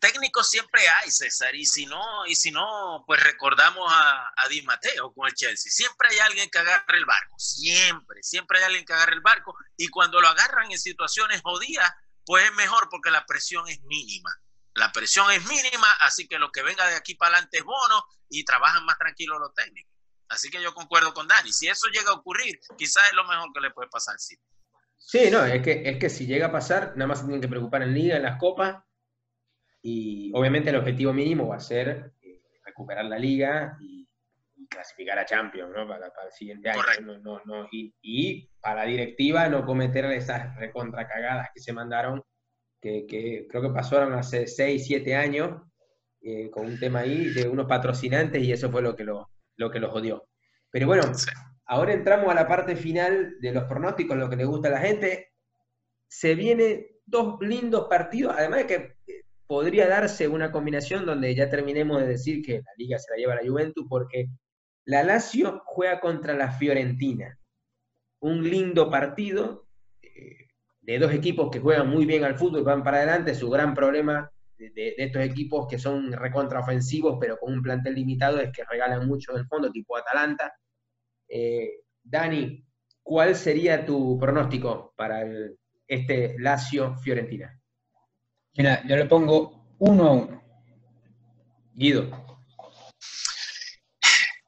Técnicos 0.00 0.48
siempre 0.48 0.88
hay, 0.88 1.10
César, 1.10 1.54
y 1.54 1.66
si 1.66 1.86
no, 1.86 2.26
y 2.26 2.34
si 2.34 2.50
no, 2.50 3.04
pues 3.06 3.22
recordamos 3.22 3.90
a, 3.92 4.32
a 4.36 4.48
Di 4.48 4.62
Matteo 4.62 5.12
con 5.12 5.28
el 5.28 5.34
Chelsea. 5.34 5.70
Siempre 5.70 6.08
hay 6.10 6.18
alguien 6.18 6.50
que 6.50 6.58
agarre 6.58 6.98
el 6.98 7.04
barco, 7.04 7.38
siempre, 7.38 8.22
siempre 8.22 8.58
hay 8.58 8.64
alguien 8.64 8.84
que 8.84 8.92
agarre 8.92 9.14
el 9.14 9.20
barco, 9.20 9.56
y 9.76 9.88
cuando 9.88 10.20
lo 10.20 10.28
agarran 10.28 10.70
en 10.70 10.78
situaciones 10.78 11.40
jodidas, 11.42 11.92
pues 12.24 12.44
es 12.44 12.54
mejor 12.54 12.88
porque 12.90 13.10
la 13.10 13.24
presión 13.24 13.66
es 13.68 13.80
mínima. 13.82 14.30
La 14.74 14.92
presión 14.92 15.30
es 15.32 15.44
mínima, 15.46 15.90
así 16.00 16.28
que 16.28 16.38
lo 16.38 16.52
que 16.52 16.62
venga 16.62 16.86
de 16.86 16.94
aquí 16.94 17.14
para 17.14 17.32
adelante 17.32 17.58
es 17.58 17.64
bono 17.64 18.04
y 18.28 18.44
trabajan 18.44 18.84
más 18.84 18.98
tranquilos 18.98 19.40
los 19.40 19.54
técnicos. 19.54 19.92
Así 20.28 20.50
que 20.50 20.62
yo 20.62 20.74
concuerdo 20.74 21.14
con 21.14 21.26
Dani. 21.26 21.52
Si 21.52 21.68
eso 21.68 21.88
llega 21.88 22.10
a 22.10 22.14
ocurrir, 22.14 22.60
quizás 22.76 23.08
es 23.08 23.14
lo 23.14 23.24
mejor 23.24 23.50
que 23.52 23.60
le 23.60 23.70
puede 23.70 23.88
pasar 23.88 24.12
al 24.12 24.20
City. 24.20 24.42
Sí, 24.98 25.30
no, 25.30 25.44
es 25.44 25.62
que, 25.62 25.82
es 25.86 25.98
que 25.98 26.10
si 26.10 26.26
llega 26.26 26.48
a 26.48 26.52
pasar, 26.52 26.92
nada 26.96 27.06
más 27.06 27.20
se 27.20 27.24
tienen 27.24 27.40
que 27.40 27.48
preocupar 27.48 27.82
en 27.82 27.94
Liga, 27.94 28.16
en 28.16 28.24
las 28.24 28.38
copas, 28.38 28.84
y 29.88 30.32
obviamente 30.34 30.70
el 30.70 30.76
objetivo 30.76 31.12
mínimo 31.12 31.48
va 31.48 31.56
a 31.56 31.60
ser 31.60 32.12
eh, 32.22 32.42
recuperar 32.64 33.04
la 33.06 33.18
Liga 33.18 33.76
y, 33.80 34.06
clasificar 34.70 35.18
a 35.18 35.24
Champions, 35.24 35.72
¿no? 35.74 35.88
Para, 35.88 36.06
el 36.06 36.32
siguiente 36.32 36.68
año. 36.68 37.18
No, 37.22 37.40
no, 37.46 37.66
y, 37.72 37.94
y, 38.02 38.50
para 38.60 38.82
la 38.82 38.90
directiva 38.90 39.48
no 39.48 39.64
cometer 39.64 40.04
esas 40.06 40.54
recontracagadas 40.56 41.48
que 41.54 41.60
se 41.60 41.72
mandaron 41.72 42.22
que, 42.80 43.46
creo 43.48 43.62
que 43.62 43.70
pasaron 43.70 44.12
hace 44.12 44.46
6, 44.46 44.86
7 44.86 45.16
años, 45.16 45.62
eh, 46.20 46.50
con 46.50 46.66
un 46.66 46.78
tema 46.78 47.00
ahí 47.00 47.30
de 47.30 47.48
unos 47.48 47.66
patrocinantes 47.66 48.42
y 48.42 48.52
eso 48.52 48.70
fue 48.70 48.82
lo 48.82 48.94
que 48.94 49.04
lo, 49.04 49.30
lo 49.56 49.70
que 49.70 49.80
los 49.80 49.90
jodió. 49.90 50.28
Pero 50.70 50.86
bueno, 50.86 51.04
ahora 51.66 51.92
entramos 51.92 52.30
a 52.30 52.34
la 52.34 52.46
parte 52.46 52.76
final 52.76 53.36
de 53.40 53.52
los 53.52 53.64
pronósticos, 53.64 54.16
lo 54.16 54.28
que 54.28 54.36
le 54.36 54.44
gusta 54.44 54.68
a 54.68 54.72
la 54.72 54.80
gente. 54.80 55.32
Se 56.08 56.34
vienen 56.34 56.86
dos 57.06 57.38
lindos 57.40 57.86
partidos, 57.88 58.34
además 58.36 58.60
de 58.60 58.66
que 58.66 58.74
eh, 59.06 59.24
podría 59.48 59.88
darse 59.88 60.28
una 60.28 60.52
combinación 60.52 61.06
donde 61.06 61.34
ya 61.34 61.50
terminemos 61.50 62.00
de 62.00 62.06
decir 62.06 62.44
que 62.44 62.58
la 62.58 62.72
liga 62.76 62.98
se 62.98 63.10
la 63.10 63.16
lleva 63.16 63.34
la 63.34 63.48
Juventus, 63.48 63.86
porque 63.88 64.28
la 64.84 65.02
Lazio 65.02 65.62
juega 65.64 66.00
contra 66.00 66.34
la 66.34 66.52
Fiorentina. 66.52 67.36
Un 68.20 68.48
lindo 68.48 68.90
partido, 68.90 69.66
de 70.82 70.98
dos 70.98 71.12
equipos 71.12 71.50
que 71.50 71.60
juegan 71.60 71.88
muy 71.88 72.04
bien 72.04 72.24
al 72.24 72.38
fútbol, 72.38 72.62
van 72.62 72.82
para 72.84 72.98
adelante, 72.98 73.34
su 73.34 73.48
gran 73.48 73.74
problema 73.74 74.30
de, 74.58 74.94
estos 74.98 75.22
equipos 75.22 75.66
que 75.66 75.78
son 75.78 76.12
recontraofensivos, 76.12 77.16
pero 77.20 77.38
con 77.38 77.54
un 77.54 77.62
plantel 77.62 77.94
limitado, 77.94 78.40
es 78.40 78.52
que 78.52 78.64
regalan 78.64 79.06
mucho 79.06 79.32
en 79.32 79.38
el 79.38 79.46
fondo, 79.46 79.70
tipo 79.70 79.96
Atalanta. 79.96 80.52
Eh, 81.28 81.80
Dani, 82.02 82.64
¿cuál 83.02 83.34
sería 83.34 83.86
tu 83.86 84.18
pronóstico 84.18 84.92
para 84.96 85.26
este 85.86 86.36
Lazio-Fiorentina? 86.38 87.57
Mira, 88.56 88.82
yo 88.86 88.96
le 88.96 89.04
pongo 89.04 89.74
uno 89.78 90.06
a 90.06 90.12
uno. 90.12 90.42
Guido. 91.74 92.10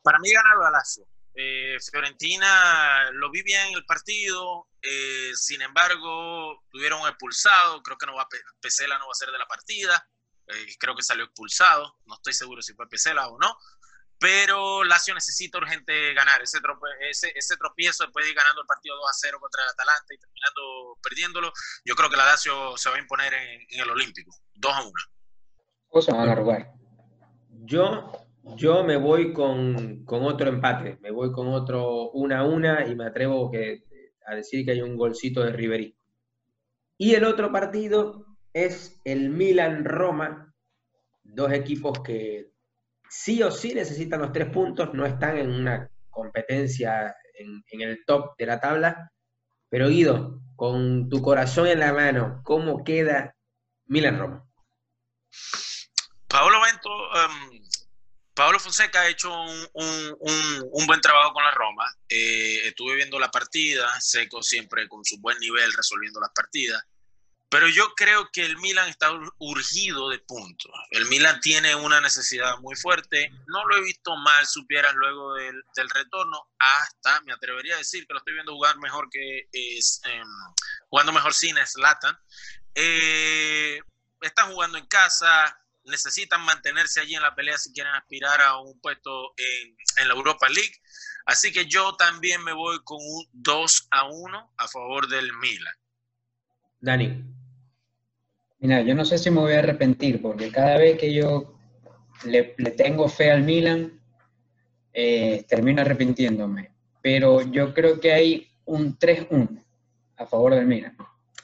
Para 0.03 0.18
mí 0.18 0.32
ganarlo 0.32 0.66
a 0.66 0.70
Lazio. 0.70 1.07
Eh, 1.34 1.78
Fiorentina 1.80 3.11
lo 3.12 3.30
vi 3.30 3.42
bien 3.42 3.72
el 3.74 3.84
partido, 3.84 4.68
eh, 4.82 5.30
sin 5.34 5.62
embargo, 5.62 6.64
tuvieron 6.70 7.07
expulsado, 7.07 7.82
creo 7.82 7.96
que 7.96 8.07
no 8.07 8.16
va, 8.16 8.26
Pesela 8.61 8.98
no 8.98 9.07
va 9.07 9.12
a 9.12 9.14
ser 9.14 9.30
de 9.30 9.38
la 9.38 9.46
partida, 9.46 10.09
eh, 10.48 10.74
creo 10.78 10.96
que 10.96 11.03
salió 11.03 11.24
expulsado, 11.24 11.98
no 12.07 12.16
estoy 12.16 12.32
seguro 12.32 12.61
si 12.62 12.74
fue 12.74 12.88
Pesela 12.88 13.28
o 13.28 13.38
no, 13.38 13.57
pero 14.20 14.84
la 14.84 14.96
Lazio 14.96 15.14
necesita 15.14 15.56
urgente 15.56 16.12
ganar. 16.12 16.42
Ese, 16.42 16.58
ese, 17.08 17.32
ese, 17.34 17.56
tropiezo 17.56 18.04
después 18.04 18.24
de 18.24 18.30
ir 18.30 18.36
ganando 18.36 18.60
el 18.60 18.66
partido 18.66 18.94
2 18.96 19.08
a 19.08 19.14
0 19.14 19.38
contra 19.40 19.64
el 19.64 19.70
Atalanta 19.70 20.14
y 20.14 20.18
terminando 20.18 20.98
perdiéndolo, 21.02 21.52
yo 21.86 21.94
creo 21.94 22.10
que 22.10 22.18
la 22.18 22.26
Lazio 22.26 22.76
se 22.76 22.90
va 22.90 22.96
a 22.96 23.00
imponer 23.00 23.32
en, 23.32 23.60
en 23.70 23.80
el 23.80 23.90
Olímpico. 23.90 24.30
2 24.54 24.72
a 24.72 24.82
1. 24.82 24.92
O 25.88 26.02
se 26.02 26.12
van 26.12 26.28
a 26.28 26.34
robar. 26.34 26.70
Yo, 27.64 28.12
yo 28.56 28.84
me 28.84 28.98
voy 28.98 29.32
con, 29.32 30.04
con, 30.04 30.22
otro 30.24 30.50
empate, 30.50 30.98
me 31.00 31.10
voy 31.10 31.32
con 31.32 31.48
otro 31.48 32.10
1 32.10 32.36
a 32.36 32.44
1 32.44 32.88
y 32.88 32.94
me 32.94 33.06
atrevo 33.06 33.50
que, 33.50 33.84
a 34.26 34.34
decir 34.34 34.66
que 34.66 34.72
hay 34.72 34.82
un 34.82 34.96
golcito 34.96 35.42
de 35.42 35.52
Riverí. 35.52 35.96
Y 36.98 37.14
el 37.14 37.24
otro 37.24 37.50
partido 37.50 38.26
es 38.52 39.00
el 39.04 39.30
Milan-Roma, 39.30 40.54
dos 41.22 41.52
equipos 41.52 42.00
que 42.00 42.50
sí 43.11 43.42
o 43.42 43.50
sí 43.50 43.74
necesitan 43.74 44.20
los 44.20 44.32
tres 44.32 44.48
puntos, 44.50 44.94
no 44.94 45.04
están 45.04 45.36
en 45.36 45.50
una 45.50 45.90
competencia 46.08 47.14
en, 47.34 47.80
el 47.80 48.04
top 48.06 48.36
de 48.38 48.46
la 48.46 48.61
tabla. 48.61 49.11
Pero 49.68 49.88
Guido, 49.88 50.40
con 50.56 51.08
tu 51.08 51.20
corazón 51.20 51.66
en 51.66 51.80
la 51.80 51.92
mano, 51.92 52.40
¿cómo 52.44 52.84
queda 52.84 53.34
Milan-Roma? 53.86 54.44
Paolo 56.28 56.61
Bento, 56.61 56.90
um, 56.90 57.68
Paolo 58.34 58.58
Fonseca 58.58 59.02
ha 59.02 59.08
hecho 59.08 59.32
un, 59.32 60.86
buen 60.86 61.00
trabajo 61.00 61.32
con 61.32 61.44
la 61.44 61.50
Roma. 61.50 61.84
Eh, 62.08 62.68
estuve 62.68 62.96
viendo 62.96 63.18
la 63.18 63.30
partida, 63.30 63.88
Seco 64.00 64.42
siempre 64.42 64.88
con 64.88 65.04
su 65.04 65.20
buen 65.20 65.38
nivel 65.38 65.72
resolviendo 65.72 66.20
las 66.20 66.30
partidas. 66.34 66.82
Pero 67.51 67.68
yo 67.68 67.94
creo 67.96 68.30
que 68.32 68.46
el 68.46 68.57
Milan 68.59 68.88
está 68.88 69.11
urgido 69.38 70.09
de 70.09 70.20
puntos. 70.20 70.70
El 70.92 71.07
Milan 71.07 71.40
tiene 71.40 71.74
una 71.74 72.01
necesidad 72.01 72.57
muy 72.59 72.76
fuerte. 72.76 73.28
No 73.48 73.66
lo 73.66 73.76
he 73.76 73.82
visto 73.82 74.16
mal, 74.16 74.46
supieras, 74.46 74.94
luego 74.94 75.34
del, 75.34 75.61
del 75.74 75.90
retorno. 75.90 76.48
Hasta, 76.61 77.20
me 77.22 77.32
atrevería 77.32 77.74
a 77.74 77.78
decir 77.78 78.07
que 78.07 78.14
lo 78.14 78.20
estoy 78.20 78.34
viendo 78.34 78.53
jugar 78.53 78.78
mejor 78.78 79.11
que 79.11 79.48
es, 79.51 80.01
eh, 80.05 80.22
jugando 80.88 81.12
mejor 81.12 81.34
sin 81.34 81.57
Slatan. 81.66 82.16
Eh, 82.76 83.80
están 84.20 84.53
jugando 84.53 84.78
en 84.78 84.86
casa, 84.86 85.61
necesitan 85.86 86.42
mantenerse 86.42 87.01
allí 87.01 87.16
en 87.16 87.22
la 87.22 87.34
pelea 87.34 87.59
si 87.59 87.72
quieren 87.72 87.94
aspirar 87.94 88.40
a 88.42 88.59
un 88.59 88.80
puesto 88.80 89.34
en, 89.36 89.76
en, 89.96 90.07
la 90.07 90.14
Europa 90.14 90.48
League. 90.48 90.80
Así 91.26 91.51
que 91.51 91.66
yo 91.66 91.96
también 91.96 92.44
me 92.44 92.53
voy 92.53 92.78
con 92.84 92.98
un 93.01 93.26
2 93.32 93.88
a 93.90 94.05
1 94.05 94.55
a 94.57 94.68
favor 94.68 95.09
del 95.09 95.32
Milan. 95.32 95.74
Dani. 96.78 97.39
Mira, 98.61 98.82
yo 98.82 98.94
no 98.94 99.04
sé 99.04 99.18
si 99.18 99.30
me 99.30 99.40
voy 99.40 99.54
a 99.54 99.61
arrepentir, 99.61 100.20
porque 100.20 100.50
cada 100.52 100.76
vez 100.76 100.98
que 100.98 101.12
yo 101.14 101.54
le, 102.24 102.54
le 102.58 102.70
tengo 102.72 103.08
fe 103.08 103.30
al 103.30 103.42
Milan, 103.42 104.00
eh, 104.92 105.44
termino 105.48 105.80
arrepintiéndome. 105.82 106.70
Pero 107.00 107.40
yo 107.42 107.72
creo 107.72 107.98
que 107.98 108.12
hay 108.12 108.52
un 108.66 108.98
3-1 108.98 109.64
a 110.18 110.26
favor 110.26 110.54
del 110.54 110.66
Milan. 110.66 110.96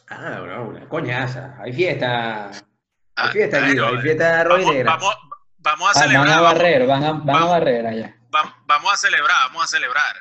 Ah, 0.08 0.40
no, 0.46 0.68
una 0.68 0.88
coñaza. 0.88 1.56
Hay 1.60 1.72
fiesta. 1.72 2.50
Ah, 2.50 3.26
Hay 3.26 3.32
fiesta, 3.32 3.66
Guido, 3.66 3.88
hay 3.88 3.96
fiesta 3.98 4.42
y 4.44 4.48
Vamos, 4.48 4.84
vamos, 4.84 5.14
vamos 5.58 5.88
a 5.88 5.90
Ah, 5.98 6.02
celebrar. 6.02 6.26
van 6.26 6.28
a 6.32 6.40
vamos- 6.42 6.52
barrer, 6.58 6.86
van 6.86 7.04
a, 7.04 7.12
van 7.12 7.20
a 7.30 7.32
vamos- 7.32 7.50
barrer 7.50 7.86
allá. 7.86 8.16
va- 8.34 8.56
vamos 8.66 8.92
a 8.92 8.96
celebrar, 8.98 9.36
vamos 9.48 9.64
a 9.64 9.66
celebrar. 9.66 10.16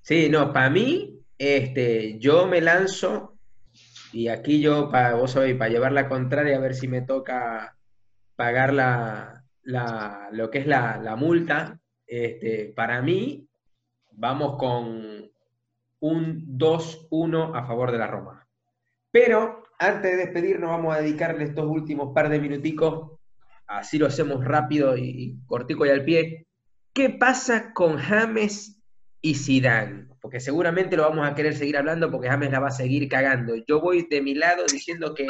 Sí, 0.00 0.28
no, 0.30 0.52
para 0.52 0.70
mí, 0.70 1.20
este, 1.36 2.18
yo 2.18 2.46
me 2.46 2.62
lanzo 2.62 3.33
y 4.14 4.28
aquí 4.28 4.60
yo, 4.60 4.90
para 4.92 5.14
vos 5.14 5.32
sabéis, 5.32 5.56
para 5.56 5.72
llevar 5.72 5.90
la 5.90 6.08
contraria, 6.08 6.56
a 6.56 6.60
ver 6.60 6.76
si 6.76 6.86
me 6.86 7.02
toca 7.02 7.76
pagar 8.36 8.72
la, 8.72 9.42
lo 10.30 10.50
que 10.52 10.58
es 10.58 10.68
la, 10.68 11.16
multa. 11.18 11.80
Este, 12.06 12.72
para 12.76 13.02
mí, 13.02 13.48
vamos 14.12 14.56
con 14.56 15.28
un 15.98 16.58
2-1 16.58 17.56
a 17.56 17.66
favor 17.66 17.90
de 17.90 17.98
la 17.98 18.06
Roma. 18.06 18.46
Pero 19.10 19.64
antes 19.80 20.12
de 20.12 20.16
despedirnos, 20.16 20.70
vamos 20.70 20.94
a 20.94 21.00
dedicarle 21.00 21.42
estos 21.42 21.66
últimos 21.66 22.14
par 22.14 22.28
de 22.28 22.38
minuticos, 22.38 23.18
así 23.66 23.98
lo 23.98 24.06
hacemos 24.06 24.44
rápido 24.44 24.96
y, 24.96 25.08
y 25.08 25.46
cortico 25.46 25.86
y 25.86 25.90
al 25.90 26.04
pie. 26.04 26.46
¿Qué 26.92 27.10
pasa 27.10 27.72
con 27.72 27.96
James 27.96 28.80
y 29.20 29.34
Zidane? 29.34 30.13
Porque 30.24 30.40
seguramente 30.40 30.96
lo 30.96 31.02
vamos 31.02 31.28
a 31.28 31.34
querer 31.34 31.54
seguir 31.54 31.76
hablando 31.76 32.10
porque 32.10 32.30
James 32.30 32.50
la 32.50 32.58
va 32.58 32.68
a 32.68 32.70
seguir 32.70 33.10
cagando. 33.10 33.56
Yo 33.68 33.82
voy 33.82 34.06
de 34.08 34.22
mi 34.22 34.34
lado 34.34 34.64
diciendo 34.64 35.14
que 35.14 35.26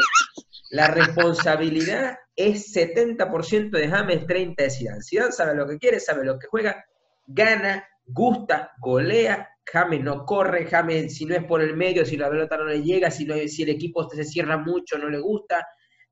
la 0.71 0.87
responsabilidad 0.87 2.17
es 2.37 2.73
70% 2.73 3.71
de 3.71 3.89
James, 3.89 4.25
30% 4.25 4.55
de 4.55 4.71
Zidane. 4.71 5.03
Zidane 5.03 5.33
sabe 5.33 5.57
lo 5.57 5.67
que 5.67 5.79
quiere, 5.79 5.99
sabe 5.99 6.25
lo 6.25 6.39
que 6.39 6.47
juega, 6.47 6.85
gana, 7.27 7.85
gusta, 8.07 8.71
golea. 8.79 9.49
James 9.67 10.01
no 10.01 10.25
corre, 10.25 10.67
James 10.67 11.17
si 11.17 11.25
no 11.25 11.35
es 11.35 11.43
por 11.43 11.61
el 11.61 11.75
medio, 11.75 12.07
si 12.07 12.17
la 12.17 12.31
pelota 12.31 12.57
no 12.57 12.67
le 12.67 12.81
llega, 12.81 13.11
si, 13.11 13.25
no, 13.25 13.35
si 13.49 13.65
el 13.65 13.71
equipo 13.71 14.09
se 14.09 14.23
cierra 14.23 14.59
mucho 14.59 14.97
no 14.97 15.09
le 15.09 15.19
gusta, 15.19 15.67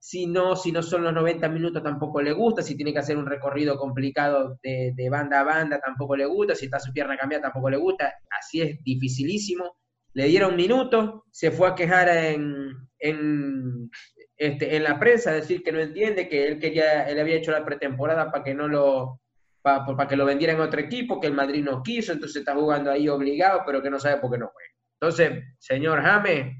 si 0.04 0.26
no, 0.26 0.56
si 0.56 0.72
no 0.72 0.82
son 0.82 1.04
los 1.04 1.14
90 1.14 1.48
minutos 1.48 1.80
tampoco 1.80 2.20
le 2.20 2.32
gusta, 2.32 2.60
si 2.60 2.74
tiene 2.74 2.92
que 2.92 2.98
hacer 2.98 3.16
un 3.16 3.24
recorrido 3.24 3.76
complicado 3.76 4.58
de, 4.60 5.08
banda 5.08 5.38
a 5.38 5.44
banda 5.44 5.78
tampoco 5.78 6.16
le 6.16 6.26
gusta, 6.26 6.56
si 6.56 6.64
está 6.64 6.80
su 6.80 6.92
pierna 6.92 7.16
cambiada 7.16 7.44
tampoco 7.44 7.70
le 7.70 7.76
gusta, 7.76 8.12
así 8.36 8.62
es 8.62 8.82
dificilísimo. 8.82 9.76
Le 10.14 10.26
dieron 10.26 10.56
minutos, 10.56 11.22
se 11.30 11.52
fue 11.52 11.68
a 11.68 11.76
quejar 11.76 12.08
en, 12.08 12.88
en, 12.98 13.90
este, 14.36 14.74
en 14.74 14.82
la 14.82 14.98
prensa, 14.98 15.30
a 15.30 15.34
decir 15.34 15.62
que 15.62 15.70
no 15.70 15.78
entiende, 15.78 16.28
que 16.28 16.48
él 16.48 16.58
quería, 16.58 17.08
él 17.08 17.20
había 17.20 17.36
hecho 17.36 17.52
la 17.52 17.64
pretemporada 17.64 18.32
para 18.32 18.42
que 18.42 18.54
no 18.54 18.66
lo, 18.66 19.20
para 19.62 20.08
que 20.08 20.16
lo 20.16 20.24
vendieran 20.24 20.60
a 20.60 20.64
otro 20.64 20.80
equipo, 20.80 21.20
que 21.20 21.28
el 21.28 21.34
Madrid 21.34 21.62
no 21.62 21.80
quiso, 21.80 22.12
entonces 22.12 22.40
está 22.40 22.56
jugando 22.56 22.90
ahí 22.90 23.08
obligado, 23.08 23.62
pero 23.64 23.80
que 23.80 23.90
no 23.90 24.00
sabe 24.00 24.20
por 24.20 24.32
qué 24.32 24.38
no 24.38 24.50
juega. 24.52 24.70
Entonces, 25.00 25.44
señor 25.60 26.02
James, 26.02 26.56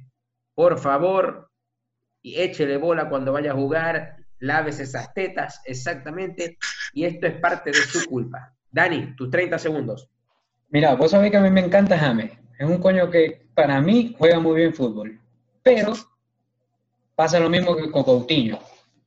por 0.55 0.79
favor, 0.79 1.51
y 2.23 2.41
échele 2.41 2.77
bola 2.77 3.09
cuando 3.09 3.33
vaya 3.33 3.53
a 3.53 3.55
jugar, 3.55 4.17
lávese 4.39 4.85
esas 4.85 5.13
tetas, 5.13 5.61
exactamente, 5.65 6.59
y 6.95 7.05
esto 7.05 7.27
es 7.27 7.35
parte 7.35 7.71
de 7.71 7.77
su 7.77 8.09
culpa. 8.09 8.55
Dani, 8.71 9.15
tus 9.17 9.31
30 9.31 9.59
segundos. 9.59 10.09
Mira, 10.71 10.95
vos 10.95 11.11
sabés 11.11 11.31
que 11.31 11.37
a 11.37 11.41
mí 11.41 11.51
me 11.51 11.61
encanta 11.61 11.99
James. 11.99 12.33
Es 12.59 12.67
un 12.67 12.79
coño 12.79 13.11
que 13.11 13.47
para 13.55 13.81
mí 13.81 14.15
juega 14.19 14.41
muy 14.41 14.57
bien 14.57 14.73
fútbol. 14.73 15.21
Pero 15.63 15.93
pasa 17.15 17.39
lo 17.39 17.51
mismo 17.51 17.77
que 17.77 17.91
con 17.91 18.03
Coutinho. 18.03 18.59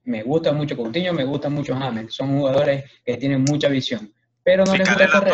Me 0.03 0.22
gusta 0.22 0.51
mucho 0.51 0.78
Coutinho, 0.78 1.13
me 1.13 1.24
gusta 1.24 1.49
mucho 1.49 1.76
James. 1.76 2.13
Son 2.13 2.38
jugadores 2.38 2.84
que 3.03 3.18
tienen 3.18 3.43
mucha 3.43 3.68
visión. 3.68 4.13
Pero 4.43 4.63
no 4.63 4.76
les 4.76 4.88
gusta 4.88 5.09
correr. 5.09 5.34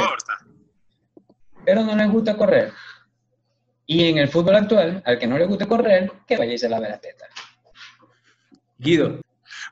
Pero 1.66 1.84
no 1.84 1.96
les 1.96 2.10
gusta 2.10 2.38
correr. 2.38 2.72
Y 3.86 4.10
en 4.10 4.20
el 4.20 4.30
fútbol 4.30 4.56
actual, 4.56 5.04
al 5.06 5.20
que 5.20 5.28
no 5.28 5.38
le 5.38 5.46
guste 5.46 5.68
correr, 5.68 6.10
que 6.26 6.38
vaya 6.38 6.54
y 6.54 6.58
se 6.58 6.70
lave 6.70 6.88
las 6.88 7.02
tetas. 7.02 7.30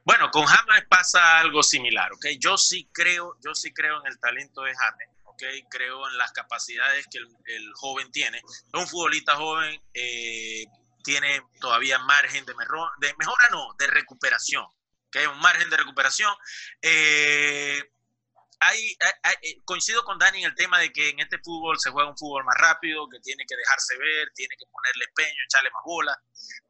Bueno, 0.04 0.30
con 0.30 0.46
James 0.46 0.84
pasa 0.88 1.40
algo 1.40 1.64
similar, 1.64 2.12
¿ok? 2.14 2.28
Yo 2.40 2.58
sí 2.58 2.88
creo, 2.92 3.36
yo 3.44 3.56
sí 3.56 3.74
creo 3.74 4.00
en 4.02 4.08
el 4.08 4.20
talento 4.20 4.62
de 4.62 4.74
James, 4.76 5.10
¿ok? 5.24 5.44
Creo 5.70 6.08
en 6.08 6.18
las 6.18 6.32
capacidades 6.32 7.08
que 7.12 7.18
el, 7.18 7.74
joven 7.74 8.12
tiene. 8.12 8.38
Es 8.38 8.64
un 8.74 8.88
futbolista 8.88 9.36
joven, 9.36 9.82
eh, 9.94 10.66
tiene 11.04 11.42
todavía 11.60 11.98
margen 12.00 12.46
de, 12.46 12.54
mejor, 12.56 12.92
de 13.00 13.14
mejora, 13.18 13.50
no, 13.50 13.74
de 13.80 13.88
recuperación, 13.88 14.64
¿ok? 14.64 15.18
Un 15.34 15.40
margen 15.40 15.70
de 15.70 15.78
recuperación. 15.78 16.32
Eh, 16.82 17.82
hay, 18.60 18.96
hay, 19.00 19.34
hay, 19.42 19.62
coincido 19.64 20.04
con 20.04 20.20
Dani 20.20 20.40
en 20.40 20.50
el 20.50 20.56
tema 20.56 20.80
de 20.80 20.92
que 20.92 21.10
en 21.10 21.20
este 21.20 21.40
fútbol 21.40 21.80
se 21.80 21.90
juega 21.90 22.10
un 22.10 22.18
fútbol 22.18 22.44
más 22.44 22.58
rápido, 22.58 23.08
que 23.10 23.20
tiene 23.22 23.46
que 23.48 23.56
dejarse 23.56 23.98
ver, 23.98 24.30
tiene 24.36 24.56
que 24.56 24.66
ponerle 24.70 25.06
empeño, 25.06 25.44
echarle 25.48 25.72
más 25.72 25.82
bola, 25.86 26.22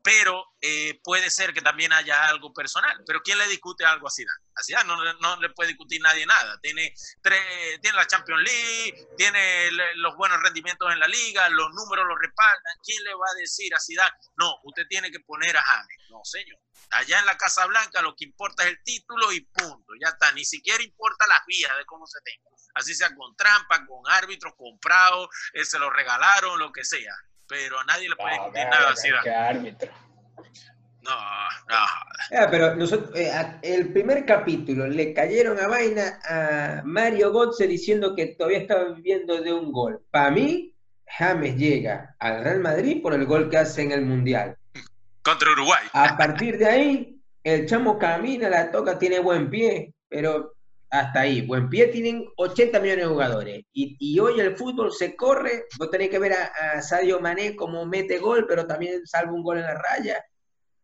pero 0.02 0.46
eh, 0.62 1.00
puede 1.04 1.30
ser 1.30 1.54
que 1.54 1.62
también 1.62 1.92
haya 1.94 2.28
algo 2.28 2.54
personal. 2.54 3.04
Pero 3.06 3.22
¿quién 3.22 3.38
le 3.38 3.48
discute 3.48 3.86
algo 3.86 4.08
a 4.08 4.12
Zidane? 4.12 4.44
A 4.56 4.64
Zidane 4.64 4.88
no, 4.88 5.14
no 5.14 5.42
le 5.42 5.50
puede 5.50 5.70
discutir 5.70 6.02
nadie 6.02 6.26
nada. 6.26 6.60
Tiene, 6.62 6.94
tres, 7.22 7.42
tiene 7.82 7.98
la 7.98 8.08
Champions 8.08 8.42
League, 8.44 9.08
tiene 9.18 9.70
los 9.96 10.16
buenos 10.16 10.42
rendimientos 10.42 10.92
en 10.92 11.00
la 11.00 11.08
liga, 11.08 11.50
los 11.50 11.72
números 11.74 12.06
lo 12.08 12.18
respaldan. 12.18 12.78
¿Quién 12.84 13.04
le 13.04 13.14
va 13.14 13.26
a 13.30 13.40
decir 13.40 13.74
a 13.76 13.80
Zidane? 13.80 14.16
No, 14.38 14.56
usted 14.64 14.88
tiene 14.88 15.12
que 15.12 15.20
poner 15.20 15.56
a 15.58 15.62
James. 15.62 15.98
No, 16.10 16.22
señor. 16.24 16.60
Allá 16.92 17.20
en 17.20 17.26
la 17.26 17.38
Casa 17.38 17.66
Blanca 17.66 18.02
lo 18.02 18.16
que 18.16 18.26
importa 18.26 18.64
es 18.64 18.70
el 18.70 18.84
título 18.84 19.32
y 19.32 19.42
punto. 19.42 19.94
Ya 20.02 20.10
está. 20.10 20.32
Ni 20.32 20.46
siquiera 20.46 20.84
importa 20.84 21.28
las 21.28 21.46
vías 21.46 21.78
de 21.78 21.86
cómo 21.86 22.08
se 22.08 22.20
tenga. 22.22 22.50
Así 22.76 22.96
sea 22.96 23.14
con 23.16 23.36
trampa, 23.36 23.86
con 23.86 24.10
árbitros 24.10 24.54
comprados, 24.56 25.30
eh, 25.54 25.66
se 25.66 25.80
lo 25.80 25.90
regalaron, 25.90 26.60
lo 26.60 26.72
que 26.72 26.84
sea. 26.86 27.14
Pero 27.50 27.80
a 27.80 27.84
nadie 27.86 28.08
le 28.10 28.16
puede 28.16 28.32
discutir 28.32 28.62
Ah, 28.62 28.70
nada 28.70 28.90
a 28.92 29.24
qué- 29.24 29.30
árbitro. 29.32 29.92
No, 31.02 31.12
no. 31.12 31.76
Ah, 32.38 32.48
pero 32.52 32.76
nosotros, 32.76 33.10
eh, 33.18 33.32
a- 33.32 33.60
el 33.64 33.92
primer 33.92 34.24
capítulo 34.26 34.88
le 34.88 35.14
cayeron 35.14 35.60
a 35.60 35.68
vaina 35.68 36.20
a 36.24 36.82
Mario 36.86 37.32
Götze 37.34 37.66
diciendo 37.68 38.16
que 38.16 38.28
todavía 38.36 38.60
estaba 38.60 38.84
viviendo 38.94 39.42
de 39.42 39.52
un 39.52 39.72
gol. 39.72 40.00
Para 40.12 40.30
mí, 40.30 40.76
James 41.08 41.56
llega 41.58 42.16
al 42.20 42.44
Real 42.44 42.60
Madrid 42.60 43.02
por 43.02 43.14
el 43.16 43.26
gol 43.26 43.50
que 43.50 43.58
hace 43.58 43.82
en 43.82 43.92
el 43.94 44.02
Mundial. 44.04 44.56
Contra 45.24 45.52
Uruguay. 45.52 45.88
A 45.94 46.16
partir 46.16 46.58
de 46.60 46.66
ahí, 46.70 47.20
el 47.44 47.66
chamo 47.66 47.98
camina, 47.98 48.48
la 48.48 48.70
toca, 48.70 49.00
tiene 49.00 49.20
buen 49.20 49.50
pie, 49.50 49.96
pero 50.08 50.54
hasta 50.90 51.22
ahí. 51.22 51.42
Buen 51.42 51.70
pie 51.70 51.88
tienen 51.88 52.26
80 52.38 52.80
millones 52.80 53.06
de 53.06 53.12
jugadores. 53.12 53.66
Y, 53.74 54.20
hoy 54.20 54.40
el 54.40 54.56
fútbol 54.56 54.92
se 54.92 55.16
corre. 55.16 55.66
Vos 55.78 55.90
tenés 55.92 56.10
que 56.10 56.20
ver 56.20 56.34
a, 56.34 56.78
a 56.78 56.82
Sadio 56.82 57.20
Mané 57.20 57.56
como 57.56 57.86
mete 57.86 58.18
gol, 58.18 58.46
pero 58.48 58.66
también 58.66 59.06
salva 59.06 59.34
un 59.34 59.44
gol 59.44 59.58
en 59.58 59.64
la 59.64 59.76
raya. 59.76 60.24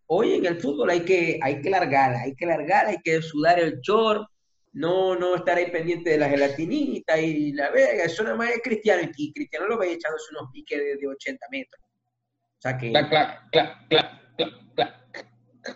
Hoy 0.08 0.34
en 0.34 0.45
el 0.45 0.60
fútbol 0.62 0.89
hay 0.91 1.01
que, 1.01 1.39
hay 1.41 1.62
que 1.62 1.70
largar, 1.70 2.16
hay 2.16 2.36
que 2.36 2.45
largar, 2.45 2.86
hay 2.86 2.97
que 3.03 3.22
sudar 3.22 3.60
el 3.60 3.80
short, 3.82 4.28
no, 4.74 5.16
no 5.16 5.36
estar 5.36 5.58
ahí 5.58 5.72
pendiente 5.72 6.12
de 6.12 6.18
la 6.18 6.30
gelatinita 6.30 7.18
y 7.18 7.53
la 7.53 7.72
vega. 7.72 8.03
Eso 8.03 8.24
nada 8.24 8.36
más 8.36 8.49
es 8.51 8.62
Cristiano. 8.62 9.10
Y 9.16 9.34
Cristiano 9.34 9.68
lo 9.68 9.78
ve 9.78 9.93
echándose 9.93 10.26
unos 10.38 10.51
piques 10.51 10.78
de, 10.78 10.97
de 10.97 11.08
80 11.08 11.47
metros. 11.49 11.82
O 11.82 12.62
sea 12.62 12.78
que. 12.78 12.91
Cla- 12.91 13.10
cla- 13.10 13.49
cla- 13.51 13.88
cla- 13.89 14.22
cla- 14.38 14.76
cla- 14.76 15.06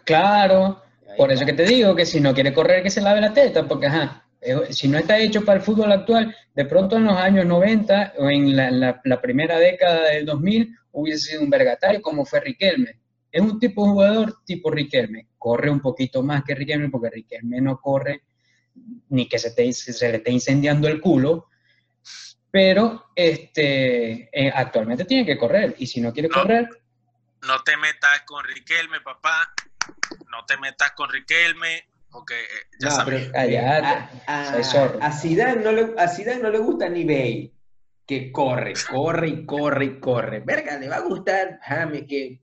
Claro, 0.06 0.84
por 1.18 1.32
eso 1.32 1.46
que 1.46 1.54
te 1.54 1.64
digo 1.64 1.96
que 1.96 2.06
si 2.06 2.20
no 2.20 2.34
quiere 2.34 2.54
correr, 2.54 2.84
que 2.84 2.90
se 2.90 3.02
lave 3.02 3.22
la 3.22 3.34
teta, 3.34 3.68
porque 3.68 3.88
ajá, 3.88 4.26
eh, 4.42 4.56
si 4.72 4.88
no 4.88 4.98
está 4.98 5.18
hecho 5.20 5.44
para 5.44 5.60
el 5.60 5.66
fútbol 5.66 5.92
actual, 5.92 6.36
de 6.56 6.66
pronto 6.66 6.98
en 6.98 7.06
los 7.06 7.16
años 7.18 7.46
90 7.46 8.14
o 8.18 8.30
en 8.30 8.56
la, 8.56 8.72
la- 8.72 9.02
la 9.04 9.22
primera 9.22 9.58
década 9.60 10.10
del 10.10 10.26
2000 10.26 10.76
hubiese 10.92 11.32
sido 11.32 11.42
un 11.42 11.50
vergatario 11.50 12.02
como 12.02 12.26
fue 12.26 12.40
Riquelme. 12.40 13.00
Es 13.32 13.42
un 13.42 13.60
tipo 13.60 13.84
de 13.86 13.92
jugador 13.92 14.36
tipo 14.46 14.72
Riquelme, 14.72 15.28
corre 15.38 15.70
un 15.70 15.82
poquito 15.82 16.24
más 16.24 16.44
que 16.44 16.56
Riquelme, 16.56 16.90
porque 16.90 17.10
Riquelme 17.10 17.62
no 17.62 17.80
corre 17.80 18.24
ni 19.10 19.28
que 19.28 19.38
se, 19.38 19.52
te, 19.52 19.72
se 19.74 20.10
le 20.10 20.18
esté 20.18 20.32
incendiando 20.32 20.88
el 20.88 21.02
culo, 21.02 21.48
pero 22.52 23.06
este, 23.16 24.30
eh, 24.32 24.52
actualmente 24.54 25.06
tiene 25.06 25.26
que 25.26 25.38
correr, 25.38 25.76
y 25.78 25.86
si 25.86 26.02
no 26.02 26.12
quiere 26.14 26.30
No. 26.30 26.36
correr, 26.36 26.68
No 27.42 27.62
te 27.64 27.78
metas 27.78 28.22
con 28.26 28.44
Riquelme, 28.44 29.00
papá. 29.02 29.54
Te 30.50 30.58
metas 30.58 30.92
con 30.94 31.10
Riquelme, 31.10 31.88
porque 32.10 32.34
eh, 32.44 32.48
ya 32.80 32.90
No, 32.90 32.96
sabes. 32.96 33.32
a, 33.36 34.10
a, 34.26 34.58
a 35.08 35.12
Zidane 35.14 35.62
no 35.64 35.72
le, 35.72 35.94
a 35.96 36.08
Zidane 36.08 36.42
no 36.42 36.50
le 36.50 36.58
gusta 36.58 36.90
ni 36.90 37.04
Bale, 37.06 37.54
que 38.08 38.32
corre, 38.32 38.74
corre 38.90 39.28
y 39.30 39.46
corre 39.46 39.86
y 39.86 40.00
corre. 40.00 40.40
Verga, 40.40 40.78
le 40.80 40.90
va 40.90 40.96
a 40.98 41.02
gustar 41.02 41.60
James 41.62 42.06
que... 42.10 42.42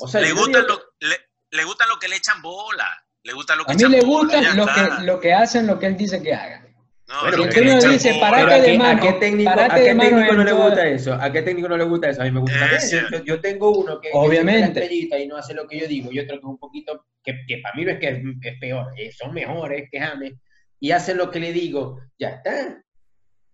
O 0.00 0.08
sea, 0.08 0.22
le, 0.22 0.32
gusta 0.32 0.60
lo, 0.62 0.80
le, 1.00 1.16
le 1.50 1.64
gusta 1.64 1.86
lo 1.86 1.98
que 1.98 2.08
le 2.08 2.16
echan 2.16 2.40
bola. 2.40 2.88
Le 3.22 3.32
gusta 3.34 3.54
lo 3.56 3.64
que 3.66 3.72
A 3.72 3.74
mí 3.74 3.82
le 3.84 4.00
bola, 4.02 4.38
gusta 4.38 4.54
lo 4.54 4.66
está. 4.66 4.96
que, 4.98 5.04
lo 5.04 5.20
que 5.20 5.34
hacen, 5.34 5.66
lo 5.66 5.78
que 5.78 5.86
él 5.86 5.96
dice 5.96 6.22
que 6.22 6.32
haga. 6.34 6.65
No, 7.08 7.20
Bueno, 7.22 7.36
lo 7.36 7.48
que 7.48 7.60
le 7.60 7.68
uno 7.70 7.78
echan 7.78 7.92
dice, 7.92 8.16
parate 8.20 8.52
¿a 8.54 8.60
de 8.60 8.66
qué, 8.72 8.78
mano, 8.78 8.98
a 8.98 9.06
qué 9.06 9.12
técnico, 9.20 9.50
a 9.50 9.68
qué 9.74 9.80
técnico 9.94 10.32
no 10.32 10.42
le 10.44 10.52
gusta 10.52 10.88
eso? 10.88 11.14
¿A 11.14 11.32
qué 11.32 11.42
técnico 11.42 11.68
no 11.68 11.76
le 11.76 11.84
gusta 11.84 12.10
eso? 12.10 12.22
A 12.22 12.24
mí 12.24 12.30
me 12.32 12.40
gusta 12.40 12.80
cierto. 12.80 13.18
Yo, 13.18 13.24
yo 13.24 13.40
tengo 13.40 13.70
uno 13.78 14.00
que, 14.00 14.08
que 14.10 14.16
Obviamente. 14.16 14.80
estrellita 14.80 15.16
y 15.18 15.28
no 15.28 15.36
hace 15.36 15.54
lo 15.54 15.68
que 15.68 15.78
yo 15.78 15.86
digo, 15.86 16.10
y 16.10 16.18
otro 16.18 16.34
que 16.36 16.40
es 16.40 16.44
un 16.44 16.58
poquito, 16.58 17.04
que, 17.22 17.44
que 17.46 17.58
para 17.58 17.76
mí 17.76 17.84
no 17.84 17.92
es 17.92 17.98
que 18.00 18.08
es, 18.08 18.18
es 18.42 18.58
peor, 18.58 18.86
eh, 18.96 19.12
son 19.12 19.32
mejores 19.34 19.88
que 19.90 20.00
James, 20.00 20.32
y 20.80 20.90
hacen 20.90 21.16
lo 21.18 21.30
que 21.30 21.38
le 21.38 21.52
digo, 21.52 22.00
ya 22.18 22.28
está. 22.30 22.82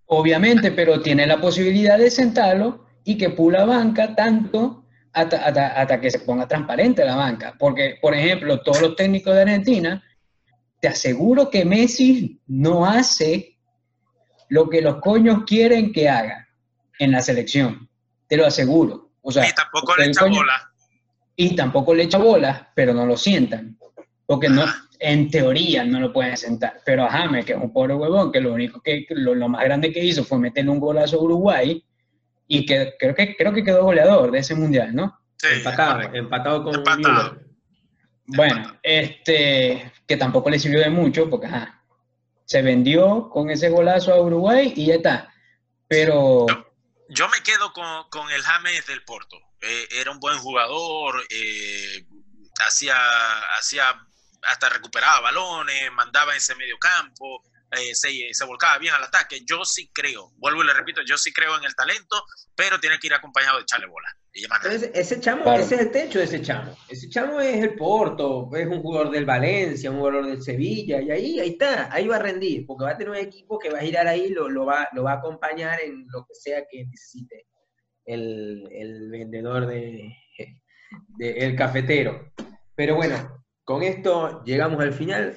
Obviamente, 0.07 0.72
pero 0.72 1.00
tiene 1.00 1.26
la 1.26 1.38
posibilidad 1.40 1.98
de 1.98 2.11
sentarlo 2.11 2.86
y 3.05 3.16
que 3.18 3.30
pula 3.30 3.64
banca 3.64 4.14
tanto 4.14 4.84
hasta, 5.12 5.36
hasta- 5.46 5.68
hasta 5.68 6.00
que 6.00 6.11
se 6.11 6.20
ponga 6.20 6.48
transparente 6.48 7.05
la 7.05 7.16
banca. 7.16 7.55
Porque, 7.59 7.96
por 8.00 8.14
ejemplo, 8.14 8.61
todos 8.62 8.80
los 8.80 8.96
técnicos 8.96 9.34
de 9.34 9.42
Argentina, 9.42 10.03
te 10.83 10.89
aseguro 10.89 11.49
que 11.49 11.64
Messi 11.64 12.41
no 12.49 12.85
hace 12.85 13.57
lo 14.49 14.68
que 14.68 14.83
los 14.83 14.97
coños 14.97 15.45
quieren 15.47 15.93
que 15.93 16.09
haga 16.09 16.49
en 16.99 17.12
la 17.12 17.22
selección. 17.22 17.89
Te 18.26 18.37
lo 18.37 18.45
aseguro. 18.45 19.12
O 19.22 19.30
sea, 19.30 19.49
y 19.49 19.53
tampoco 19.53 19.95
le 19.97 20.05
el 20.07 20.11
echan 20.11 20.24
coño- 20.24 20.41
bola. 20.41 20.72
y 21.37 21.55
tampoco 21.55 21.95
le 21.95 22.03
echa 22.03 22.18
bola, 22.18 22.72
pero 22.74 22.93
no 22.93 23.07
lo 23.07 23.16
sientan. 23.16 23.78
Porque 24.26 24.49
no, 24.49 24.64
en 24.99 25.30
teoría 25.30 25.85
no 25.85 26.01
lo 26.01 26.12
pueden 26.12 26.37
sentar. 26.37 26.80
Pero 26.85 27.05
a 27.05 27.11
James, 27.11 27.45
que 27.45 27.53
es 27.53 27.59
un 27.59 27.72
pobre 27.72 27.95
huevón, 27.95 28.33
que 28.33 28.41
lo 28.41 28.53
único 28.53 28.80
que, 28.80 29.07
lo, 29.11 29.37
lo 29.37 29.49
más 29.49 29.62
grande 29.62 29.93
que 29.93 30.05
hizo 30.05 30.24
fue 30.24 30.41
meterle 30.41 30.72
un 30.72 30.80
golazo 30.80 31.16
a 31.16 31.22
Uruguay, 31.22 31.80
y 32.49 32.66
que 32.66 32.95
creo 32.99 33.14
que 33.14 33.37
creo 33.37 33.53
que 33.53 33.62
quedó 33.62 33.85
goleador 33.85 34.33
de 34.33 34.41
ese 34.41 34.57
mundial, 34.57 34.93
¿no? 34.97 35.16
Sí, 35.37 35.47
empatado, 35.59 36.01
empatado 36.12 36.64
con 36.64 36.74
Empatado. 36.74 37.39
Bueno, 38.26 38.76
este, 38.83 39.91
que 40.07 40.16
tampoco 40.16 40.50
le 40.50 40.59
sirvió 40.59 40.80
de 40.80 40.90
mucho, 40.90 41.28
porque 41.30 41.46
ajá, 41.46 41.82
se 42.44 42.62
vendió 42.62 43.28
con 43.30 43.50
ese 43.50 43.70
golazo 43.70 44.12
a 44.12 44.20
Uruguay 44.20 44.72
y 44.76 44.86
ya 44.86 44.94
está. 44.94 45.34
Pero. 45.88 46.46
Yo 47.09 47.28
me 47.28 47.42
quedo 47.42 47.72
con, 47.72 48.09
con 48.09 48.30
el 48.30 48.42
James 48.42 48.86
del 48.86 49.05
Porto. 49.05 49.36
Eh, 49.61 49.88
era 49.92 50.11
un 50.11 50.18
buen 50.18 50.38
jugador, 50.38 51.24
eh, 51.30 52.05
hacía, 52.66 52.96
hacía, 53.59 53.94
hasta 54.42 54.68
recuperaba 54.68 55.20
balones, 55.20 55.92
mandaba 55.92 56.32
en 56.32 56.38
ese 56.38 56.55
medio 56.57 56.78
campo, 56.78 57.44
eh, 57.72 57.94
se, 57.94 58.10
se 58.32 58.44
volcaba 58.44 58.78
bien 58.78 58.94
al 58.94 59.02
ataque. 59.04 59.40
Yo 59.44 59.64
sí 59.64 59.90
creo, 59.92 60.30
vuelvo 60.36 60.62
y 60.62 60.66
le 60.66 60.74
repito, 60.74 61.00
yo 61.06 61.16
sí 61.16 61.32
creo 61.32 61.56
en 61.58 61.64
el 61.64 61.74
talento, 61.74 62.24
pero 62.54 62.78
tiene 62.80 62.98
que 62.98 63.06
ir 63.08 63.14
acompañado 63.14 63.56
de 63.58 63.62
echarle 63.62 63.86
bola. 63.86 64.08
Y 64.34 64.44
Entonces, 64.44 64.90
ese 64.94 65.20
chamo, 65.20 65.42
Claro. 65.42 65.62
ese 65.62 65.74
es 65.74 65.80
el 65.82 65.90
techo 65.90 66.18
de 66.18 66.24
ese 66.24 66.40
chamo. 66.40 66.74
Ese 66.88 67.08
chamo 67.10 67.38
es 67.40 67.62
el 67.62 67.74
Porto, 67.74 68.48
es 68.56 68.66
un 68.66 68.80
jugador 68.80 69.10
del 69.10 69.26
Valencia, 69.26 69.90
un 69.90 69.98
jugador 69.98 70.26
del 70.26 70.42
Sevilla, 70.42 71.02
y 71.02 71.10
ahí, 71.10 71.38
ahí 71.40 71.50
está, 71.50 71.92
ahí 71.92 72.06
va 72.08 72.16
a 72.16 72.20
rendir, 72.20 72.64
porque 72.66 72.84
va 72.84 72.92
a 72.92 72.96
tener 72.96 73.10
un 73.10 73.16
equipo 73.16 73.58
que 73.58 73.68
va 73.70 73.78
a 73.78 73.82
girar 73.82 74.06
ahí, 74.06 74.28
lo, 74.30 74.48
lo, 74.48 74.64
va, 74.64 74.88
lo 74.92 75.02
va 75.02 75.12
a 75.12 75.16
acompañar 75.16 75.80
en 75.82 76.06
lo 76.08 76.24
que 76.24 76.34
sea 76.34 76.64
que 76.70 76.86
necesite 76.86 77.46
el, 78.06 78.66
el 78.72 79.10
vendedor 79.10 79.66
de, 79.66 80.14
de- 81.18 81.38
el 81.38 81.54
cafetero. 81.56 82.32
Pero 82.74 82.94
bueno, 82.96 83.44
con 83.64 83.82
esto 83.82 84.42
llegamos 84.44 84.80
al 84.80 84.94
final. 84.94 85.36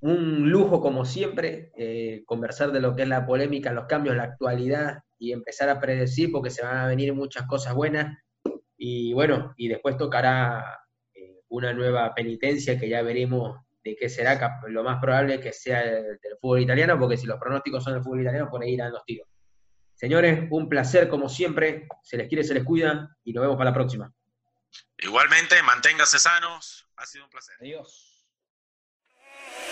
Un 0.00 0.50
lujo, 0.50 0.80
como 0.80 1.04
siempre, 1.04 1.72
eh, 1.76 2.22
conversar 2.26 2.72
de 2.72 2.80
lo 2.80 2.94
que 2.94 3.02
es 3.02 3.08
la 3.08 3.26
polémica, 3.26 3.72
los 3.72 3.86
cambios, 3.86 4.16
la 4.16 4.24
actualidad 4.24 4.98
y 5.18 5.32
empezar 5.32 5.68
a 5.68 5.80
predecir, 5.80 6.30
porque 6.30 6.50
se 6.50 6.62
van 6.62 6.76
a 6.76 6.86
venir 6.86 7.14
muchas 7.14 7.46
cosas 7.46 7.74
buenas. 7.74 8.18
Y 8.76 9.14
bueno, 9.14 9.54
y 9.56 9.68
después 9.68 9.96
tocará 9.96 10.80
eh, 11.14 11.40
una 11.48 11.72
nueva 11.72 12.14
penitencia 12.14 12.78
que 12.78 12.88
ya 12.88 13.02
veremos 13.02 13.58
de 13.82 13.96
qué 13.96 14.08
será. 14.08 14.60
Lo 14.68 14.84
más 14.84 15.00
probable 15.00 15.40
que 15.40 15.52
sea 15.52 15.82
el, 15.82 16.18
del 16.22 16.36
fútbol 16.40 16.60
italiano, 16.60 16.98
porque 16.98 17.16
si 17.16 17.26
los 17.26 17.38
pronósticos 17.38 17.82
son 17.82 17.94
del 17.94 18.02
fútbol 18.02 18.20
italiano, 18.20 18.50
por 18.50 18.62
ahí 18.62 18.74
irán 18.74 18.92
los 18.92 19.04
tiros. 19.04 19.26
Señores, 19.94 20.46
un 20.50 20.68
placer 20.68 21.08
como 21.08 21.28
siempre. 21.28 21.88
Se 22.02 22.18
les 22.18 22.28
quiere, 22.28 22.44
se 22.44 22.52
les 22.52 22.64
cuida 22.64 23.16
y 23.24 23.32
nos 23.32 23.42
vemos 23.42 23.56
para 23.56 23.70
la 23.70 23.74
próxima. 23.74 24.12
Igualmente, 24.98 25.62
manténgase 25.62 26.18
sanos. 26.18 26.86
Ha 26.96 27.06
sido 27.06 27.24
un 27.24 27.30
placer. 27.30 27.56
adiós. 27.60 28.05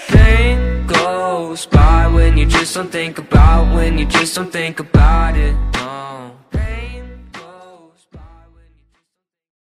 Pain 0.08 0.86
goes 0.86 1.66
by 1.66 2.06
when 2.08 2.36
you 2.36 2.46
just 2.46 2.74
don't 2.74 2.90
think 2.90 3.18
about, 3.18 3.74
when 3.74 3.98
you 3.98 4.06
just 4.06 4.34
don't 4.34 4.50
think 4.50 4.80
about 4.80 5.36
it. 5.36 5.73